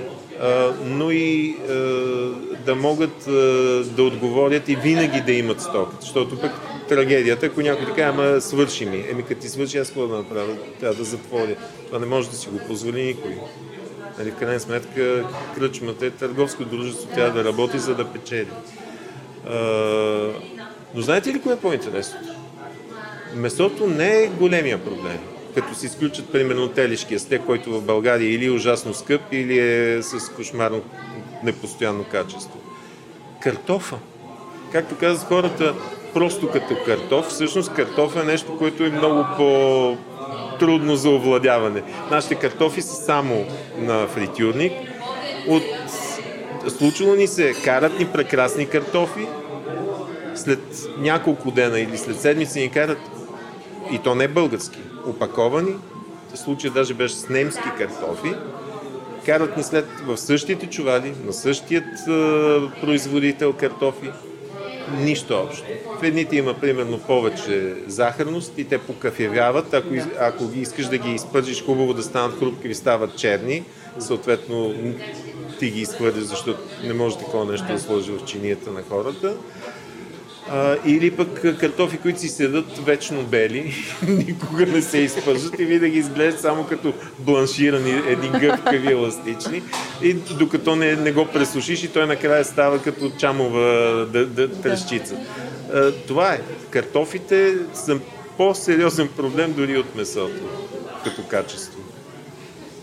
Но 0.84 1.10
и 1.10 1.56
да 2.66 2.74
могат 2.74 3.24
да 3.96 4.02
отговорят 4.02 4.68
и 4.68 4.76
винаги 4.76 5.20
да 5.20 5.32
имат 5.32 5.60
стоката. 5.60 5.96
Защото 6.00 6.40
пък 6.40 6.52
трагедията, 6.88 7.46
ако 7.46 7.60
някой 7.60 7.86
така, 7.86 8.02
ама 8.02 8.40
свърши 8.40 8.86
ми. 8.86 9.04
Еми 9.10 9.22
като 9.22 9.40
ти 9.40 9.48
свърши, 9.48 9.78
аз 9.78 9.88
какво 9.88 10.06
да 10.06 10.16
направя? 10.16 10.56
Трябва 10.80 10.96
да 10.96 11.04
затворя. 11.04 11.56
Това 11.86 11.98
не 11.98 12.06
може 12.06 12.30
да 12.30 12.36
си 12.36 12.48
го 12.48 12.58
позволи 12.58 13.02
никой. 13.02 13.36
Нали, 14.18 14.30
в 14.30 14.34
крайна 14.34 14.60
сметка 14.60 15.24
кръчмата 15.54 16.06
е 16.06 16.10
търговско 16.10 16.64
дружество, 16.64 17.08
трябва 17.14 17.42
да 17.42 17.48
работи, 17.48 17.78
за 17.78 17.94
да 17.94 18.04
печели. 18.04 18.48
Но 20.94 21.02
знаете 21.02 21.32
ли 21.32 21.40
кое 21.40 21.52
е 21.52 21.56
по-интересно? 21.56 22.18
Месото 23.34 23.86
не 23.86 24.22
е 24.22 24.26
големия 24.26 24.84
проблем. 24.84 25.18
Като 25.54 25.74
се 25.74 25.86
изключат, 25.86 26.32
примерно, 26.32 26.68
телешкия 26.68 27.20
стек, 27.20 27.42
който 27.46 27.80
в 27.80 27.82
България 27.82 28.34
или 28.34 28.46
е 28.46 28.50
ужасно 28.50 28.94
скъп, 28.94 29.20
или 29.32 29.58
е 29.58 30.02
с 30.02 30.28
кошмарно 30.28 30.82
непостоянно 31.44 32.04
качество. 32.04 32.58
Картофа. 33.40 33.96
Както 34.72 34.96
казват 34.96 35.28
хората, 35.28 35.74
просто 36.14 36.50
като 36.50 36.76
картоф. 36.86 37.26
Всъщност 37.26 37.74
картоф 37.74 38.16
е 38.16 38.24
нещо, 38.24 38.58
което 38.58 38.84
е 38.84 38.90
много 38.90 39.24
по 39.36 39.96
трудно 40.58 40.96
за 40.96 41.10
овладяване. 41.10 41.82
Нашите 42.10 42.34
картофи 42.34 42.82
са 42.82 42.94
само 42.94 43.44
на 43.78 44.06
фритюрник. 44.06 44.72
От 45.48 45.62
случило 46.78 47.14
ни 47.14 47.26
се, 47.26 47.54
карат 47.64 47.98
ни 47.98 48.06
прекрасни 48.06 48.68
картофи, 48.68 49.26
след 50.34 50.60
няколко 50.98 51.50
дена 51.50 51.80
или 51.80 51.98
след 51.98 52.20
седмици 52.20 52.60
ни 52.60 52.70
карат, 52.70 52.98
и 53.90 53.98
то 53.98 54.14
не 54.14 54.28
български, 54.28 54.78
опаковани, 55.06 55.74
в 56.34 56.38
случая 56.38 56.72
даже 56.72 56.94
беше 56.94 57.14
с 57.14 57.28
немски 57.28 57.68
картофи, 57.78 58.34
карат 59.26 59.56
ни 59.56 59.62
след 59.62 59.86
в 60.06 60.16
същите 60.16 60.66
чували, 60.66 61.14
на 61.26 61.32
същият 61.32 61.84
е, 61.84 62.80
производител 62.80 63.52
картофи, 63.52 64.10
нищо 64.98 65.34
общо. 65.34 65.64
В 66.00 66.02
едните 66.02 66.36
има 66.36 66.54
примерно 66.54 66.98
повече 66.98 67.74
захарност 67.86 68.58
и 68.58 68.64
те 68.64 68.78
покафявяват. 68.78 69.74
Ако, 69.74 69.88
ако 70.20 70.48
ги 70.48 70.60
искаш 70.60 70.86
да 70.86 70.98
ги 70.98 71.10
изпържиш 71.10 71.64
хубаво 71.64 71.94
да 71.94 72.02
станат 72.02 72.38
хрупки, 72.38 72.74
стават 72.74 73.16
черни. 73.18 73.64
Съответно 73.98 74.74
ти 75.58 75.70
ги 75.70 75.80
изхвърляш, 75.80 76.24
защото 76.24 76.60
не 76.84 76.94
може 76.94 77.18
такова 77.18 77.44
нещо 77.52 77.66
да 77.72 77.78
сложи 77.78 78.12
в 78.12 78.24
чинията 78.24 78.70
на 78.70 78.82
хората. 78.82 79.36
А, 80.50 80.76
или 80.86 81.10
пък 81.10 81.58
картофи, 81.60 81.98
които 81.98 82.20
си 82.20 82.28
седат 82.28 82.78
вечно 82.86 83.22
бели, 83.22 83.74
никога 84.08 84.66
не 84.66 84.82
се 84.82 84.98
изпържат 84.98 85.58
и 85.58 85.64
винаги 85.64 85.98
изглеждат 85.98 86.40
само 86.40 86.64
като 86.64 86.92
бланширани, 87.18 88.02
едни 88.08 88.28
гъвкави 88.40 88.92
еластични. 88.92 89.62
И 90.02 90.14
докато 90.14 90.76
не, 90.76 90.96
не 90.96 91.12
го 91.12 91.26
пресушиш 91.26 91.84
и 91.84 91.88
той 91.88 92.06
накрая 92.06 92.44
става 92.44 92.82
като 92.82 93.10
чамова 93.18 93.60
да, 94.12 94.26
да, 94.26 94.52
трещица. 94.52 95.16
А, 95.74 95.92
това 95.92 96.32
е. 96.32 96.40
Картофите 96.70 97.54
са 97.74 97.98
по-сериозен 98.36 99.08
проблем 99.08 99.52
дори 99.52 99.78
от 99.78 99.94
месото, 99.96 100.42
като 101.04 101.22
качество. 101.22 101.80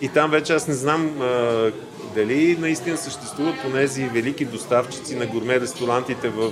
И 0.02 0.10
там 0.10 0.32
вече 0.32 0.54
аз 0.54 0.68
не 0.68 0.74
знам 0.74 1.22
а, 1.22 1.72
дали 2.16 2.58
наистина 2.60 2.98
съществуват 2.98 3.56
тези 3.74 4.04
велики 4.04 4.46
доставчици 4.46 5.16
на 5.16 5.26
гурме 5.26 5.60
ресторантите 5.60 6.30
в 6.30 6.52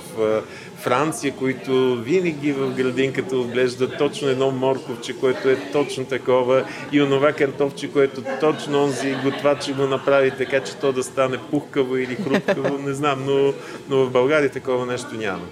Франция, 0.78 1.34
които 1.36 1.95
винаги 1.95 2.52
в 2.52 2.76
градинката 2.76 3.38
отглеждат 3.38 3.98
точно 3.98 4.28
едно 4.28 4.52
морковче, 4.52 5.19
което 5.19 5.50
е 5.50 5.56
точно 5.72 6.06
такова 6.06 6.65
и 6.91 7.02
онова 7.02 7.34
картофче, 7.34 7.91
което 7.91 8.24
точно 8.39 8.84
онзи 8.84 9.15
готвач 9.24 9.72
го 9.72 9.84
направи 9.84 10.32
така, 10.32 10.63
че 10.63 10.76
то 10.76 10.91
да 10.91 11.04
стане 11.04 11.38
пухкаво 11.52 11.98
или 11.98 12.15
хрупкаво, 12.15 12.78
не 12.78 12.93
знам, 12.93 13.26
но, 13.26 13.54
но 13.89 14.06
в 14.06 14.12
България 14.12 14.50
такова 14.50 14.86
нещо 14.86 15.15
няма 15.15 15.45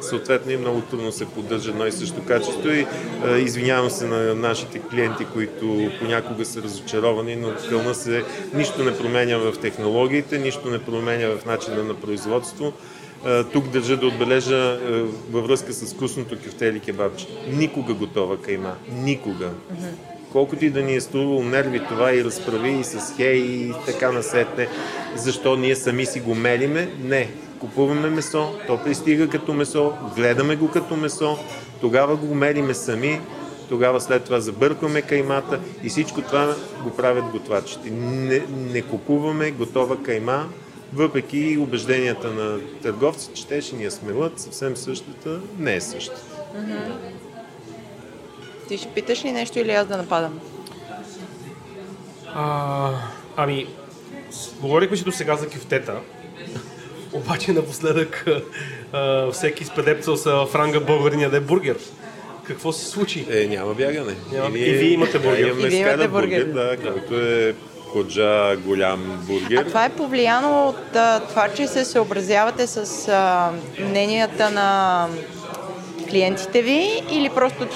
съответно 0.00 0.52
и 0.52 0.56
много 0.56 0.80
трудно 0.80 1.12
се 1.12 1.26
поддържа 1.26 1.70
едно 1.70 1.86
и 1.86 1.92
също 1.92 2.24
качество 2.24 2.68
и 2.70 2.86
а, 3.24 3.36
извинявам 3.36 3.90
се 3.90 4.06
на 4.06 4.34
нашите 4.34 4.78
клиенти, 4.78 5.24
които 5.32 5.90
понякога 6.00 6.44
са 6.44 6.62
разочаровани, 6.62 7.36
но 7.36 7.48
кълна 7.68 7.94
се 7.94 8.24
нищо 8.54 8.84
не 8.84 8.98
променя 8.98 9.36
в 9.36 9.52
технологиите, 9.60 10.38
нищо 10.38 10.70
не 10.70 10.78
променя 10.78 11.28
в 11.28 11.44
начина 11.46 11.84
на 11.84 11.94
производство. 11.94 12.72
Тук 13.52 13.68
държа 13.68 13.96
да 13.96 14.06
отбележа 14.06 14.78
във 15.30 15.46
връзка 15.46 15.72
с 15.72 15.94
вкусното 15.94 16.36
кюфте 16.44 16.66
или 16.66 16.80
кебабче. 16.80 17.26
Никога 17.48 17.94
готова 17.94 18.36
кайма. 18.36 18.74
Никога. 18.92 19.50
Колкото 20.32 20.64
и 20.64 20.70
да 20.70 20.82
ни 20.82 20.94
е 20.94 21.00
струвало 21.00 21.42
нерви 21.42 21.80
това 21.88 22.14
и 22.14 22.24
разправи 22.24 22.70
и 22.70 22.84
с 22.84 23.14
хей 23.16 23.36
и 23.36 23.72
така 23.86 24.12
насетне, 24.12 24.68
защо 25.16 25.56
ние 25.56 25.76
сами 25.76 26.06
си 26.06 26.20
го 26.20 26.34
мелиме? 26.34 26.88
Не 27.02 27.28
купуваме 27.60 28.10
месо, 28.10 28.54
то 28.66 28.78
пристига 28.84 29.28
като 29.28 29.54
месо, 29.54 29.92
гледаме 30.16 30.56
го 30.56 30.70
като 30.70 30.96
месо, 30.96 31.38
тогава 31.80 32.16
го 32.16 32.34
мериме 32.34 32.74
сами, 32.74 33.20
тогава 33.68 34.00
след 34.00 34.24
това 34.24 34.40
забъркваме 34.40 35.02
каймата 35.02 35.60
и 35.84 35.88
всичко 35.88 36.22
това 36.22 36.54
го 36.82 36.90
правят 36.90 37.24
готвачите. 37.24 37.90
Не, 37.90 38.42
не 38.72 38.82
купуваме 38.82 39.50
готова 39.50 40.02
кайма, 40.02 40.48
въпреки 40.92 41.58
убежденията 41.60 42.30
на 42.30 42.58
търговци, 42.82 43.30
че 43.34 43.46
те 43.46 43.60
ще 43.60 43.76
ни 43.76 43.84
я 43.84 43.90
смелят, 43.90 44.40
съвсем 44.40 44.76
същата 44.76 45.40
не 45.58 45.74
е 45.74 45.80
същата. 45.80 46.22
Mm-hmm. 46.56 47.29
Ти 48.70 48.78
ще 48.78 48.88
питаш 48.88 49.24
ли 49.24 49.32
нещо 49.32 49.58
или 49.58 49.72
аз 49.72 49.86
да 49.86 49.96
нападам? 49.96 50.40
А, 52.34 52.90
ами, 53.36 53.66
говорихме 54.60 54.96
си 54.96 55.04
до 55.04 55.12
сега 55.12 55.36
за 55.36 55.48
кюфтета. 55.48 55.94
Обаче 57.12 57.52
напоследък 57.52 58.26
а, 58.92 59.30
всеки 59.30 59.64
спедепцал 59.64 60.16
са 60.16 60.46
в 60.46 60.54
ранга 60.54 60.80
българин 60.80 61.20
яде 61.20 61.40
бургер. 61.40 61.76
Какво 62.44 62.72
се 62.72 62.86
случи? 62.86 63.26
Е, 63.30 63.46
няма 63.46 63.74
бягане. 63.74 64.14
Няма... 64.32 64.58
И, 64.58 64.70
и 64.70 64.72
вие 64.72 64.90
имате 64.90 65.18
бургер. 65.18 65.46
И 65.46 65.52
вие 65.52 65.80
имате 65.80 66.08
бургер, 66.08 66.44
да, 66.44 66.76
който 66.76 67.20
е 67.20 67.54
коджа 67.92 68.56
голям 68.56 69.24
бургер. 69.26 69.56
А 69.56 69.64
това 69.64 69.84
е 69.84 69.90
повлияно 69.90 70.68
от 70.68 70.96
а, 70.96 71.20
това, 71.20 71.48
че 71.48 71.66
се 71.66 71.84
съобразявате 71.84 72.66
с 72.66 73.08
а, 73.08 73.50
мненията 73.80 74.50
на 74.50 75.08
клиентите 76.10 76.62
ви 76.62 77.02
или 77.10 77.30
просто 77.34 77.66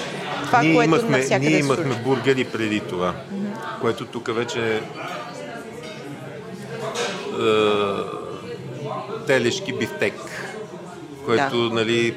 това, 0.45 0.61
ние 0.61 0.75
което 0.75 0.89
имахме, 0.89 1.17
навсякъде 1.17 1.49
Ние 1.49 1.59
имахме 1.59 1.95
бургери 2.03 2.43
преди 2.45 2.79
това, 2.79 3.13
mm-hmm. 3.13 3.79
което 3.81 4.05
тук 4.05 4.35
вече 4.35 4.81
телешки 9.27 9.73
бифтек, 9.73 10.13
който, 11.25 11.69
да. 11.69 11.75
нали, 11.75 12.15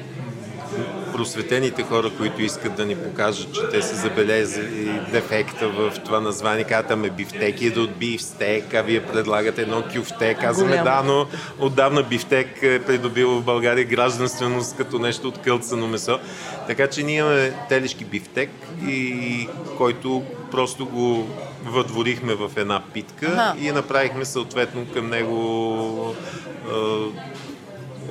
просветените 1.19 1.83
хора, 1.83 2.11
които 2.17 2.41
искат 2.41 2.75
да 2.75 2.85
ни 2.85 2.95
покажат, 2.95 3.53
че 3.53 3.61
те 3.71 3.81
са 3.81 3.95
забелезали 3.95 5.01
дефекта 5.11 5.69
в 5.69 5.93
това 6.05 6.19
название, 6.19 6.63
казват, 6.63 6.91
ами 6.91 7.09
бифтек 7.09 7.61
и 7.61 7.69
да 7.71 7.81
от 7.81 7.97
бифстек, 7.97 8.73
а 8.73 8.81
вие 8.81 9.03
предлагате 9.03 9.61
едно 9.61 9.83
кюфте. 9.95 10.33
Казваме, 10.33 10.77
да, 10.77 11.03
но 11.05 11.27
отдавна 11.59 12.03
бифтек 12.03 12.63
е 12.63 12.83
придобил 12.85 13.29
в 13.29 13.43
България 13.43 13.85
гражданственост 13.85 14.77
като 14.77 14.99
нещо 14.99 15.27
от 15.27 15.37
кълцано 15.37 15.87
месо. 15.87 16.19
Така 16.67 16.87
че 16.87 17.03
ние 17.03 17.17
имаме 17.17 17.53
телешки 17.69 18.05
бифтек, 18.05 18.49
и 18.87 19.47
който 19.77 20.23
просто 20.51 20.85
го 20.85 21.27
въдворихме 21.65 22.33
в 22.33 22.51
една 22.55 22.81
питка 22.93 23.27
ага. 23.31 23.53
и 23.61 23.71
направихме 23.71 24.25
съответно 24.25 24.85
към 24.93 25.09
него 25.09 26.15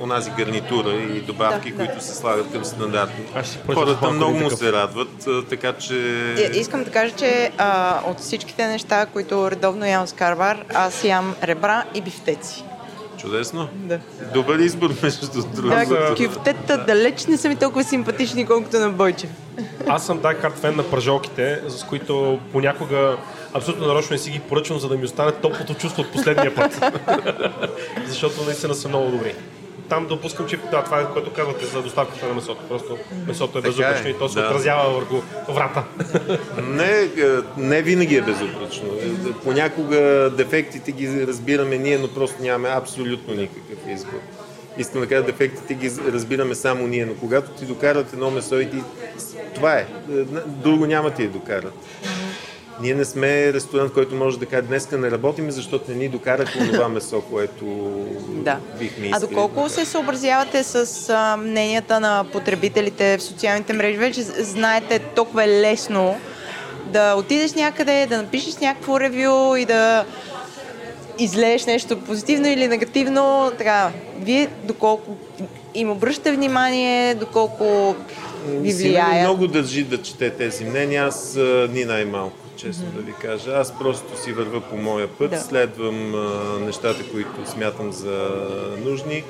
онази 0.01 0.31
гарнитура 0.37 0.91
и 0.91 1.21
добавки, 1.21 1.71
да, 1.71 1.77
които 1.77 1.95
да. 1.95 2.01
се 2.01 2.15
слагат 2.15 2.51
към 2.51 2.65
стандартни. 2.65 3.25
Хората 3.73 4.11
много 4.11 4.39
му 4.39 4.49
се 4.49 4.71
радват, 4.71 5.27
така 5.49 5.73
че... 5.73 5.95
Искам 6.53 6.83
да 6.83 6.91
кажа, 6.91 7.15
че 7.15 7.51
а, 7.57 7.99
от 8.07 8.19
всичките 8.19 8.67
неща, 8.67 9.05
които 9.05 9.51
редовно 9.51 9.85
ям 9.85 10.07
с 10.07 10.13
карвар, 10.13 10.65
аз 10.73 11.03
ям 11.03 11.35
ребра 11.43 11.83
и 11.93 12.01
бифтеци. 12.01 12.63
Чудесно. 13.19 13.67
Да. 13.73 13.99
Добър 14.33 14.59
избор, 14.59 14.89
между 15.03 15.27
другото. 15.55 15.89
Да, 15.89 16.15
кюфтета 16.15 16.85
далеч 16.85 17.25
не 17.25 17.37
са 17.37 17.49
ми 17.49 17.55
толкова 17.55 17.83
симпатични, 17.83 18.45
колкото 18.45 18.79
на 18.79 18.89
Бойчев. 18.89 19.29
Аз 19.87 20.05
съм 20.05 20.19
дай 20.19 20.35
хард 20.35 20.57
фен 20.57 20.75
на 20.75 20.83
пържолките, 20.83 21.61
с 21.67 21.83
които 21.83 22.39
понякога 22.51 23.17
абсолютно 23.53 23.87
нарочно 23.87 24.13
не 24.13 24.17
си 24.17 24.31
ги 24.31 24.39
поръчвам, 24.39 24.79
за 24.79 24.87
да 24.87 24.97
ми 24.97 25.05
остане 25.05 25.31
топлото 25.31 25.73
чувство 25.73 26.01
от 26.01 26.11
последния 26.11 26.55
път. 26.55 26.81
Защото 28.07 28.43
наистина 28.45 28.75
са 28.75 28.87
много 28.87 29.11
добри 29.11 29.35
там 29.89 30.07
допускам, 30.07 30.47
че 30.47 30.57
да, 30.57 30.83
това 30.83 31.01
е 31.01 31.05
което 31.13 31.33
казвате 31.33 31.65
за 31.65 31.81
доставката 31.81 32.27
на 32.27 32.33
месото. 32.33 32.63
Просто 32.69 32.97
месото 33.27 33.57
е, 33.57 33.59
е 33.59 33.61
безупречно 33.61 34.09
и 34.09 34.13
то 34.13 34.29
се 34.29 34.39
да. 34.39 34.45
отразява 34.45 34.93
върху 34.93 35.15
врата. 35.49 35.83
Не, 36.63 36.91
е, 37.01 37.09
не 37.57 37.81
винаги 37.81 38.15
е 38.15 38.21
безупречно. 38.21 38.89
Понякога 39.43 40.29
дефектите 40.37 40.91
ги 40.91 41.27
разбираме 41.27 41.77
ние, 41.77 41.97
но 41.97 42.07
просто 42.07 42.41
нямаме 42.41 42.69
абсолютно 42.75 43.33
никакъв 43.33 43.77
избор. 43.87 44.19
Искам 44.77 45.01
да 45.01 45.07
кажа, 45.07 45.23
дефектите 45.23 45.73
ги 45.73 45.91
разбираме 46.11 46.55
само 46.55 46.87
ние, 46.87 47.05
но 47.05 47.13
когато 47.13 47.51
ти 47.51 47.65
докарат 47.65 48.13
едно 48.13 48.31
месо 48.31 48.59
и 48.59 48.69
ти... 48.69 48.77
Това 49.55 49.73
е. 49.73 49.85
Друго 50.45 50.85
няма 50.85 51.11
ти 51.11 51.27
да 51.27 51.33
докарат. 51.33 51.73
Ние 52.81 52.93
не 52.93 53.05
сме 53.05 53.53
ресторант, 53.53 53.93
който 53.93 54.15
може 54.15 54.39
да 54.39 54.45
каже 54.45 54.61
днеска 54.61 54.97
не 54.97 55.11
работим, 55.11 55.51
защото 55.51 55.91
не 55.91 55.97
ни 55.97 56.09
докараха 56.09 56.59
това 56.73 56.89
месо, 56.89 57.21
което 57.21 57.65
Да. 58.27 58.57
бихме 58.79 59.05
А 59.05 59.09
искали. 59.09 59.29
доколко 59.29 59.69
се 59.69 59.85
съобразявате 59.85 60.63
с 60.63 60.75
а, 61.09 61.37
мненията 61.37 61.99
на 61.99 62.25
потребителите 62.31 63.17
в 63.17 63.23
социалните 63.23 63.73
мрежи? 63.73 63.97
Вече 63.97 64.21
знаете, 64.23 64.99
толкова 64.99 65.43
е 65.43 65.61
лесно 65.61 66.15
да 66.85 67.15
отидеш 67.15 67.53
някъде, 67.53 68.05
да 68.05 68.17
напишеш 68.17 68.57
някакво 68.57 68.99
ревю 68.99 69.55
и 69.55 69.65
да 69.65 70.05
излееш 71.19 71.65
нещо 71.65 71.99
позитивно 71.99 72.47
или 72.47 72.67
негативно. 72.67 73.51
Така, 73.57 73.91
вие 74.19 74.47
доколко 74.63 75.17
им 75.75 75.91
обръщате 75.91 76.31
внимание, 76.31 77.15
доколко 77.15 77.95
ви 78.47 78.73
влияе? 78.73 79.21
много 79.21 79.47
държи 79.47 79.83
да 79.83 80.01
чете 80.01 80.29
тези 80.29 80.65
мнения, 80.65 81.05
аз 81.05 81.35
а, 81.37 81.67
ни 81.71 81.85
най-малко, 81.85 82.37
честно 82.59 82.85
да 82.95 83.01
ви 83.01 83.13
кажа. 83.21 83.51
Аз 83.51 83.79
просто 83.79 84.21
си 84.21 84.33
вървя 84.33 84.61
по 84.61 84.77
моя 84.77 85.07
път, 85.07 85.29
Да. 85.29 85.39
следвам 85.39 86.15
а, 86.15 86.59
нещата, 86.59 87.11
които 87.11 87.51
смятам 87.51 87.91
за 87.91 88.29
нужни. 88.85 89.23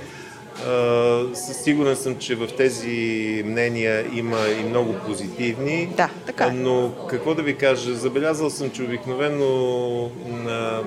Със 1.34 1.58
сигурен 1.64 1.96
съм, 1.96 2.16
че 2.18 2.36
в 2.36 2.48
тези 2.58 3.44
мнения 3.46 4.06
има 4.14 4.38
и 4.62 4.64
много 4.64 4.96
позитивни. 5.06 5.90
Да, 5.98 6.10
така 6.26 6.46
е. 6.46 6.52
Но 6.52 6.92
какво 7.10 7.36
да 7.36 7.42
ви 7.42 7.56
кажа, 7.56 7.94
забелязал 7.96 8.50
съм, 8.50 8.70
че 8.70 8.84
обикновено 8.84 10.12
на 10.28 10.82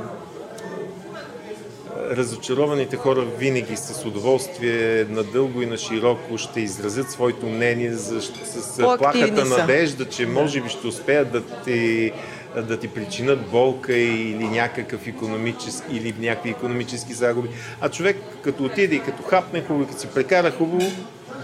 разочарованите 2.11 2.97
хора 2.97 3.20
винаги 3.38 3.76
с 3.76 4.05
удоволствие 4.07 5.07
надълго 5.09 5.62
и 5.62 5.66
на 5.66 5.76
широко 5.76 6.38
ще 6.38 6.61
изразят 6.61 7.11
своето 7.11 7.47
мнение 7.47 7.93
за, 7.93 8.22
с 8.22 8.78
По-активни 8.80 9.34
плахата 9.34 9.61
надежда, 9.61 10.09
че 10.09 10.26
може 10.26 10.61
би 10.61 10.68
ще 10.68 10.86
успеят 10.86 11.32
да 11.32 11.43
ти, 11.64 12.12
да 12.57 12.78
ти 12.78 12.88
причинят 12.88 13.50
болка 13.50 13.96
или 13.96 14.44
някакъв 14.44 15.07
економически, 15.07 15.96
или 15.96 16.14
някакви 16.18 16.50
економически 16.50 17.12
загуби. 17.12 17.48
А 17.80 17.88
човек 17.88 18.16
като 18.42 18.64
отиде 18.64 18.94
и 18.94 19.00
като 19.00 19.22
хапне 19.22 19.62
хубаво, 19.62 19.86
като 19.86 20.00
си 20.00 20.07
прекара 20.07 20.50
хубаво, 20.50 20.90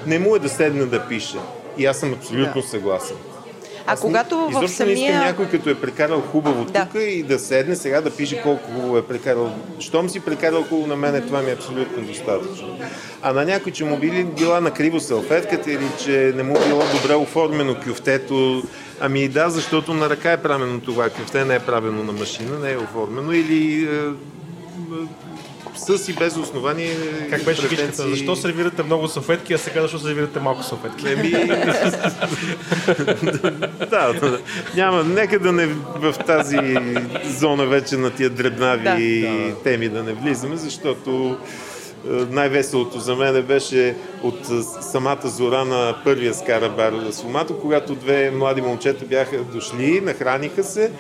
не 0.07 0.19
му 0.19 0.37
е 0.37 0.39
да 0.39 0.49
седне 0.49 0.85
да 0.85 1.07
пише. 1.09 1.37
И 1.79 1.87
аз 1.87 1.97
съм 1.99 2.13
абсолютно 2.13 2.63
Да. 2.63 2.69
съгласен. 2.69 3.17
А 3.87 3.93
Аз 3.93 4.01
когато 4.01 4.37
в 4.39 4.51
изобщо 4.51 4.85
не 4.85 4.93
искам 4.93 5.07
самия... 5.07 5.19
някой, 5.19 5.47
като 5.47 5.71
е 5.71 5.75
прекарал 5.75 6.21
хубаво 6.21 6.65
Да. 6.65 6.85
тук 6.85 7.01
и 7.03 7.23
да 7.23 7.39
седне 7.39 7.77
сега 7.77 8.01
да 8.01 8.11
пише 8.11 8.43
колко 8.43 8.73
хубаво 8.73 8.99
е 8.99 9.07
прекарал. 9.07 9.51
Щом 9.79 10.09
си 10.09 10.21
прекарал 10.21 10.63
хубаво 10.63 10.87
на 10.87 10.97
мен, 10.97 11.23
това 11.27 11.43
ми 11.43 11.51
е 11.51 11.55
абсолютно 11.55 12.03
достатъчно. 12.03 12.79
А 13.23 13.33
на 13.33 13.45
някой, 13.45 13.73
че 13.73 13.85
му 13.85 13.97
били 13.97 14.25
била 14.25 14.61
на 14.61 14.71
криво 14.71 15.01
салфетката 15.01 15.73
или 15.73 15.87
че 16.05 16.33
не 16.37 16.43
му 16.43 16.55
било 16.69 16.83
добре 16.95 17.15
оформено 17.15 17.77
кюфтето, 17.85 18.63
ами 19.01 19.29
да, 19.29 19.51
защото 19.51 19.95
на 19.95 20.11
ръка 20.11 20.33
е 20.33 20.43
правено 20.43 20.81
това 20.81 21.11
кюфте, 21.11 21.45
не 21.45 21.55
е 21.55 21.61
правено 21.61 22.05
на 22.05 22.13
машина, 22.13 22.59
не 22.59 22.73
е 22.73 22.77
оформено 22.77 23.33
или 23.33 23.85
е, 23.85 23.89
е, 23.89 24.11
с 25.77 26.09
и 26.09 26.13
без 26.13 26.37
основание. 26.37 26.97
Как 27.31 27.45
беше 27.45 27.69
претенции. 27.69 28.11
Защо 28.11 28.37
сервирате 28.37 28.83
много 28.83 29.09
салфетки, 29.09 29.55
а 29.55 29.59
сега 29.59 29.83
защо 29.83 29.99
сервирате 29.99 30.41
малко 30.41 30.63
салфетки? 30.63 31.13
Еми, 31.13 31.31
да, 33.91 34.13
да, 34.13 34.39
няма, 34.77 35.05
нека 35.05 35.39
да 35.39 35.53
не 35.53 35.67
в 35.97 36.15
тази 36.27 36.59
зона 37.25 37.67
вече 37.67 37.97
на 37.97 38.11
тия 38.11 38.31
дребнави 38.31 39.21
Да. 39.21 39.55
теми 39.63 39.89
да 39.89 40.03
не 40.03 40.13
влизаме, 40.13 40.57
защото 40.57 41.37
е, 41.43 41.47
най-веселото 42.31 42.99
за 42.99 43.17
мен 43.17 43.43
беше 43.43 43.97
от 44.23 44.47
самата 44.81 45.29
зора 45.29 45.65
на 45.65 45.95
първия 46.05 46.35
скарабар 46.35 46.95
Сумато, 47.11 47.59
когато 47.59 47.95
две 47.95 48.31
млади 48.31 48.63
момчета 48.63 49.05
бяха 49.05 49.39
дошли, 49.39 50.01
нахраниха 50.01 50.65
се 50.65 50.91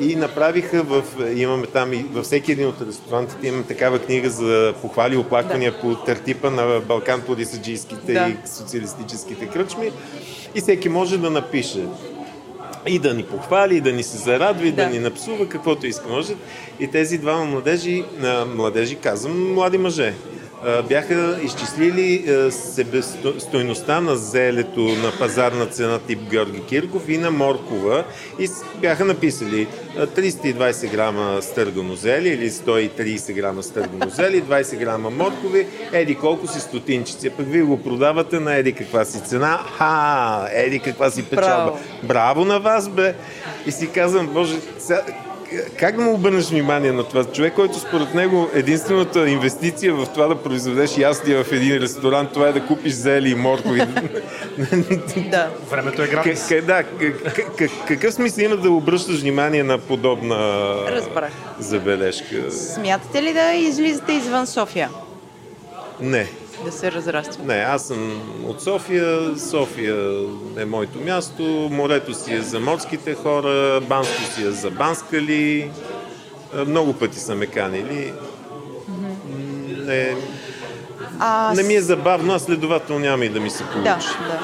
и 0.00 0.16
направиха 0.16 0.82
в, 0.82 1.02
имаме 1.34 1.66
там 1.66 1.92
и 1.92 2.06
във 2.12 2.24
всеки 2.24 2.52
един 2.52 2.68
от 2.68 2.80
ресторантите 2.88 3.48
имаме 3.48 3.64
такава 3.64 3.98
книга 3.98 4.30
за 4.30 4.74
похвали 4.82 5.14
и 5.14 5.18
оплаквания 5.18 5.80
по 5.80 5.94
тертипа 5.94 6.50
на 6.50 6.80
Балкан 6.80 7.20
Порисаджийските 7.20 8.12
Да. 8.12 8.28
и 8.28 8.48
социалистическите 8.48 9.46
кръчми. 9.46 9.90
И 10.54 10.60
всеки 10.60 10.88
може 10.88 11.18
да 11.18 11.30
напише 11.30 11.84
и 12.86 12.98
да 12.98 13.14
ни 13.14 13.22
похвали, 13.22 13.76
и 13.76 13.80
да 13.80 13.92
ни 13.92 14.02
се 14.02 14.16
зарадва, 14.16 14.66
и 14.66 14.72
да, 14.72 14.84
Да. 14.84 14.90
ни 14.90 14.98
напсува, 14.98 15.48
каквото 15.48 15.86
иска 15.86 16.08
може. 16.08 16.34
И 16.80 16.86
тези 16.90 17.18
двама 17.18 17.44
младежи, 17.44 18.04
младежи 18.56 18.94
казвам, 18.96 19.52
млади 19.54 19.78
мъже, 19.78 20.14
бяха 20.88 21.38
изчислили 21.42 22.24
себестойността 22.50 24.00
на 24.00 24.16
зелето 24.16 24.80
на 24.80 25.12
пазарна 25.18 25.66
цена 25.66 25.98
тип 25.98 26.18
Георги 26.30 26.64
Кирков 26.64 27.08
и 27.08 27.18
на 27.18 27.30
моркова 27.30 28.04
и 28.38 28.48
бяха 28.80 29.04
написали 29.04 29.68
а, 29.98 30.06
320 30.06 30.90
грама 30.90 31.38
стъргано 31.42 31.94
зеле 31.94 32.28
или 32.28 32.50
130 32.50 33.32
грама 33.32 33.62
стъргано 33.62 34.10
зеле, 34.10 34.42
20 34.42 34.78
грама 34.78 35.10
моркови, 35.10 35.66
еди 35.92 36.14
колко 36.14 36.46
си 36.46 36.60
стотинчици, 36.60 37.28
а 37.28 37.30
пък 37.30 37.46
вие 37.48 37.62
го 37.62 37.82
продавате 37.82 38.40
на 38.40 38.54
еди 38.54 38.72
каква 38.72 39.04
си 39.04 39.20
цена, 39.20 39.58
ха, 39.78 40.48
еди 40.52 40.78
каква 40.78 41.10
си 41.10 41.22
печалба. 41.22 41.64
Браво. 41.64 41.78
Браво 42.02 42.44
на 42.44 42.60
вас, 42.60 42.88
бе! 42.88 43.14
И 43.66 43.72
си 43.72 43.90
казвам, 43.90 44.26
Боже, 44.26 44.56
сега, 44.78 45.02
как 45.78 45.96
да 45.96 46.02
му 46.02 46.14
обърнеш 46.14 46.44
внимание 46.44 46.92
на 46.92 47.04
това? 47.04 47.24
Човек, 47.24 47.54
който 47.54 47.78
според 47.78 48.14
него 48.14 48.50
единствената 48.54 49.28
инвестиция 49.28 49.94
в 49.94 50.06
това 50.06 50.26
да 50.26 50.36
произведеш 50.36 50.98
ястия 50.98 51.44
в 51.44 51.52
един 51.52 51.76
ресторант, 51.76 52.32
това 52.32 52.48
е 52.48 52.52
да 52.52 52.60
купиш 52.60 52.92
зели 52.92 53.30
и 53.30 53.34
моркови. 53.34 53.82
Да. 55.30 55.50
Времето 55.70 56.02
е 56.02 56.06
гратис. 56.06 56.40
к- 56.42 56.62
да, 56.62 56.82
к- 56.84 57.14
к- 57.14 57.50
к- 57.58 57.86
какъв 57.86 58.14
смисъл 58.14 58.42
има 58.42 58.56
да 58.56 58.70
обръщаш 58.70 59.20
внимание 59.20 59.62
на 59.62 59.78
подобна 59.78 60.36
Разбрах. 60.88 61.32
забележка? 61.58 62.50
Смятате 62.52 63.22
ли 63.22 63.32
да 63.32 63.52
излизате 63.52 64.12
извън 64.12 64.46
София? 64.46 64.88
Не. 66.00 66.26
Да 66.64 66.72
се 66.72 66.92
разраства? 66.92 67.44
Не, 67.44 67.54
аз 67.54 67.86
съм 67.86 68.20
от 68.46 68.62
София. 68.62 69.38
София 69.38 69.96
е 70.58 70.64
моето 70.64 70.98
място. 71.00 71.42
Морето 71.70 72.14
си 72.14 72.34
е 72.34 72.40
за 72.40 72.60
морските 72.60 73.14
хора, 73.14 73.80
Банско 73.80 74.22
си 74.34 74.42
е 74.42 74.50
за 74.50 74.70
банскали. 74.70 75.70
А, 76.56 76.64
Много 76.64 76.92
пъти 76.92 77.18
са 77.18 77.34
ме 77.34 77.46
канили. 77.46 78.12
Не, 79.86 80.16
А, 81.18 81.52
не 81.56 81.62
ми 81.62 81.74
е 81.74 81.80
забавно, 81.80 82.34
а 82.34 82.38
следователно 82.38 83.00
няма 83.00 83.24
и 83.24 83.28
да 83.28 83.40
ми 83.40 83.50
се 83.50 83.64
получи. 83.64 83.82
Да, 83.82 83.98
да. 84.28 84.40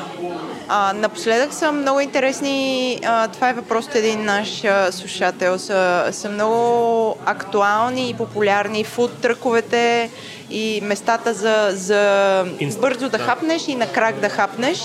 А, 0.68 0.92
напоследък 0.92 1.52
са 1.52 1.72
много 1.72 2.00
интересни, 2.00 2.98
а, 3.04 3.28
това 3.28 3.50
е 3.50 3.52
въпрос 3.52 3.86
от 3.86 3.94
един 3.94 4.24
наш 4.24 4.64
а, 4.64 4.92
слушател, 4.92 5.58
са, 5.58 6.08
са 6.12 6.28
много 6.28 7.16
актуални 7.24 8.10
и 8.10 8.14
популярни 8.14 8.84
фуд 8.84 9.10
тръковете 9.22 10.10
и 10.50 10.80
местата 10.82 11.34
за, 11.34 11.68
за 11.72 12.44
бързо 12.80 13.08
да, 13.08 13.18
да. 13.18 13.18
хапнеш 13.18 13.68
и 13.68 13.74
на 13.74 13.86
крак 13.92 14.20
да 14.20 14.28
хапнеш. 14.28 14.78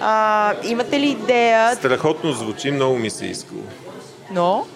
А, 0.00 0.54
имате 0.64 1.00
ли 1.00 1.06
идея? 1.06 1.74
Страхотно 1.74 2.32
звучи, 2.32 2.70
много 2.70 2.96
ми 2.96 3.10
се 3.10 3.26
е 3.26 3.28
искало. 3.28 3.62
Но, 4.32 4.66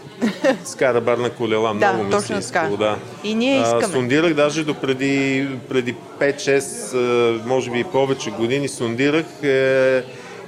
Скара 0.64 1.00
бар 1.00 1.18
на 1.18 1.30
колела, 1.30 1.74
Да, 1.74 1.92
много 1.92 2.16
ми 2.16 2.22
се 2.22 2.34
е 2.34 2.38
искало. 2.38 2.76
Да. 2.76 2.96
И 3.24 3.34
ние 3.34 3.58
А, 3.58 3.62
искаме. 3.62 3.94
Сондирах 3.94 4.34
даже 4.34 4.64
до 4.64 4.74
преди, 4.74 5.48
преди 5.68 5.94
5-6, 6.18 6.94
а, 6.94 7.48
може 7.48 7.70
би 7.70 7.78
и 7.78 7.84
повече 7.84 8.30
години, 8.30 8.68
сондирах 8.68 9.26
е, 9.42 10.02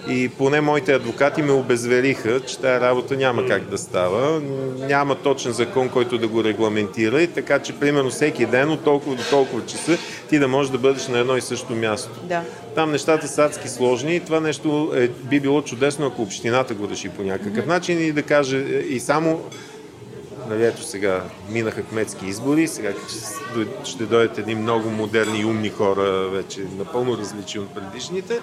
и 0.08 0.28
поне 0.28 0.60
моите 0.60 0.92
адвокати 0.92 1.42
ме 1.42 1.52
обезвериха, 1.52 2.40
че 2.40 2.58
тази 2.58 2.80
работа 2.80 3.16
няма 3.16 3.46
как 3.46 3.62
да 3.62 3.78
става. 3.78 4.40
Няма 4.78 5.14
точен 5.14 5.52
закон, 5.52 5.88
който 5.88 6.18
да 6.18 6.28
го 6.28 6.44
регламентира 6.44 7.22
и 7.22 7.26
така, 7.26 7.58
че 7.58 7.72
примерно 7.72 8.10
всеки 8.10 8.46
ден 8.46 8.70
от 8.70 8.84
толкова 8.84 9.16
до 9.16 9.22
толкова 9.30 9.66
часа 9.66 9.98
ти 10.28 10.38
да 10.38 10.48
можеш 10.48 10.72
да 10.72 10.78
бъдеш 10.78 11.08
на 11.08 11.18
едно 11.18 11.36
и 11.36 11.40
също 11.40 11.72
място. 11.72 12.20
да. 12.22 12.42
Там 12.74 12.90
нещата 12.90 13.28
са 13.28 13.44
адски 13.44 13.68
сложни 13.68 14.16
и 14.16 14.20
това 14.20 14.40
нещо 14.40 14.92
е, 14.94 15.08
би 15.08 15.40
било 15.40 15.62
чудесно, 15.62 16.06
ако 16.06 16.22
общината 16.22 16.74
го 16.74 16.88
реши 16.88 17.08
по 17.08 17.22
някакъв 17.22 17.66
начин 17.66 18.00
и 18.00 18.12
да 18.12 18.22
каже 18.22 18.58
е, 18.58 18.78
и 18.78 19.00
само 19.00 19.40
Нали, 20.48 20.64
ето 20.66 20.82
сега 20.82 21.22
минаха 21.50 21.82
кметски 21.82 22.26
избори, 22.26 22.68
сега 22.68 22.90
ще 23.08 23.18
дой- 23.54 23.68
ще 23.84 24.04
дойдат 24.04 24.38
едни 24.38 24.54
много 24.54 24.90
модерни 24.90 25.40
и 25.40 25.44
умни 25.44 25.68
хора, 25.68 26.28
вече 26.28 26.60
напълно 26.78 27.18
различни 27.18 27.60
от 27.60 27.74
предишните. 27.74 28.40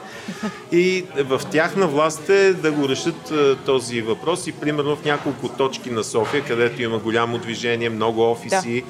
И 0.72 1.06
в 1.18 1.42
тяхна 1.52 1.88
власт 1.88 2.30
е 2.30 2.54
да 2.54 2.72
го 2.72 2.90
решат 2.90 3.32
е, 3.32 3.56
този 3.56 4.02
въпрос 4.02 4.48
и 4.48 4.52
примерно 4.52 4.96
в 4.96 5.06
няколко 5.06 5.50
точки 5.50 5.90
на 5.92 6.04
София, 6.04 6.44
където 6.44 6.82
има 6.82 6.98
голямо 6.98 7.38
движение, 7.38 7.90
много 7.90 8.32
офиси, 8.32 8.84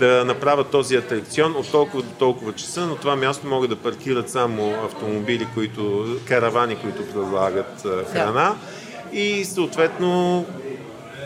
да, 0.00 0.24
направят 0.24 0.70
този 0.70 0.96
атракцион 0.96 1.56
от 1.56 1.70
толкова 1.70 2.02
до 2.02 2.10
толкова 2.18 2.52
часа, 2.52 2.86
но 2.86 2.96
това 2.96 3.16
място 3.16 3.46
могат 3.46 3.70
да 3.70 3.76
паркират 3.76 4.30
само 4.30 4.74
автомобили, 4.84 5.46
които, 5.54 6.06
каравани, 6.28 6.76
които 6.76 7.06
предлагат 7.06 7.84
е, 7.84 8.12
храна. 8.12 8.54
И 9.12 9.44
съответно 9.44 10.44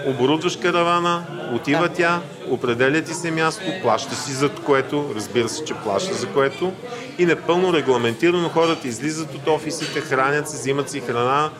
оборудваш 0.06 0.56
каравана, 0.56 1.24
отива 1.54 1.88
Да. 1.88 1.94
тя, 1.94 2.20
определя 2.48 3.02
ти 3.02 3.14
се 3.14 3.30
място, 3.30 3.62
плаща 3.82 4.14
си 4.14 4.32
за 4.32 4.48
което, 4.48 5.12
разбира 5.16 5.48
се, 5.48 5.64
че 5.64 5.74
плаща 5.74 6.14
за 6.14 6.26
което 6.26 6.72
и 7.18 7.26
напълно 7.26 7.72
регламентирано 7.72 8.48
хората 8.48 8.88
излизат 8.88 9.34
от 9.34 9.46
офисите, 9.46 10.00
хранят 10.00 10.48
се, 10.48 10.56
взимат 10.56 10.90
си 10.90 11.00
храна 11.00 11.50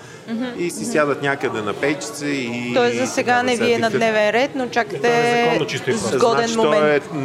и 0.58 0.70
си 0.70 0.84
сядат 0.84 1.22
някъде 1.22 1.62
на 1.62 1.72
пейчица 1.72 2.26
и... 2.26 2.72
Тоест 2.74 2.96
за 2.98 3.06
сега 3.06 3.42
не 3.42 3.56
ви 3.56 3.72
е 3.72 3.78
на 3.78 3.90
дневен 3.90 4.30
ред, 4.30 4.50
но 4.54 4.64
е 4.64 4.68
чакате 4.70 5.44
законно 5.44 5.66
чисто 5.66 5.90
и 5.90 5.92
просто. 5.92 6.18
сгоден 6.18 6.48
значи, 6.48 6.56
момент. 6.56 7.04
То 7.10 7.16
е 7.16 7.20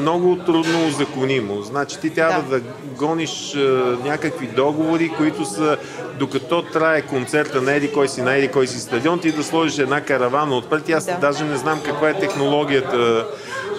много 0.00 0.36
трудно 0.36 0.88
узаконимо. 0.88 1.62
Значи 1.62 2.00
ти 2.00 2.10
трябва 2.10 2.42
да, 2.42 2.60
Да. 2.60 2.66
гониш 2.98 3.54
а, 3.56 3.60
някакви 4.04 4.46
договори, 4.46 5.08
които 5.16 5.44
са 5.44 5.76
докато 6.18 6.62
трае 6.62 7.02
концерта 7.02 7.62
на 7.62 7.72
Еди 7.74 7.92
кой 7.92 8.08
си, 8.08 8.22
на 8.22 8.36
Еди 8.36 8.48
кой 8.48 8.66
си 8.66 8.80
стадион, 8.80 9.18
ти 9.18 9.32
да 9.32 9.44
сложиш 9.44 9.78
една 9.78 10.00
каравана 10.00 10.56
отпред. 10.56 10.90
Аз 10.90 11.06
Да. 11.06 11.14
даже 11.20 11.44
не 11.44 11.56
знам 11.56 11.80
каква 11.84 12.10
е 12.10 12.18
технологията, 12.18 13.26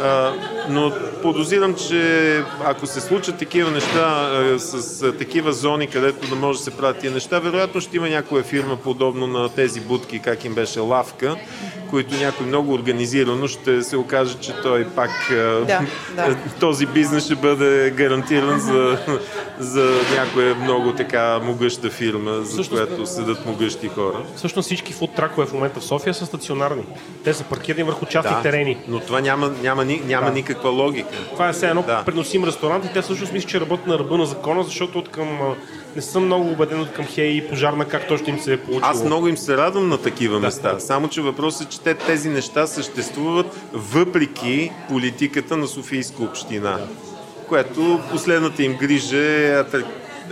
а, 0.01 0.31
но 0.69 0.91
подозирам, 1.21 1.75
че 1.77 2.23
ако 2.63 2.87
се 2.87 3.01
случат 3.01 3.37
такива 3.37 3.71
неща 3.71 3.99
а, 3.99 4.59
с 4.59 4.73
а, 5.03 5.13
такива 5.13 5.53
зони, 5.53 5.87
където 5.87 6.27
да 6.27 6.35
може 6.37 6.57
да 6.57 6.63
се 6.63 6.71
правят 6.71 6.97
тия 6.97 7.11
неща, 7.11 7.39
вероятно 7.39 7.81
ще 7.81 7.97
има 7.97 8.09
някоя 8.09 8.43
фирма 8.43 8.75
подобно 8.75 9.27
на 9.27 9.49
тези 9.49 9.81
будки, 9.81 10.19
как 10.19 10.45
им 10.45 10.53
беше 10.53 10.79
Лавка, 10.79 11.35
които 11.89 12.15
някой 12.15 12.45
много 12.45 12.73
организирано 12.73 13.47
ще 13.47 13.83
се 13.83 13.97
окаже, 13.97 14.35
че 14.35 14.53
той 14.53 14.85
пак 14.85 15.11
а, 15.31 15.33
Да, 15.33 15.79
да. 16.15 16.35
този 16.59 16.85
бизнес 16.85 17.25
ще 17.25 17.35
бъде 17.35 17.91
гарантиран 17.91 18.59
за, 18.59 18.97
за 19.59 19.89
някоя 20.11 20.55
много 20.55 20.91
така 20.91 21.39
могъща 21.39 21.89
фирма, 21.89 22.31
за 22.33 22.43
Всъщност- 22.43 22.69
която 22.71 23.05
седат 23.05 23.45
могъщи 23.45 23.87
хора. 23.87 24.17
Всъщност 24.35 24.65
всички 24.65 24.93
фудтракове 24.93 25.45
в 25.47 25.53
момента 25.53 25.79
в 25.79 25.83
София 25.83 26.13
са 26.13 26.25
стационарни. 26.25 26.83
Те 27.23 27.33
са 27.33 27.43
паркирани 27.43 27.83
върху 27.83 28.05
частни 28.05 28.35
терени. 28.43 28.77
но 28.87 28.99
това 28.99 29.21
няма, 29.21 29.51
няма, 29.63 29.85
ни- 29.85 30.01
няма 30.05 30.25
Да. 30.25 30.31
Никаква 30.53 30.69
логика. 30.69 31.09
Това 31.31 31.49
е 31.49 31.53
все 31.53 31.67
едно 31.67 31.83
Да. 31.87 32.03
преносим 32.05 32.43
ресторант 32.43 32.85
и 32.85 32.93
те 32.93 33.01
всъщност 33.01 33.33
мисля, 33.33 33.49
че 33.49 33.59
работят 33.61 33.87
на 33.87 33.99
ръба 33.99 34.17
на 34.17 34.25
закона, 34.25 34.63
защото 34.63 34.99
от 34.99 35.09
към, 35.09 35.39
не 35.95 36.01
съм 36.01 36.25
много 36.25 36.49
убеден 36.51 36.79
от 36.81 36.91
към 36.91 37.05
Хей 37.05 37.27
и 37.27 37.47
пожарна 37.49 37.85
как 37.85 38.07
точно 38.07 38.29
им 38.29 38.39
се 38.39 38.53
е 38.53 38.57
получило. 38.57 38.91
Аз 38.91 39.03
много 39.03 39.27
им 39.27 39.37
се 39.37 39.57
радвам 39.57 39.89
на 39.89 39.97
такива 39.97 40.39
места. 40.39 40.79
Само, 40.79 41.07
че 41.07 41.21
въпросът 41.21 41.67
е, 41.67 41.69
че 41.69 41.79
те, 41.81 41.93
тези 41.93 42.29
неща 42.29 42.67
съществуват 42.67 43.45
въпреки 43.73 44.71
политиката 44.89 45.57
на 45.57 45.67
Софийска 45.67 46.23
община, 46.23 46.79
което 47.49 47.99
последната 48.11 48.63
им 48.63 48.73
грижа 48.77 49.17
е 49.17 49.63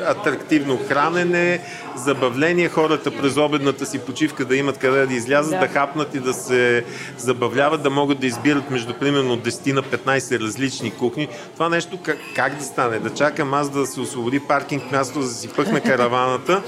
атрактивно 0.05 0.79
хранене, 0.87 1.61
забавление, 1.95 2.69
хората 2.69 3.11
през 3.11 3.37
обедната 3.37 3.85
си 3.85 3.99
почивка 3.99 4.45
да 4.45 4.55
имат 4.55 4.77
къде 4.77 5.05
да 5.05 5.13
излязат, 5.13 5.51
да, 5.51 5.59
Да. 5.59 5.67
хапнат 5.67 6.15
и 6.15 6.19
да 6.19 6.33
се 6.33 6.83
забавляват, 7.17 7.83
да 7.83 7.89
могат 7.89 8.19
да 8.19 8.27
избират 8.27 8.69
между 8.69 8.93
примерно 8.93 9.37
10 9.37 9.73
на 9.73 9.83
15 9.83 10.39
различни 10.39 10.91
кухни. 10.91 11.27
Това 11.53 11.69
нещо 11.69 11.99
как, 12.03 12.17
как 12.35 12.55
да 12.57 12.63
стане? 12.63 12.99
Да 12.99 13.13
чакам 13.13 13.53
аз 13.53 13.69
да 13.69 13.85
се 13.85 13.99
освободи 13.99 14.39
паркинг 14.39 14.91
място, 14.91 15.19
да 15.19 15.27
си 15.27 15.47
пъхна 15.47 15.81
караваната, 15.81 16.61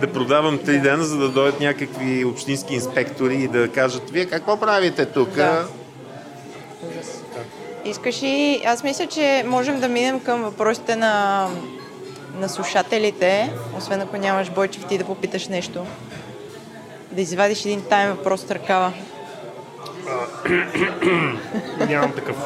да 0.00 0.12
продавам 0.12 0.58
три 0.58 0.78
дена, 0.78 1.04
за 1.04 1.18
да 1.18 1.28
дойдат 1.28 1.60
някакви 1.60 2.24
общински 2.24 2.74
инспектори 2.74 3.34
и 3.34 3.48
да 3.48 3.68
кажат, 3.68 4.10
вие 4.10 4.26
какво 4.26 4.60
правите 4.60 5.06
тук? 5.06 5.30
Да. 5.30 5.66
Искаш 7.84 8.22
ли... 8.22 8.62
Аз 8.66 8.82
мисля, 8.82 9.06
че 9.06 9.44
можем 9.46 9.80
да 9.80 9.88
минем 9.88 10.20
към 10.20 10.42
въпросите 10.42 10.96
на, 10.96 11.46
на 12.34 12.48
слушателите, 12.48 13.52
освен 13.78 14.00
ако 14.00 14.16
нямаш 14.16 14.50
Бойчев 14.50 14.84
ти 14.84 14.98
да 14.98 15.04
попиташ 15.04 15.48
нещо. 15.48 15.86
Да 17.12 17.20
извадиш 17.20 17.64
един 17.64 17.82
тайм 17.82 18.10
въпрос 18.10 18.42
от 18.42 18.50
ръкава. 18.50 18.92
Нямам 21.88 22.12
такъв. 22.12 22.36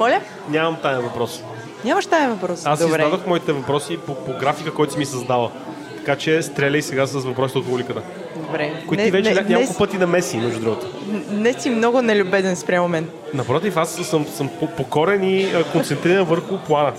Моля? 0.00 0.20
Нямам 0.48 0.76
тая 0.82 1.00
въпрос. 1.00 1.42
Нямаш 1.84 2.06
тайм 2.06 2.30
въпрос. 2.30 2.66
Аз 2.66 2.78
Добре. 2.78 3.02
издадох 3.02 3.26
моите 3.26 3.52
въпроси 3.52 3.98
по, 4.06 4.14
по 4.14 4.32
графика, 4.32 4.74
който 4.74 4.92
си 4.92 4.98
ми 4.98 5.06
създала. 5.06 5.50
Така 5.96 6.16
че 6.16 6.42
стреляй 6.42 6.82
сега 6.82 7.06
с 7.06 7.12
въпросите 7.12 7.58
от 7.58 7.66
публиката. 7.66 8.02
Добре. 8.36 8.72
Които 8.88 9.04
ти 9.04 9.10
вече 9.10 9.28
не, 9.28 9.34
няколко 9.34 9.52
днес, 9.58 9.78
пъти 9.78 9.98
на 9.98 10.06
Меси, 10.06 10.36
между 10.36 10.60
другото. 10.60 10.86
днес 11.30 11.62
си 11.62 11.70
много 11.70 12.02
нелюбезен 12.02 12.56
спрямо 12.56 12.88
мен. 12.88 13.08
Напротив, 13.34 13.76
аз 13.76 13.90
съм, 13.94 14.26
съм 14.26 14.48
по- 14.60 14.66
покорен 14.66 15.24
и 15.24 15.52
концентриран 15.72 16.24
върху 16.24 16.58
плана. 16.58 16.92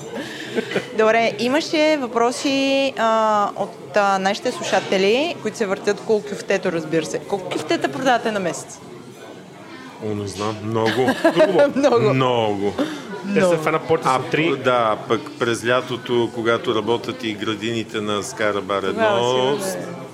Добре, 0.97 1.31
имаше 1.39 1.97
въпроси 2.01 2.93
а, 2.97 3.49
от 3.55 3.97
а, 3.97 4.19
нашите 4.19 4.51
слушатели, 4.51 5.35
които 5.41 5.57
се 5.57 5.65
въртят 5.65 5.99
около 5.99 6.21
кюфтето, 6.21 6.71
разбира 6.71 7.05
се. 7.05 7.19
Колко 7.19 7.49
кюфтета 7.49 7.91
продавате 7.91 8.31
на 8.31 8.39
месец? 8.39 8.79
О, 10.05 10.15
не 10.15 10.27
знам, 10.27 10.55
много. 10.63 11.09
Много. 11.75 12.13
много. 12.13 12.73
Те 13.33 13.41
са 13.41 13.57
в 13.57 13.67
една 13.67 13.79
порта 13.79 14.03
А, 14.09 14.19
три. 14.31 14.57
да, 14.57 14.97
пък 15.07 15.21
през 15.39 15.65
лятото, 15.65 16.29
когато 16.35 16.75
работят 16.75 17.23
и 17.23 17.33
градините 17.33 18.01
на 18.01 18.23
Скара 18.23 18.61
Бар 18.61 18.83
Тогава 18.83 19.17
едно, 19.19 19.57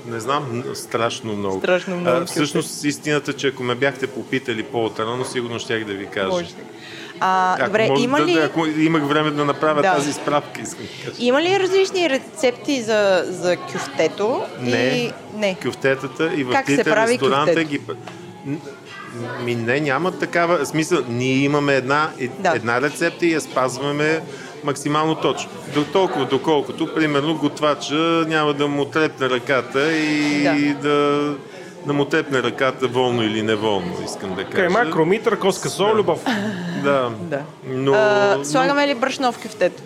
не 0.07 0.19
знам, 0.19 0.63
страшно 0.73 1.33
много. 1.35 1.59
Страшно 1.59 1.95
много 1.95 2.17
А, 2.17 2.25
всъщност 2.25 2.83
истината, 2.83 3.33
че 3.33 3.47
ако 3.47 3.63
ме 3.63 3.75
бяхте 3.75 4.07
попитали 4.07 4.63
по-отрано, 4.63 5.25
сигурно 5.25 5.59
щях 5.59 5.85
да 5.85 5.93
ви 5.93 6.05
кажа. 6.05 6.27
Може. 6.27 6.49
А, 7.19 7.53
Ако 7.53 7.65
добре, 7.65 7.87
може 7.89 8.03
има 8.03 8.17
да, 8.17 8.25
ли, 8.25 8.33
да, 8.33 8.39
ако 8.39 8.65
имах 8.67 9.03
време 9.03 9.31
да 9.31 9.45
направя 9.45 9.81
Да. 9.81 9.95
тази 9.95 10.13
справка, 10.13 10.61
искам 10.61 10.85
да 10.85 11.05
кажа. 11.05 11.17
има 11.19 11.41
ли 11.41 11.59
различни 11.59 12.09
рецепти 12.09 12.81
за, 12.81 13.25
за 13.27 13.57
кюфтето? 13.57 14.41
Не. 14.61 14.77
И... 14.77 15.11
Не. 15.35 15.55
Кюфтетата 15.55 16.31
и 16.35 16.43
в 16.43 16.51
Как 16.51 16.65
трите 16.65 16.95
ресторанта 16.97 17.51
кюфтето? 17.53 17.69
ги... 17.69 17.79
Ми 19.43 19.55
не, 19.55 19.79
няма 19.79 20.11
такава 20.11 20.65
смисъл. 20.65 20.99
Ние 21.09 21.33
имаме 21.33 21.75
една, 21.75 22.09
Да. 22.39 22.51
една 22.55 22.81
рецепта 22.81 23.25
и 23.25 23.33
я 23.33 23.41
спазваме 23.41 24.21
максимално 24.63 25.15
точно. 25.15 25.49
До 25.73 25.83
толкова, 25.83 26.25
доколкото, 26.25 26.93
примерно, 26.95 27.35
готвача 27.35 27.93
няма 28.27 28.53
да 28.53 28.67
му 28.67 28.85
трепне 28.85 29.29
ръката 29.29 29.91
и 29.93 30.43
Да. 30.43 30.89
да, 30.89 31.33
да 31.85 31.93
му 31.93 32.05
трепне 32.05 32.43
ръката 32.43 32.87
волно 32.87 33.23
или 33.23 33.41
неволно, 33.41 33.93
искам 34.05 34.29
да 34.29 34.43
кажа. 34.43 34.55
Кайма, 34.55 34.91
кромитър, 34.91 35.39
коска 35.39 35.69
сол, 35.69 35.95
любов. 35.95 36.23
Да. 36.83 37.11
Да. 37.19 37.41
Но, 37.65 37.93
а, 37.93 38.35
но- 38.37 38.45
слагаме 38.45 38.87
ли 38.87 38.95
брашно 38.95 39.31
в 39.31 39.37
кюфтето? 39.37 39.83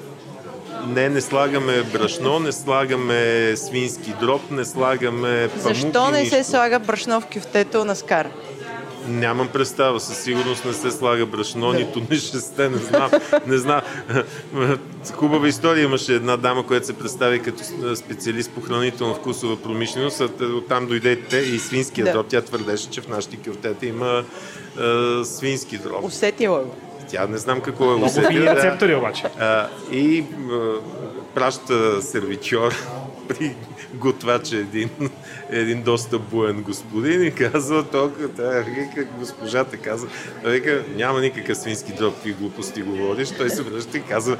Не, 0.88 1.10
не 1.10 1.22
слагаме 1.22 1.84
брашно, 1.84 2.40
не 2.40 2.52
слагаме 2.52 3.54
свински 3.56 4.14
дроб, 4.20 4.42
не 4.52 4.66
слагаме 4.66 5.48
памук 5.50 5.62
Защо 5.76 6.12
не 6.12 6.20
нищо. 6.20 6.36
се 6.36 6.44
слага 6.44 6.80
брашно 6.80 7.22
в 7.22 7.26
кюфтето 7.26 7.86
на 7.86 7.96
скар? 7.96 8.28
Нямам 9.08 9.48
представа, 9.48 10.00
със 10.00 10.18
сигурност 10.18 10.66
не 10.66 10.74
се 10.74 10.92
слага 10.92 11.26
брашно, 11.26 11.74
нито 11.74 12.02
нишесте, 12.12 12.70
не 12.70 12.78
знам. 12.78 13.12
Не 13.48 13.58
знам. 13.58 13.82
Хубава 15.14 15.48
история 15.48 15.84
имаше 15.84 16.14
една 16.14 16.38
дама, 16.38 16.68
която 16.68 16.86
се 16.86 16.94
представи 16.94 17.40
като 17.40 17.64
специалист 17.96 18.52
по 18.52 18.62
хранително 18.62 19.16
вкусова 19.16 19.56
промишленост, 19.58 20.22
а 20.22 20.30
оттам 20.46 20.88
дойде 20.88 21.20
и 21.34 21.60
свинския 21.60 22.06
Да. 22.06 22.12
дроб. 22.12 22.26
Тя 22.30 22.42
твърдеше, 22.42 22.90
че 22.90 23.02
в 23.02 23.08
нашите 23.08 23.38
кюфтета 23.38 23.86
има 23.86 24.24
е, 24.80 24.84
свински 25.26 25.78
дроб. 25.78 26.04
Усетила 26.04 26.60
го. 26.60 26.76
Тя 27.10 27.28
не 27.28 27.38
знам 27.38 27.62
какво 27.62 27.84
е 27.84 27.88
Много 27.88 28.06
усетила. 28.06 28.28
фини 28.28 28.40
да. 28.40 28.56
рецептори 28.56 28.96
обаче. 28.96 29.24
А, 29.40 29.68
и 29.92 30.24
а, 30.52 30.74
праща 31.36 32.02
сервичор 32.02 32.74
при 33.40 33.56
готвача 33.94 34.58
един, 34.58 34.90
един 35.50 35.82
доста 35.82 36.20
буен 36.20 36.62
господин 36.62 37.24
и 37.24 37.32
казва, 37.32 37.84
толкова, 37.84 38.28
тя, 38.28 38.66
вика, 38.68 39.10
госпожата 39.20 39.78
казва, 39.78 40.08
вика, 40.46 40.84
няма 40.96 41.22
никакъв 41.22 41.58
свински 41.58 41.94
дроб, 41.94 42.14
какви 42.14 42.34
глупости 42.34 42.82
говориш. 42.82 43.32
Той 43.38 43.50
се 43.50 43.64
връща 43.64 43.98
и 43.98 44.02
казва, 44.02 44.38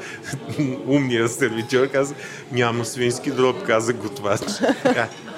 умният 0.86 1.32
сервичор 1.32 1.88
казва, 1.88 2.16
няма 2.52 2.84
свински 2.84 3.30
дроб, 3.30 3.66
каза 3.66 3.92
готвач. 3.92 4.40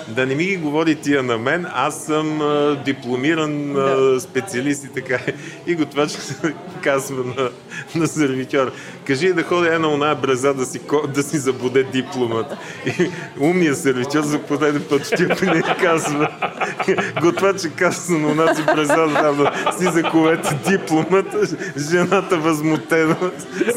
Да 0.08 0.26
не 0.26 0.34
ми 0.34 0.44
ги 0.44 0.56
говори 0.56 0.94
тия 0.94 1.22
на 1.22 1.38
мен, 1.38 1.66
аз 1.74 2.04
съм 2.04 2.40
а, 2.40 2.82
дипломиран 2.84 3.76
а, 3.76 4.20
специалист 4.20 4.84
и 4.84 4.88
така. 4.88 5.18
И 5.66 5.74
готвач 5.74 6.10
казва 6.82 7.24
на, 7.24 7.50
на 7.94 8.06
сервитьор, 8.06 8.72
кажи 9.04 9.32
да 9.32 9.42
ходя 9.42 9.74
една 9.74 9.88
оная 9.88 10.14
бреза 10.14 10.54
да 10.54 10.66
си, 10.66 10.80
да 11.14 11.22
си 11.22 11.38
забуде 11.38 11.82
дипломат. 11.82 12.46
И 12.86 13.10
умният 13.40 13.78
сервитьор 13.78 14.22
за 14.22 14.38
пореден 14.38 14.84
път 14.90 15.06
в 15.06 15.16
тия 15.16 15.36
и 15.58 15.62
казва, 15.80 16.28
готвача 17.22 17.70
казва 17.70 18.18
на 18.18 18.28
онази 18.28 18.62
бреза 18.62 18.96
да, 18.96 19.32
да 19.32 19.52
си 19.78 19.84
заковете 19.84 20.58
дипломат, 20.68 21.26
жената 21.90 22.36
възмутена 22.36 23.16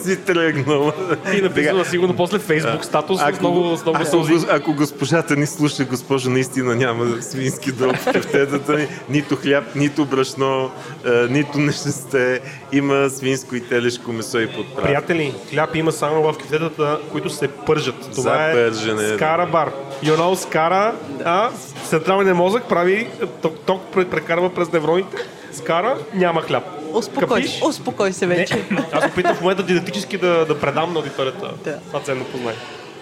си 0.03 0.15
тръгнала. 0.15 0.93
И 1.37 1.41
написано 1.41 1.85
сигурно 1.85 2.15
после 2.15 2.39
Фейсбук 2.39 2.85
статус 2.85 3.19
с 3.19 3.39
много, 3.39 3.77
с 3.77 3.81
много 3.81 3.97
ако, 4.01 4.45
ако 4.49 4.73
госпожата 4.73 5.35
ни 5.35 5.45
слуша, 5.45 5.85
госпожа, 5.85 6.18
наистина 6.25 6.75
няма 6.75 7.21
свински 7.21 7.71
дроб 7.71 7.95
в 7.95 8.11
кефтетата 8.11 8.73
ни, 8.73 8.87
нито 9.09 9.35
хляб, 9.35 9.75
нито 9.75 10.05
брашно, 10.05 10.71
е, 11.05 11.09
нито 11.09 11.57
нещесте, 11.57 12.41
има 12.71 13.09
свинско 13.09 13.55
и 13.55 13.61
телешко 13.61 14.11
месо 14.11 14.39
и 14.39 14.47
подправа. 14.47 14.87
Приятели, 14.87 15.33
хляб 15.49 15.75
има 15.75 15.91
само 15.91 16.21
в 16.23 16.37
кефтетата, 16.37 16.99
които 17.11 17.29
се 17.29 17.47
пържат. 17.47 17.95
Това 18.01 18.21
За 18.23 18.43
е 18.43 18.53
пържене. 18.53 19.15
Скара 19.15 19.45
бар. 19.45 19.71
You 20.03 20.17
know, 20.17 20.33
Скара, 20.35 20.93
а, 21.25 21.49
централният 21.83 22.37
мозък 22.37 22.63
прави, 22.63 23.07
ток, 23.41 23.59
ток 23.59 23.81
пре- 23.93 24.05
прекарва 24.05 24.53
през 24.53 24.71
невроните, 24.71 25.17
Скара, 25.53 25.97
няма 26.13 26.41
хляб. 26.41 26.63
Успокой, 26.91 27.27
Капиш? 27.27 27.61
успокой 27.63 28.13
се 28.13 28.27
вече. 28.27 28.65
Не, 28.71 28.83
аз 28.91 29.05
опитам 29.05 29.35
в 29.35 29.41
момента 29.41 29.63
дидактически 29.63 30.17
да, 30.17 30.45
да 30.45 30.59
предам 30.59 30.93
на 30.93 30.99
аудиторията 30.99 31.51
Да. 31.63 31.77
това 31.87 31.99
ценно 31.99 32.25
познание. 32.25 32.59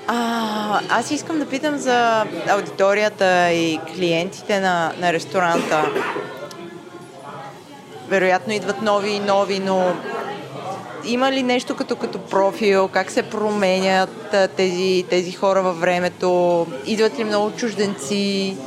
А, 0.07 0.79
аз 0.89 1.11
искам 1.11 1.39
да 1.39 1.45
питам 1.45 1.77
за 1.77 2.25
аудиторията 2.49 3.51
и 3.51 3.79
клиентите 3.95 4.59
на, 4.59 4.93
на 4.99 5.13
ресторанта. 5.13 5.85
Вероятно 8.09 8.53
идват 8.53 8.81
нови 8.81 9.09
и 9.09 9.19
нови, 9.19 9.59
но 9.59 9.95
има 11.05 11.31
ли 11.31 11.43
нещо 11.43 11.75
като, 11.75 11.95
като 11.95 12.19
профил? 12.19 12.87
Как 12.87 13.11
се 13.11 13.23
променят 13.23 14.35
тези, 14.57 15.05
тези 15.09 15.31
хора 15.31 15.61
във 15.61 15.79
времето? 15.79 16.67
Идват 16.85 17.19
ли 17.19 17.23
много 17.23 17.51
чужденци? 17.51 18.57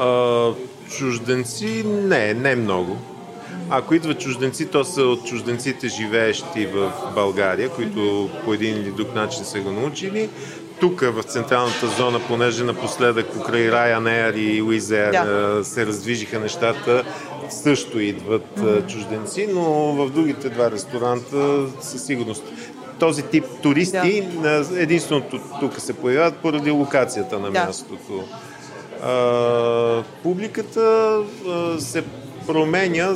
А, 0.00 0.50
чужденци 0.98 1.84
не, 1.86 2.34
не 2.34 2.56
много. 2.56 2.96
Ако 3.70 3.94
идват 3.94 4.20
чужденци, 4.20 4.66
то 4.66 4.84
са 4.84 5.02
от 5.02 5.24
чужденците 5.26 5.88
живеещи 5.88 6.66
в 6.66 6.92
България, 7.14 7.68
които 7.68 8.30
по 8.44 8.54
един 8.54 8.76
или 8.76 8.90
друг 8.90 9.14
начин 9.14 9.44
са 9.44 9.60
го 9.60 9.70
научили. 9.70 10.28
Тук 10.80 11.00
в 11.00 11.22
централната 11.22 11.86
зона, 11.86 12.20
понеже 12.28 12.64
напоследък 12.64 13.26
покрай 13.32 13.70
Ryanair 13.70 14.34
и 14.34 14.62
Wizz 14.62 15.10
Да. 15.12 15.64
се 15.64 15.86
раздвижиха 15.86 16.40
нещата, 16.40 17.04
също 17.50 18.00
идват 18.00 18.58
а, 18.58 18.86
чужденци, 18.86 19.48
но 19.54 19.62
в 19.92 20.10
другите 20.10 20.48
два 20.48 20.70
ресторанта 20.70 21.66
със 21.80 22.06
сигурност. 22.06 22.42
Този 22.98 23.22
тип 23.22 23.44
туристи 23.62 24.24
а, 24.44 24.64
единствено 24.76 25.22
тук 25.60 25.80
се 25.80 25.92
появяват 25.92 26.36
поради 26.36 26.70
локацията 26.70 27.38
на 27.38 27.50
Да. 27.50 27.64
мястото. 27.64 28.24
А, 29.02 30.02
публиката 30.22 31.16
а, 31.48 31.80
се 31.80 32.04
променя. 32.48 33.04
А, 33.04 33.14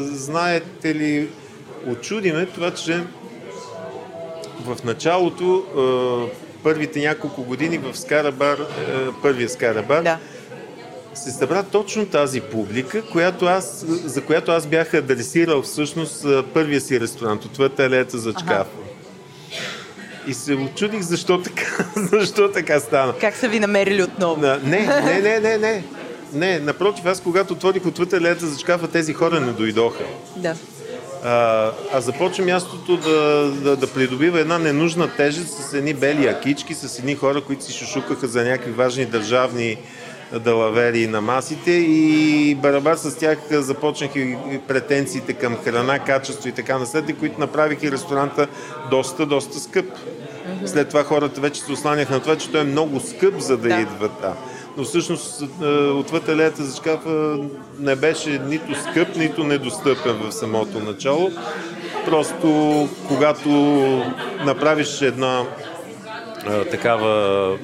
знаете 0.00 0.94
ли, 0.94 1.28
очудиме 1.86 2.46
това, 2.46 2.70
че 2.70 3.02
в 4.64 4.84
началото, 4.84 5.54
а, 5.56 6.62
първите 6.62 7.00
няколко 7.00 7.42
години 7.42 7.78
в 7.78 7.96
Скарабар, 7.98 8.58
а, 8.58 8.66
първия 9.22 9.48
Скарабар, 9.48 10.02
Да. 10.02 10.18
се 11.14 11.30
събра 11.30 11.62
точно 11.62 12.06
тази 12.06 12.40
публика, 12.40 13.02
която 13.02 13.44
аз, 13.46 13.84
за 13.88 14.22
която 14.24 14.52
аз 14.52 14.66
бях 14.66 14.94
адресирал 14.94 15.62
всъщност 15.62 16.26
първия 16.54 16.80
си 16.80 17.00
ресторант, 17.00 17.44
отвъд 17.44 17.80
алеята 17.80 18.18
за 18.18 18.34
Чкафа. 18.34 18.70
И 20.26 20.34
се 20.34 20.54
очудих 20.54 21.00
защо 21.00 21.42
така, 21.42 21.84
защо 21.96 22.50
така 22.52 22.80
стана. 22.80 23.14
Как 23.20 23.36
са 23.36 23.48
ви 23.48 23.60
намерили 23.60 24.02
отново? 24.02 24.40
Не, 24.40 24.58
не, 24.58 25.20
не, 25.20 25.40
не, 25.40 25.58
не. 25.58 25.84
Не, 26.34 26.58
напротив, 26.58 27.06
аз 27.06 27.20
когато 27.20 27.52
отворих 27.52 27.86
отвъд 27.86 28.12
алеята 28.12 28.46
за 28.46 28.58
шкафа, 28.58 28.88
тези 28.88 29.12
хора 29.12 29.40
не 29.40 29.52
дойдоха. 29.52 30.04
Да. 30.36 30.54
А, 31.24 31.70
а 31.92 32.00
започва 32.00 32.44
мястото 32.44 32.96
да, 32.96 33.50
да, 33.50 33.76
да 33.76 33.86
придобива 33.86 34.40
една 34.40 34.58
ненужна 34.58 35.10
тежест 35.16 35.54
с 35.54 35.74
едни 35.74 35.94
бели 35.94 36.26
акички, 36.26 36.74
с 36.74 36.98
едни 36.98 37.14
хора, 37.14 37.40
които 37.40 37.64
си 37.64 37.72
шушукаха 37.72 38.26
за 38.28 38.44
някакви 38.44 38.72
важни 38.72 39.06
държавни 39.06 39.76
далавери 40.40 41.06
на 41.06 41.20
масите 41.20 41.70
и 41.70 42.54
барабар 42.54 42.96
с 42.96 43.16
тях 43.16 43.38
започнаха 43.50 44.18
и 44.18 44.60
претенциите 44.68 45.32
към 45.32 45.56
храна, 45.56 45.98
качество 45.98 46.48
и 46.48 46.52
така 46.52 46.78
наследие, 46.78 47.14
които 47.14 47.40
направиха 47.40 47.86
и 47.86 47.92
ресторанта 47.92 48.46
доста, 48.90 49.26
доста 49.26 49.60
скъп. 49.60 49.86
След 50.66 50.88
това 50.88 51.04
хората 51.04 51.40
вече 51.40 51.60
се 51.60 51.72
осланяха 51.72 52.12
на 52.12 52.20
това, 52.20 52.36
че 52.36 52.50
той 52.50 52.60
е 52.60 52.64
много 52.64 53.00
скъп, 53.00 53.38
за 53.38 53.56
да, 53.56 53.68
Да. 53.68 53.80
идват 53.80 54.12
там. 54.22 54.34
Но 54.76 54.84
всъщност 54.84 55.42
е, 55.62 55.66
отвъд 55.74 56.28
алеята 56.28 56.64
за 56.64 56.76
шкафа 56.76 57.38
не 57.78 57.96
беше 57.96 58.38
нито 58.38 58.74
скъп, 58.74 59.16
нито 59.16 59.44
недостъпен 59.44 60.12
в 60.12 60.32
самото 60.32 60.80
начало. 60.80 61.30
Просто 62.06 62.48
когато 63.08 63.48
направиш 64.44 65.02
една 65.02 65.42
а, 66.46 66.64
такава 66.64 67.58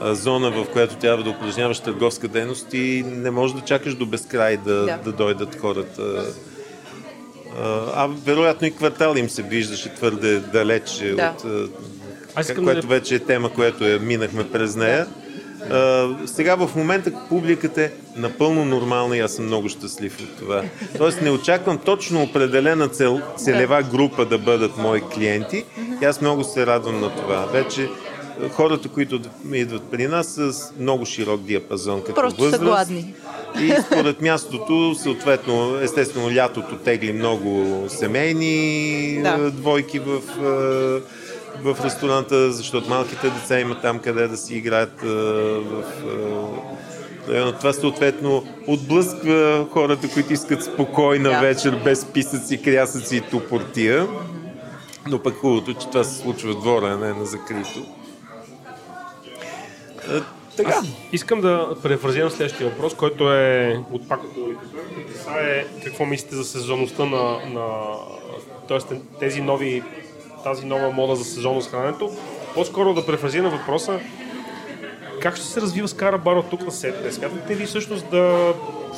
а, 0.00 0.14
зона, 0.14 0.50
в 0.50 0.66
която 0.72 0.96
трябва 0.96 1.24
да 1.24 1.30
упражняваш 1.30 1.80
търговска 1.80 2.28
дейност 2.28 2.74
и 2.74 3.04
не 3.06 3.30
можеш 3.30 3.56
да 3.56 3.62
чакаш 3.62 3.94
до 3.94 4.06
безкрай 4.06 4.56
да, 4.56 4.84
Да. 4.84 4.98
да 5.04 5.12
дойдат 5.12 5.60
хората. 5.60 6.24
А, 7.58 7.82
а 7.94 8.08
вероятно 8.26 8.66
и 8.66 8.70
квартал 8.70 9.14
им 9.16 9.30
се 9.30 9.42
виждаше 9.42 9.94
твърде 9.94 10.38
далече 10.38 11.14
Да. 11.14 11.34
от 11.38 11.44
а, 11.44 11.68
Аз 12.34 12.48
искам 12.48 12.64
което 12.64 12.80
да... 12.80 12.94
вече 12.94 13.14
е 13.14 13.18
тема, 13.18 13.50
която 13.50 13.84
я 13.84 13.98
минахме 14.00 14.50
през 14.50 14.76
нея. 14.76 15.06
А, 15.70 16.08
сега 16.26 16.54
в 16.56 16.70
момента 16.76 17.12
публиката 17.28 17.82
е 17.82 17.90
напълно 18.16 18.64
нормална 18.64 19.16
и 19.16 19.20
аз 19.20 19.32
съм 19.32 19.46
много 19.46 19.68
щастлив 19.68 20.20
от 20.20 20.38
това. 20.38 20.62
Тоест 20.98 21.22
не 21.22 21.30
очаквам 21.30 21.78
точно 21.78 22.22
определена 22.22 22.88
цел, 22.88 23.20
целева 23.36 23.82
група 23.82 24.24
да 24.24 24.38
бъдат 24.38 24.78
мои 24.78 25.00
клиенти 25.14 25.64
и 26.02 26.04
аз 26.04 26.20
много 26.20 26.44
се 26.44 26.66
радвам 26.66 27.00
на 27.00 27.16
това. 27.16 27.46
Вече 27.52 27.88
хората, 28.52 28.88
които 28.88 29.20
идват 29.52 29.82
при 29.82 30.06
нас 30.06 30.26
са 30.26 30.52
с 30.52 30.72
много 30.78 31.06
широк 31.06 31.40
диапазон 31.40 32.00
като 32.00 32.14
Просто 32.14 32.36
са 32.36 32.44
възраст. 32.44 32.64
гладни. 32.64 33.14
И 33.60 33.74
според 33.86 34.20
мястото, 34.22 34.94
съответно, 34.94 35.78
естествено, 35.82 36.34
лятото 36.34 36.76
тегли 36.76 37.12
много 37.12 37.66
семейни 37.88 39.20
Да. 39.22 39.50
двойки 39.50 39.98
в, 39.98 40.20
в 41.62 41.76
ресторанта, 41.84 42.52
защото 42.52 42.88
малките 42.88 43.30
деца 43.30 43.60
имат 43.60 43.82
там 43.82 43.98
къде 43.98 44.28
да 44.28 44.36
си 44.36 44.54
играят 44.54 45.02
е, 45.02 45.06
в 45.06 45.84
е, 47.28 47.32
района. 47.32 47.58
Това 47.58 47.72
съответно 47.72 48.44
отблъсква 48.66 49.66
хората, 49.70 50.08
които 50.14 50.32
искат 50.32 50.64
спокойна 50.64 51.30
Да. 51.30 51.40
вечер, 51.40 51.80
без 51.84 52.04
писъци, 52.04 52.62
крясъци 52.62 53.16
и 53.16 53.20
тупортия. 53.20 54.08
Но 55.08 55.22
пък 55.22 55.34
хубавото, 55.34 55.74
че 55.74 55.88
това 55.88 56.04
се 56.04 56.22
случва 56.22 56.52
в 56.52 56.60
двора, 56.60 56.86
а 56.86 56.96
не 56.96 57.12
на 57.12 57.24
закрито. 57.26 57.86
Е, 60.10 60.20
Така. 60.56 60.80
Искам 61.12 61.40
да 61.40 61.76
префразирам 61.82 62.30
следващия 62.30 62.70
въпрос, 62.70 62.94
който 62.94 63.32
е 63.32 63.80
от 63.92 64.08
пак 64.08 64.20
е 65.40 65.66
какво 65.84 66.04
мислите 66.04 66.36
за 66.36 66.44
сезонността 66.44 67.04
на, 67.04 67.38
на 67.48 67.66
тоест, 68.68 68.92
тези 69.20 69.40
нови, 69.40 69.82
тази 70.44 70.66
нова 70.66 70.90
мода 70.90 71.16
за 71.16 71.24
сезонно 71.24 71.62
с 71.62 71.68
храненето. 71.68 72.10
По-скоро 72.54 72.94
да 72.94 73.06
префразирам 73.06 73.50
въпроса, 73.50 74.00
как 75.20 75.36
ще 75.36 75.46
се 75.46 75.60
развива 75.60 75.88
Скара 75.88 76.18
Бар 76.18 76.36
от 76.36 76.50
тук 76.50 76.62
на 76.62 76.72
сетне? 76.72 77.12
Смятате 77.12 77.56
ли 77.56 77.66
всъщност 77.66 78.10
да 78.10 78.54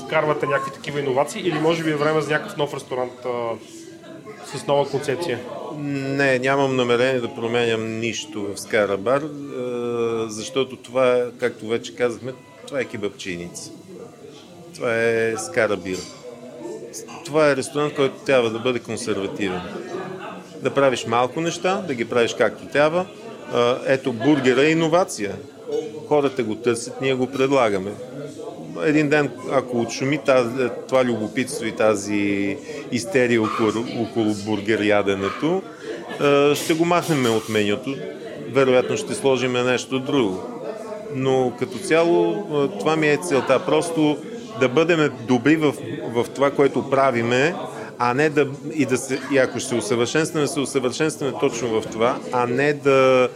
вкарвате 0.07 0.47
някакви 0.47 0.73
такива 0.73 1.01
иновации 1.01 1.49
или 1.49 1.59
може 1.59 1.85
би 1.85 1.91
е 1.91 1.97
време 1.97 2.21
за 2.21 2.31
някакъв 2.31 2.57
нов 2.57 2.75
ресторант 2.75 3.13
а, 3.25 3.29
с 4.59 4.67
нова 4.67 4.91
концепция? 4.91 5.41
Не, 5.79 6.39
нямам 6.39 6.77
намерение 6.77 7.21
да 7.21 7.35
променям 7.35 7.99
нищо 7.99 8.43
в 8.43 8.61
Скарабар, 8.61 9.21
е, 9.21 9.27
защото 10.29 10.77
това, 10.77 11.27
както 11.41 11.69
вече 11.69 11.97
казахме, 11.97 12.33
това 12.67 12.81
е 12.81 12.85
кебапчиница. 12.85 13.71
Това 14.75 14.95
е 14.95 15.35
Скарабир. 15.37 15.99
Това 17.25 17.51
е 17.51 17.57
ресторант, 17.57 17.95
който 17.95 18.15
трябва 18.25 18.51
да 18.51 18.59
бъде 18.59 18.79
консервативен. 18.79 19.61
Да 20.63 20.71
правиш 20.71 21.07
малко 21.07 21.41
неща, 21.41 21.85
да 21.87 21.95
ги 21.95 22.05
правиш 22.05 22.35
както 22.39 22.67
трябва. 22.67 23.07
Ето, 23.87 24.13
бургера 24.13 24.63
е 24.63 24.71
иновация. 24.71 25.33
Хората 26.09 26.43
го 26.43 26.55
търсят, 26.55 27.01
ние 27.01 27.15
го 27.15 27.27
предлагаме 27.27 27.91
един 28.85 29.09
ден, 29.09 29.31
ако 29.53 29.81
отшуми 29.81 30.19
тази, 30.19 30.69
това 30.89 31.05
любопитство 31.05 31.67
и 31.67 31.73
тази 31.73 32.57
истерия 32.93 33.43
около, 33.43 33.85
около 34.03 34.35
бургер 34.35 34.81
яденето, 34.85 35.63
ще 36.55 36.75
го 36.75 36.85
махнем 36.85 37.37
от 37.37 37.49
менюто. 37.49 37.95
Вероятно 38.53 38.97
ще 38.97 39.15
сложим 39.15 39.53
нещо 39.53 39.99
друго. 39.99 40.43
Но 41.15 41.53
като 41.59 41.79
цяло 41.79 42.45
това 42.79 42.97
ми 42.97 43.09
е 43.09 43.19
целта. 43.29 43.61
Просто 43.67 44.19
да 44.61 44.69
бъдем 44.69 45.11
добри 45.29 45.57
в, 45.57 45.75
в 46.15 46.27
това, 46.35 46.51
което 46.51 46.91
правиме, 46.91 47.55
а 47.99 48.15
не 48.15 48.31
да, 48.31 48.47
и, 48.75 48.87
да 48.87 48.97
се, 48.97 49.21
и 49.33 49.39
ако 49.39 49.61
ще 49.61 49.75
усъвършенстваме, 49.75 50.47
се 50.47 50.61
усъвършенстваме 50.61 51.33
точно 51.41 51.81
в 51.81 51.87
това, 51.93 52.19
а 52.33 52.47
не 52.47 52.73
да, 52.73 53.29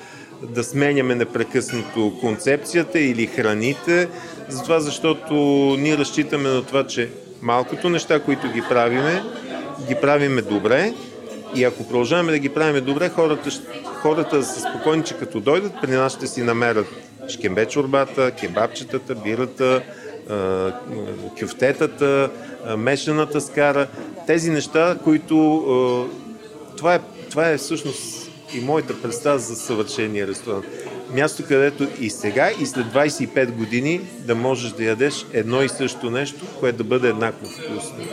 да 0.43 0.65
сменяме 0.65 1.15
непрекъснато 1.15 2.13
концепцията 2.21 3.01
или 3.01 3.27
храните, 3.27 4.09
затова 4.49 4.81
защото 4.81 5.35
ние 5.79 5.99
разчитаме 5.99 6.49
на 6.49 6.63
това, 6.63 6.87
че 6.87 7.11
малкото 7.43 7.89
неща, 7.89 8.21
които 8.21 8.53
ги 8.53 8.63
правиме, 8.69 9.23
ги 9.89 9.95
правиме 9.95 10.43
добре. 10.43 10.95
И 11.55 11.65
ако 11.65 11.89
продължаваме 11.89 12.33
да 12.33 12.39
ги 12.39 12.49
правиме 12.49 12.81
добре, 12.81 13.09
хората, 13.09 13.51
хората 13.85 14.43
са 14.45 14.61
спокойни, 14.61 15.05
че 15.05 15.15
като 15.17 15.41
дойдат 15.41 15.73
при 15.83 15.91
нас 15.91 16.13
ще 16.13 16.27
си 16.27 16.43
намерят 16.43 16.87
шкембе 17.29 17.67
чорбата, 17.67 18.31
кебабчетата, 18.31 19.15
бирата, 19.15 19.83
кюфтетата, 21.41 22.31
мешаната 22.77 23.41
скара. 23.41 23.87
Тези 24.27 24.51
неща, 24.51 24.97
които... 25.05 26.09
Това 26.77 26.95
е, 26.95 27.01
това 27.31 27.49
е 27.49 27.59
всъщност 27.59 28.31
и 28.55 28.61
моята 28.61 29.03
представа 29.03 29.39
за 29.39 29.57
съвършения 29.57 30.27
ресторант. 30.27 30.65
място, 31.15 31.43
където 31.49 31.87
и 32.01 32.11
сега, 32.11 32.51
и 32.61 32.67
след 32.67 32.87
25 32.87 33.51
години 33.51 34.01
да 34.19 34.35
можеш 34.35 34.73
да 34.73 34.85
ядеш 34.85 35.27
едно 35.33 35.63
и 35.63 35.69
също 35.69 36.11
нещо, 36.11 36.47
което 36.61 36.79
да 36.79 36.85
бъде 36.85 37.09
еднакво 37.09 37.47
вкусно. 37.47 38.05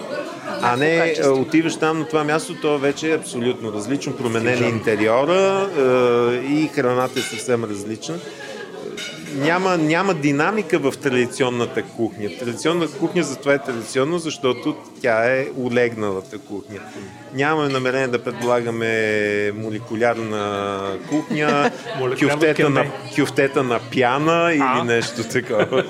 А 0.62 0.76
не 0.76 1.16
отиваш 1.26 1.76
там 1.76 2.00
на 2.00 2.08
това 2.08 2.24
място, 2.24 2.56
то 2.62 2.80
вече 2.80 3.12
е 3.12 3.16
абсолютно 3.16 3.74
различно, 3.74 4.18
променен 4.18 4.64
е 4.64 4.68
интериора 4.68 5.70
и 6.50 6.68
храната 6.68 7.20
е 7.20 7.22
съвсем 7.22 7.64
различна 7.64 8.20
няма, 9.36 9.78
няма 9.78 10.14
динамика 10.14 10.80
в 10.80 10.94
традиционната 11.02 11.84
кухня. 11.84 12.30
Традиционната 12.40 12.98
кухня 12.98 13.24
затова 13.24 13.54
е 13.54 13.64
традиционно, 13.64 14.20
защото 14.20 14.76
тя 15.02 15.36
е 15.36 15.48
улегналата 15.56 16.38
кухня. 16.40 16.80
Нямаме 17.34 17.70
намерение 17.70 18.08
да 18.08 18.24
предлагаме 18.24 19.52
молекулярна 19.56 20.82
кухня, 21.10 21.72
кюфтета 22.20 22.70
на, 22.70 22.86
кюфтета 23.16 23.64
на 23.64 23.80
пяна 23.94 24.54
или 24.54 24.84
нещо 24.86 25.24
такова. 25.24 25.68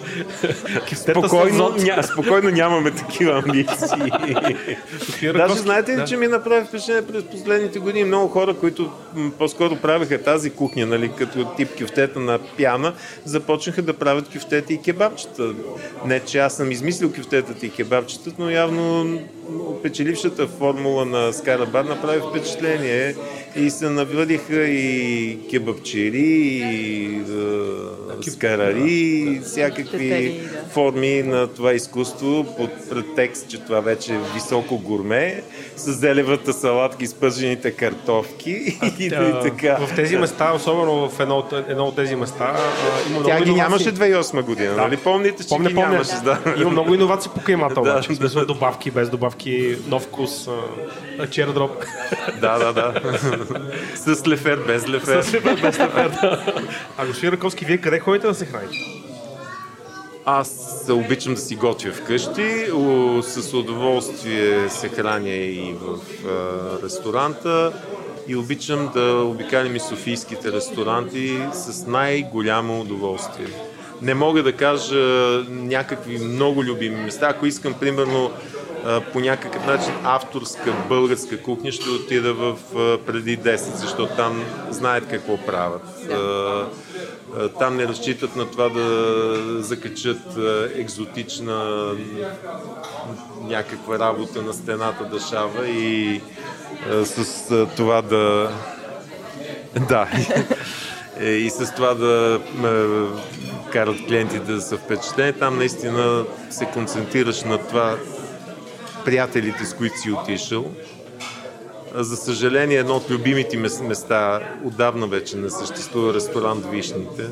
Кюфтета 0.89 1.19
спокойно, 1.19 1.75
ня, 1.79 2.03
спокойно 2.03 2.49
нямаме 2.49 2.91
такива 2.91 3.43
амбиции. 3.45 5.31
Даже 5.33 5.53
знаете 5.53 5.97
ли, 5.97 6.07
че 6.07 6.17
ми 6.17 6.27
направи 6.27 6.65
впечатление 6.65 7.07
през 7.07 7.23
последните 7.23 7.79
години 7.79 8.03
много 8.05 8.27
хора, 8.27 8.53
които 8.53 8.91
по-скоро 9.37 9.75
правеха 9.75 10.23
тази 10.23 10.49
кухня, 10.49 10.85
нали, 10.85 11.11
като 11.17 11.45
тип 11.45 11.69
кюфтета 11.79 12.19
на 12.19 12.39
пяна, 12.57 12.93
започнаха 13.25 13.81
да 13.81 13.93
правят 13.93 14.29
кюфтети 14.33 14.73
и 14.73 14.81
кебабчета. 14.81 15.53
Не, 16.05 16.19
че 16.19 16.39
аз 16.39 16.55
съм 16.55 16.71
измислил 16.71 17.13
кюфтетата 17.13 17.65
и 17.65 17.69
кебабчета, 17.69 18.31
но 18.37 18.49
явно 18.49 19.19
печелившата 19.83 20.47
формула 20.47 21.05
на 21.05 21.26
Скарабар 21.33 21.85
направи 21.85 22.21
впечатление 22.29 23.15
и 23.55 23.69
се 23.69 23.89
навъдиха 23.89 24.63
и 24.63 25.37
кебабчери, 25.49 26.61
и 26.73 27.21
скарари, 28.23 28.83
и 28.87 29.39
всякакви 29.43 29.83
Кюфтетери, 29.83 30.39
да. 30.43 30.69
форми 30.69 31.23
на 31.23 31.47
това 31.47 31.73
изкуство 31.73 32.45
под 32.57 32.89
претекст, 32.89 33.49
че 33.49 33.57
това 33.59 33.79
вече 33.79 34.13
е 34.13 34.19
високо 34.33 34.77
гурме, 34.77 35.43
с 35.75 35.91
зелевата 35.93 36.53
салатка 36.53 37.03
и 37.03 37.07
спържените 37.07 37.71
картофки 37.71 38.51
и, 38.99 39.03
и 39.05 39.07
А, 39.07 39.39
така. 39.41 39.77
В 39.77 39.95
тези 39.95 40.17
места, 40.17 40.53
особено 40.53 41.09
в 41.09 41.19
едно 41.19 41.37
от, 41.37 41.53
едно 41.67 41.85
от 41.85 41.95
тези 41.95 42.15
места, 42.15 42.55
а, 42.55 42.59
има 43.09 43.23
Тя 43.23 43.33
много 43.33 43.43
ги 43.45 43.49
иновации. 43.51 43.53
нямаше 43.53 43.93
2008 43.93 44.41
година, 44.41 44.75
Да. 44.75 44.81
нали? 44.81 44.97
Помните, 44.97 45.43
че 45.43 45.49
Помня, 45.49 45.69
ги 45.69 45.75
помня. 45.75 45.91
нямаше. 45.91 46.11
Да. 46.23 46.39
Има 46.57 46.69
много 46.69 46.93
иновации 46.93 47.31
по 47.35 47.41
климата, 47.43 47.73
Да, 47.73 47.81
обаче. 47.81 48.09
Да. 48.09 48.15
смисъл 48.15 48.45
добавки, 48.45 48.91
без 48.91 49.09
добавки, 49.09 49.77
нов 49.87 50.03
вкус, 50.03 50.47
а, 51.19 51.27
чердроп. 51.27 51.71
да, 52.41 52.57
да, 52.59 52.73
да. 52.73 53.01
с 53.95 54.27
лефер, 54.27 54.57
без 54.57 54.87
лефер. 54.89 55.21
С 55.21 55.33
лефер, 55.33 55.55
без 55.55 55.79
лефер, 55.79 56.09
да. 56.21 56.43
А 56.97 57.05
господин 57.05 57.33
Раковски, 57.33 57.65
вие 57.65 57.77
къде 57.77 57.99
ходите 58.07 58.27
да 58.27 58.33
се 58.33 58.45
храните? 58.45 58.77
Аз 60.25 60.85
обичам 60.89 61.33
да 61.33 61.39
си 61.39 61.55
готвя 61.55 61.91
вкъщи, 61.91 62.65
с 63.21 63.53
удоволствие 63.53 64.69
се 64.69 64.89
храня 64.89 65.29
и 65.29 65.75
в 65.81 65.97
ресторанта 66.83 67.73
и 68.27 68.35
обичам 68.35 68.89
да 68.93 69.23
обикалям 69.23 69.75
и 69.75 69.79
софийските 69.79 70.51
ресторанти 70.51 71.39
с 71.53 71.87
най-голямо 71.87 72.81
удоволствие. 72.81 73.47
Не 74.01 74.13
мога 74.13 74.43
да 74.43 74.53
кажа 74.53 75.43
някакви 75.49 76.17
много 76.17 76.63
любими 76.63 76.95
места. 76.95 77.27
Ако 77.29 77.45
искам, 77.45 77.73
примерно, 77.73 78.31
по 79.13 79.19
някакъв 79.19 79.65
начин 79.65 79.93
авторска 80.03 80.73
българска 80.89 81.41
кухня, 81.41 81.71
ще 81.71 81.89
отида 81.89 82.33
в 82.33 82.57
преди 83.05 83.37
10, 83.37 83.55
защото 83.55 84.15
там 84.15 84.43
знаят 84.69 85.07
какво 85.07 85.37
правят. 85.37 85.83
А, 86.11 86.13
а, 86.13 86.67
Там 87.59 87.75
не 87.75 87.87
разчитат 87.87 88.35
на 88.35 88.51
това 88.51 88.69
да 88.69 89.63
закачат 89.63 90.37
а, 90.37 90.69
екзотична 90.75 91.91
някаква 93.41 93.99
работа 93.99 94.41
на 94.41 94.53
стената 94.53 95.05
да 95.05 95.19
шава 95.19 95.67
и 95.67 96.21
с 97.03 97.67
това 97.75 98.01
да... 98.01 98.51
Да. 99.89 100.07
Е, 101.19 101.29
И 101.29 101.49
с 101.49 101.73
това 101.75 101.93
да 101.93 102.41
карат 103.71 103.97
клиентите 104.07 104.51
да 104.51 104.61
са 104.61 104.77
впечатлени. 104.77 105.33
Там 105.33 105.57
наистина 105.57 106.25
се 106.49 106.65
концентрираш 106.65 107.43
на 107.43 107.57
това 107.57 107.97
приятелите, 109.05 109.65
с 109.65 109.73
които 109.73 109.97
си 109.97 110.11
отишъл. 110.11 110.71
За 111.97 112.17
съжаление, 112.17 112.77
едно 112.77 112.95
от 112.95 113.09
любимите 113.09 113.57
мес- 113.57 113.81
места 113.81 114.39
отдавна 114.63 115.07
вече 115.07 115.37
не 115.37 115.49
съществува 115.49 116.13
ресторант 116.13 116.65
Вишните. 116.65 117.23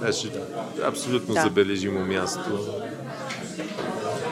Беше 0.00 0.30
абсолютно 0.84 1.34
Да. 1.34 1.40
забележимо 1.40 2.00
място. 2.00 2.58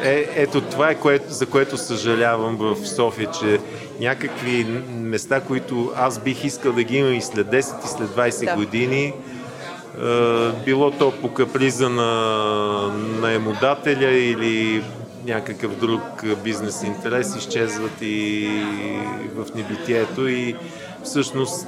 Е, 0.03 0.29
ето 0.35 0.61
това 0.61 0.91
е 0.91 0.95
което, 0.95 1.33
за 1.33 1.47
което 1.47 1.77
съжалявам 1.77 2.57
в 2.57 2.87
София, 2.87 3.31
че 3.33 3.59
някакви 4.01 4.65
места, 4.91 5.41
които 5.41 5.93
аз 5.97 6.19
бих 6.19 6.45
искал 6.45 6.73
да 6.73 6.83
ги 6.83 6.97
имам 6.97 7.15
и 7.15 7.23
след 7.23 7.47
10 7.47 7.59
и 7.85 7.89
след 7.89 8.09
20 8.09 8.45
Да. 8.45 8.55
години, 8.57 9.13
било 10.65 10.91
то 10.91 11.13
по 11.13 11.35
каприза 11.35 11.89
на 11.89 12.07
наемодателя 13.21 14.11
или 14.11 14.83
някакъв 15.27 15.77
друг 15.77 16.03
бизнес 16.45 16.83
интерес, 16.83 17.37
изчезват 17.37 18.03
и 18.03 18.49
в 19.35 19.55
небитието 19.55 20.29
и 20.29 20.57
всъщност 21.05 21.67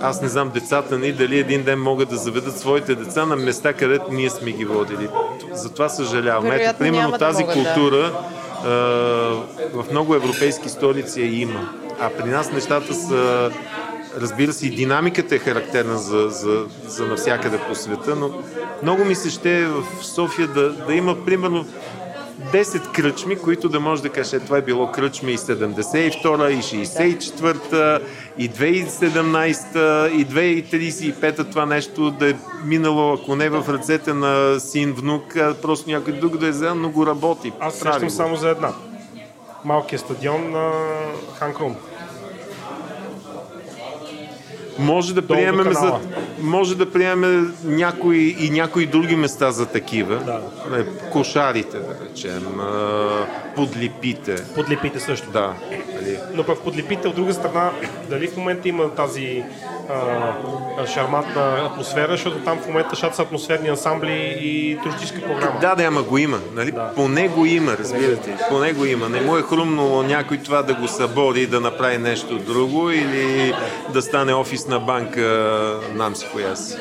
аз 0.00 0.22
не 0.22 0.28
знам 0.28 0.50
децата 0.54 0.98
ни 0.98 1.12
дали 1.12 1.38
един 1.38 1.62
ден 1.62 1.82
могат 1.82 2.08
да 2.08 2.16
заведат 2.16 2.58
своите 2.58 2.94
деца 2.94 3.26
на 3.26 3.36
места, 3.36 3.72
където 3.72 4.12
ние 4.12 4.30
сме 4.30 4.52
ги 4.52 4.64
водили. 4.64 5.08
Затова 5.52 5.88
съжалявам. 5.88 6.52
Ето, 6.52 6.78
примерно 6.78 7.18
тази 7.18 7.44
да. 7.44 7.52
култура 7.52 8.12
а, 8.64 8.68
в 9.72 9.84
много 9.90 10.14
европейски 10.14 10.68
столици 10.68 11.20
я 11.20 11.40
има. 11.40 11.74
А 12.00 12.10
при 12.10 12.28
нас 12.28 12.52
нещата 12.52 12.94
са 12.94 13.50
Разбира 14.20 14.52
се, 14.52 14.66
и 14.66 14.70
динамиката 14.70 15.34
е 15.34 15.38
характерна 15.38 15.98
за, 15.98 16.28
за, 16.28 16.64
за 16.86 17.06
навсякъде 17.06 17.58
по 17.68 17.74
света, 17.74 18.16
но 18.16 18.30
много 18.82 19.04
ми 19.04 19.14
се 19.14 19.30
ще 19.30 19.66
в 19.66 19.84
София 20.02 20.48
да, 20.48 20.72
да 20.72 20.94
има 20.94 21.24
примерно 21.24 21.66
10 22.52 22.92
кръчми, 22.92 23.36
които 23.36 23.68
да 23.68 23.80
може 23.80 24.02
да 24.02 24.08
каже, 24.08 24.36
«Е, 24.36 24.40
това 24.40 24.58
е 24.58 24.62
било 24.62 24.92
кръчми 24.92 25.32
и 25.32 25.38
72-а, 25.38 26.50
и 26.50 26.62
64-та, 26.62 28.00
и 28.38 28.50
2017-та, 28.50 30.08
и 30.08 30.26
2035-та, 30.26 31.44
това 31.44 31.66
нещо 31.66 32.10
да 32.10 32.30
е 32.30 32.34
минало, 32.64 33.14
ако 33.14 33.36
не 33.36 33.48
в 33.48 33.64
ръцете 33.68 34.14
на 34.14 34.60
син, 34.60 34.92
внук, 34.92 35.36
а 35.36 35.54
просто 35.62 35.90
някой 35.90 36.12
друг 36.12 36.36
да 36.36 36.46
е 36.46 36.50
взел, 36.50 36.74
но 36.74 36.90
го 36.90 37.06
работи. 37.06 37.52
Аз 37.60 37.74
срещам 37.74 38.10
само 38.10 38.36
за 38.36 38.48
една. 38.48 38.72
Малкият 39.64 40.02
стадион 40.02 40.50
на 40.50 40.70
Ханкрум. 41.38 41.76
Може 44.78 45.14
да 45.14 45.26
приемем 45.26 45.72
за, 45.72 45.98
може 46.40 46.76
да 46.76 46.90
приемем 46.90 47.54
някои 47.64 48.36
и 48.38 48.50
някои 48.50 48.86
други 48.86 49.16
места 49.16 49.50
за 49.50 49.66
такива. 49.66 50.16
Да. 50.16 50.40
Е, 50.78 50.84
Кошарите, 51.10 51.78
да 51.78 51.96
речем, 52.10 52.60
а, 52.60 53.08
подлипите. 53.56 54.36
Подлепите 54.54 55.00
също. 55.00 55.30
Да. 55.30 55.54
нали. 55.94 56.18
Но 56.34 56.44
пък 56.44 56.58
в 56.58 56.62
подлепите 56.62 57.08
от 57.08 57.14
друга 57.14 57.34
страна, 57.34 57.70
дали 58.10 58.28
в 58.28 58.36
момента 58.36 58.68
има 58.68 58.90
тази 58.90 59.44
а, 59.90 59.94
а, 60.78 60.86
шармантна 60.86 61.70
атмосфера, 61.72 62.12
защото 62.12 62.38
там 62.38 62.58
в 62.58 62.66
момента 62.66 62.96
шат 62.96 63.16
са 63.16 63.22
атмосферни 63.22 63.68
ансамбли 63.68 64.36
и 64.40 64.78
туристическа 64.82 65.20
програма. 65.20 65.60
Да, 65.60 65.74
да, 65.74 65.84
ама 65.84 66.02
го 66.02 66.18
има. 66.18 66.38
Нали? 66.54 66.72
Да. 66.72 66.92
Поне 66.96 67.28
го 67.28 67.46
има, 67.46 67.76
разбирате. 67.78 68.36
Поне 68.48 68.72
го 68.72 68.84
има. 68.84 69.08
Не 69.08 69.20
му 69.20 69.36
е 69.36 69.42
хрумнало 69.42 70.02
някой 70.02 70.38
това 70.38 70.62
да 70.62 70.74
го 70.74 70.88
събори 70.88 71.40
и 71.40 71.46
да 71.46 71.60
направи 71.60 71.98
нещо 71.98 72.38
друго 72.38 72.90
или 72.90 73.54
да 73.92 74.02
стане 74.02 74.34
офисна 74.62 74.80
банка 74.80 75.20
нам 75.94 76.16
си 76.16 76.26
коя 76.32 76.56
си. 76.56 76.76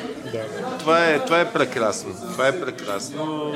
Това 0.79 1.05
е, 1.05 1.19
това 1.19 1.39
е 1.39 1.51
прекрасно. 1.51 2.13
Това 2.32 2.47
е 2.47 2.59
прекрасно. 2.59 3.51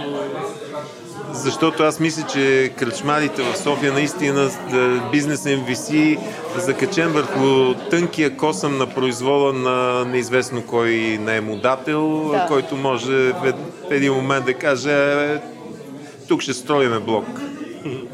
Защото 1.31 1.83
аз 1.83 1.99
мисля, 1.99 2.23
че 2.23 2.73
кръчмарите 2.77 3.43
в 3.43 3.57
София 3.57 3.93
наистина 3.93 4.49
да, 4.71 5.09
бизнесът 5.11 5.45
им 5.47 5.63
виси 5.63 6.17
закачен 6.57 7.07
върху 7.09 7.73
тънкия 7.89 8.37
косъм 8.37 8.77
на 8.77 8.87
произвола 8.87 9.53
на 9.53 10.05
неизвестно 10.05 10.63
кой 10.63 10.91
наемодател, 11.21 12.29
Да. 12.29 12.45
който 12.47 12.75
може 12.75 13.11
в 13.33 13.45
ед- 13.45 13.55
в 13.81 13.91
един 13.91 14.13
момент 14.13 14.45
да 14.45 14.53
каже 14.53 14.91
«Е, 15.25 15.39
тук 16.27 16.41
ще 16.41 16.53
строиме 16.53 16.99
блок. 16.99 17.25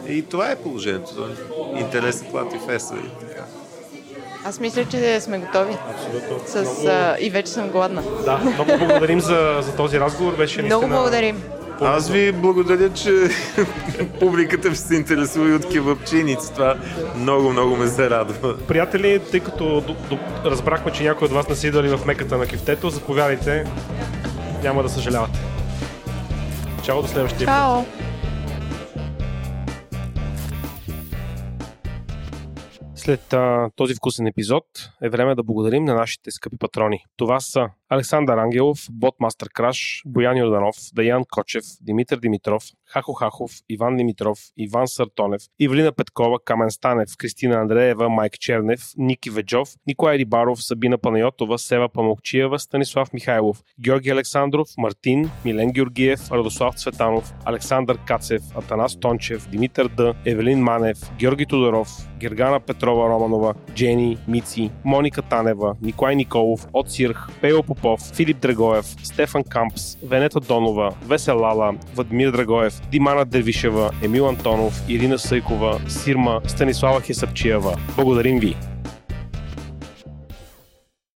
И 0.08 0.22
това 0.22 0.52
е 0.52 0.56
положението. 0.56 1.28
Интересът 1.76 2.28
плати 2.28 2.56
феса 2.68 2.94
и 2.96 3.20
така. 3.20 3.31
Аз 4.46 4.60
мисля, 4.60 4.86
че 4.86 5.22
сме 5.22 5.40
готови. 5.40 5.78
Абсолютно. 5.90 6.48
С, 6.48 6.56
Много, 6.56 6.88
а, 6.88 7.16
и 7.20 7.30
вече 7.30 7.52
съм 7.52 7.70
гладна. 7.70 8.04
да, 8.26 8.38
много 8.38 8.78
благодарим 8.78 9.20
за, 9.20 9.58
за 9.62 9.76
този 9.76 10.00
разговор. 10.00 10.36
Беше 10.38 10.62
Много 10.62 10.82
наистина 10.82 11.02
благодарим. 11.02 11.44
Аз 11.82 12.10
ви 12.10 12.32
благодаря, 12.32 12.90
че 12.94 13.12
публиката 14.20 14.70
ви 14.70 14.76
се 14.76 14.96
интересува 14.96 15.50
и 15.50 15.54
от 15.54 15.70
кебапчиници. 15.70 16.54
Това 16.54 16.76
много, 17.16 17.50
много 17.50 17.76
ме 17.76 17.88
се 17.88 18.10
радва. 18.10 18.58
Приятели, 18.58 19.22
тъй 19.32 19.40
като 19.40 19.82
до, 19.82 19.96
до, 20.10 20.18
разбрахме, 20.46 20.92
че 20.92 21.04
някой 21.04 21.26
от 21.26 21.32
вас 21.32 21.50
не 21.50 21.56
са 21.56 21.68
идвали 21.68 21.88
в 21.90 22.06
меката 22.06 22.38
на 22.38 22.46
кифтето, 22.46 22.90
заповядайте. 22.90 23.64
Няма 24.64 24.84
да 24.84 24.90
съжалявате. 24.90 25.40
Чао 26.84 27.02
до 27.02 27.08
следващия 27.08 27.46
път. 27.46 27.56
Чао! 27.56 28.11
След 33.04 33.34
а, 33.34 33.70
този 33.76 33.96
вкусен 33.96 34.28
епизод 34.28 34.66
е 35.04 35.10
време 35.10 35.36
да 35.36 35.44
благодарим 35.44 35.84
на 35.84 35.96
нашите 35.96 36.32
скъпи 36.32 36.58
патрони. 36.58 37.06
Това 37.18 37.40
са 37.40 37.70
Александър 37.94 38.38
Ангелов, 38.38 38.80
Ботмастер 38.92 39.48
Краш, 39.54 40.02
Боян 40.06 40.38
Йорданов, 40.38 40.76
Даян 40.94 41.24
Кочев, 41.32 41.64
Димитър 41.82 42.18
Димитров, 42.20 42.64
Хахо 42.86 43.14
Хахов, 43.14 43.52
Иван 43.70 43.98
Димитров, 43.98 44.40
Иван 44.58 44.88
Сартонев, 44.88 45.42
Ивлина 45.60 45.92
Петкова, 45.92 46.40
Камен 46.46 46.72
Станев, 46.72 47.10
Кристина 47.18 47.56
Андреева, 47.56 48.10
Майк 48.10 48.40
Чернев, 48.40 48.82
Ники 48.98 49.30
Веджов, 49.30 49.70
Николай 49.88 50.18
Рибаров, 50.18 50.64
Сабина 50.64 50.98
Панайотова, 50.98 51.58
Сева 51.58 51.90
Памокчиева, 51.90 52.60
Станислав 52.60 53.14
Михайлов, 53.14 53.64
Георги 53.80 54.10
Александров, 54.10 54.68
Мартин, 54.78 55.30
Милен 55.46 55.72
Георгиев, 55.72 56.32
Радослав 56.32 56.76
Цветанов, 56.76 57.34
Александър 57.46 57.98
Кацев, 58.08 58.42
Атанас 58.56 59.00
Тончев, 59.00 59.50
Димитър 59.50 59.88
Д, 59.88 60.14
Евелин 60.26 60.60
Манев, 60.60 60.98
Георги 61.20 61.46
Тодоров, 61.46 61.90
Гергана 62.20 62.60
Петрова 62.60 63.10
Романова, 63.10 63.54
Джени, 63.76 64.18
Мици, 64.28 64.72
Моника 64.86 65.22
Танева, 65.22 65.76
Николай 65.82 66.16
Николов, 66.16 66.68
От 66.74 66.92
Сирх, 66.92 67.30
Пео 67.42 67.64
Попов, 67.64 67.81
Филип 68.14 68.40
Драгоев, 68.40 68.86
Стефан 69.04 69.44
Кампс, 69.44 69.98
Венета 70.04 70.40
Донова, 70.40 70.94
Весел 71.10 71.40
Лала, 71.40 71.76
Владимир 71.96 72.32
Драгоев, 72.32 72.82
Димана 72.92 73.26
Дервишева, 73.26 73.92
Емил 74.04 74.28
Антонов, 74.28 74.74
Ирина 74.90 75.20
Съйкова, 75.20 75.82
Сирма, 75.88 76.42
Станислава 76.48 77.02
Хесапчиева. 77.02 77.78
Благодарим 77.96 78.40
ви! 78.40 78.56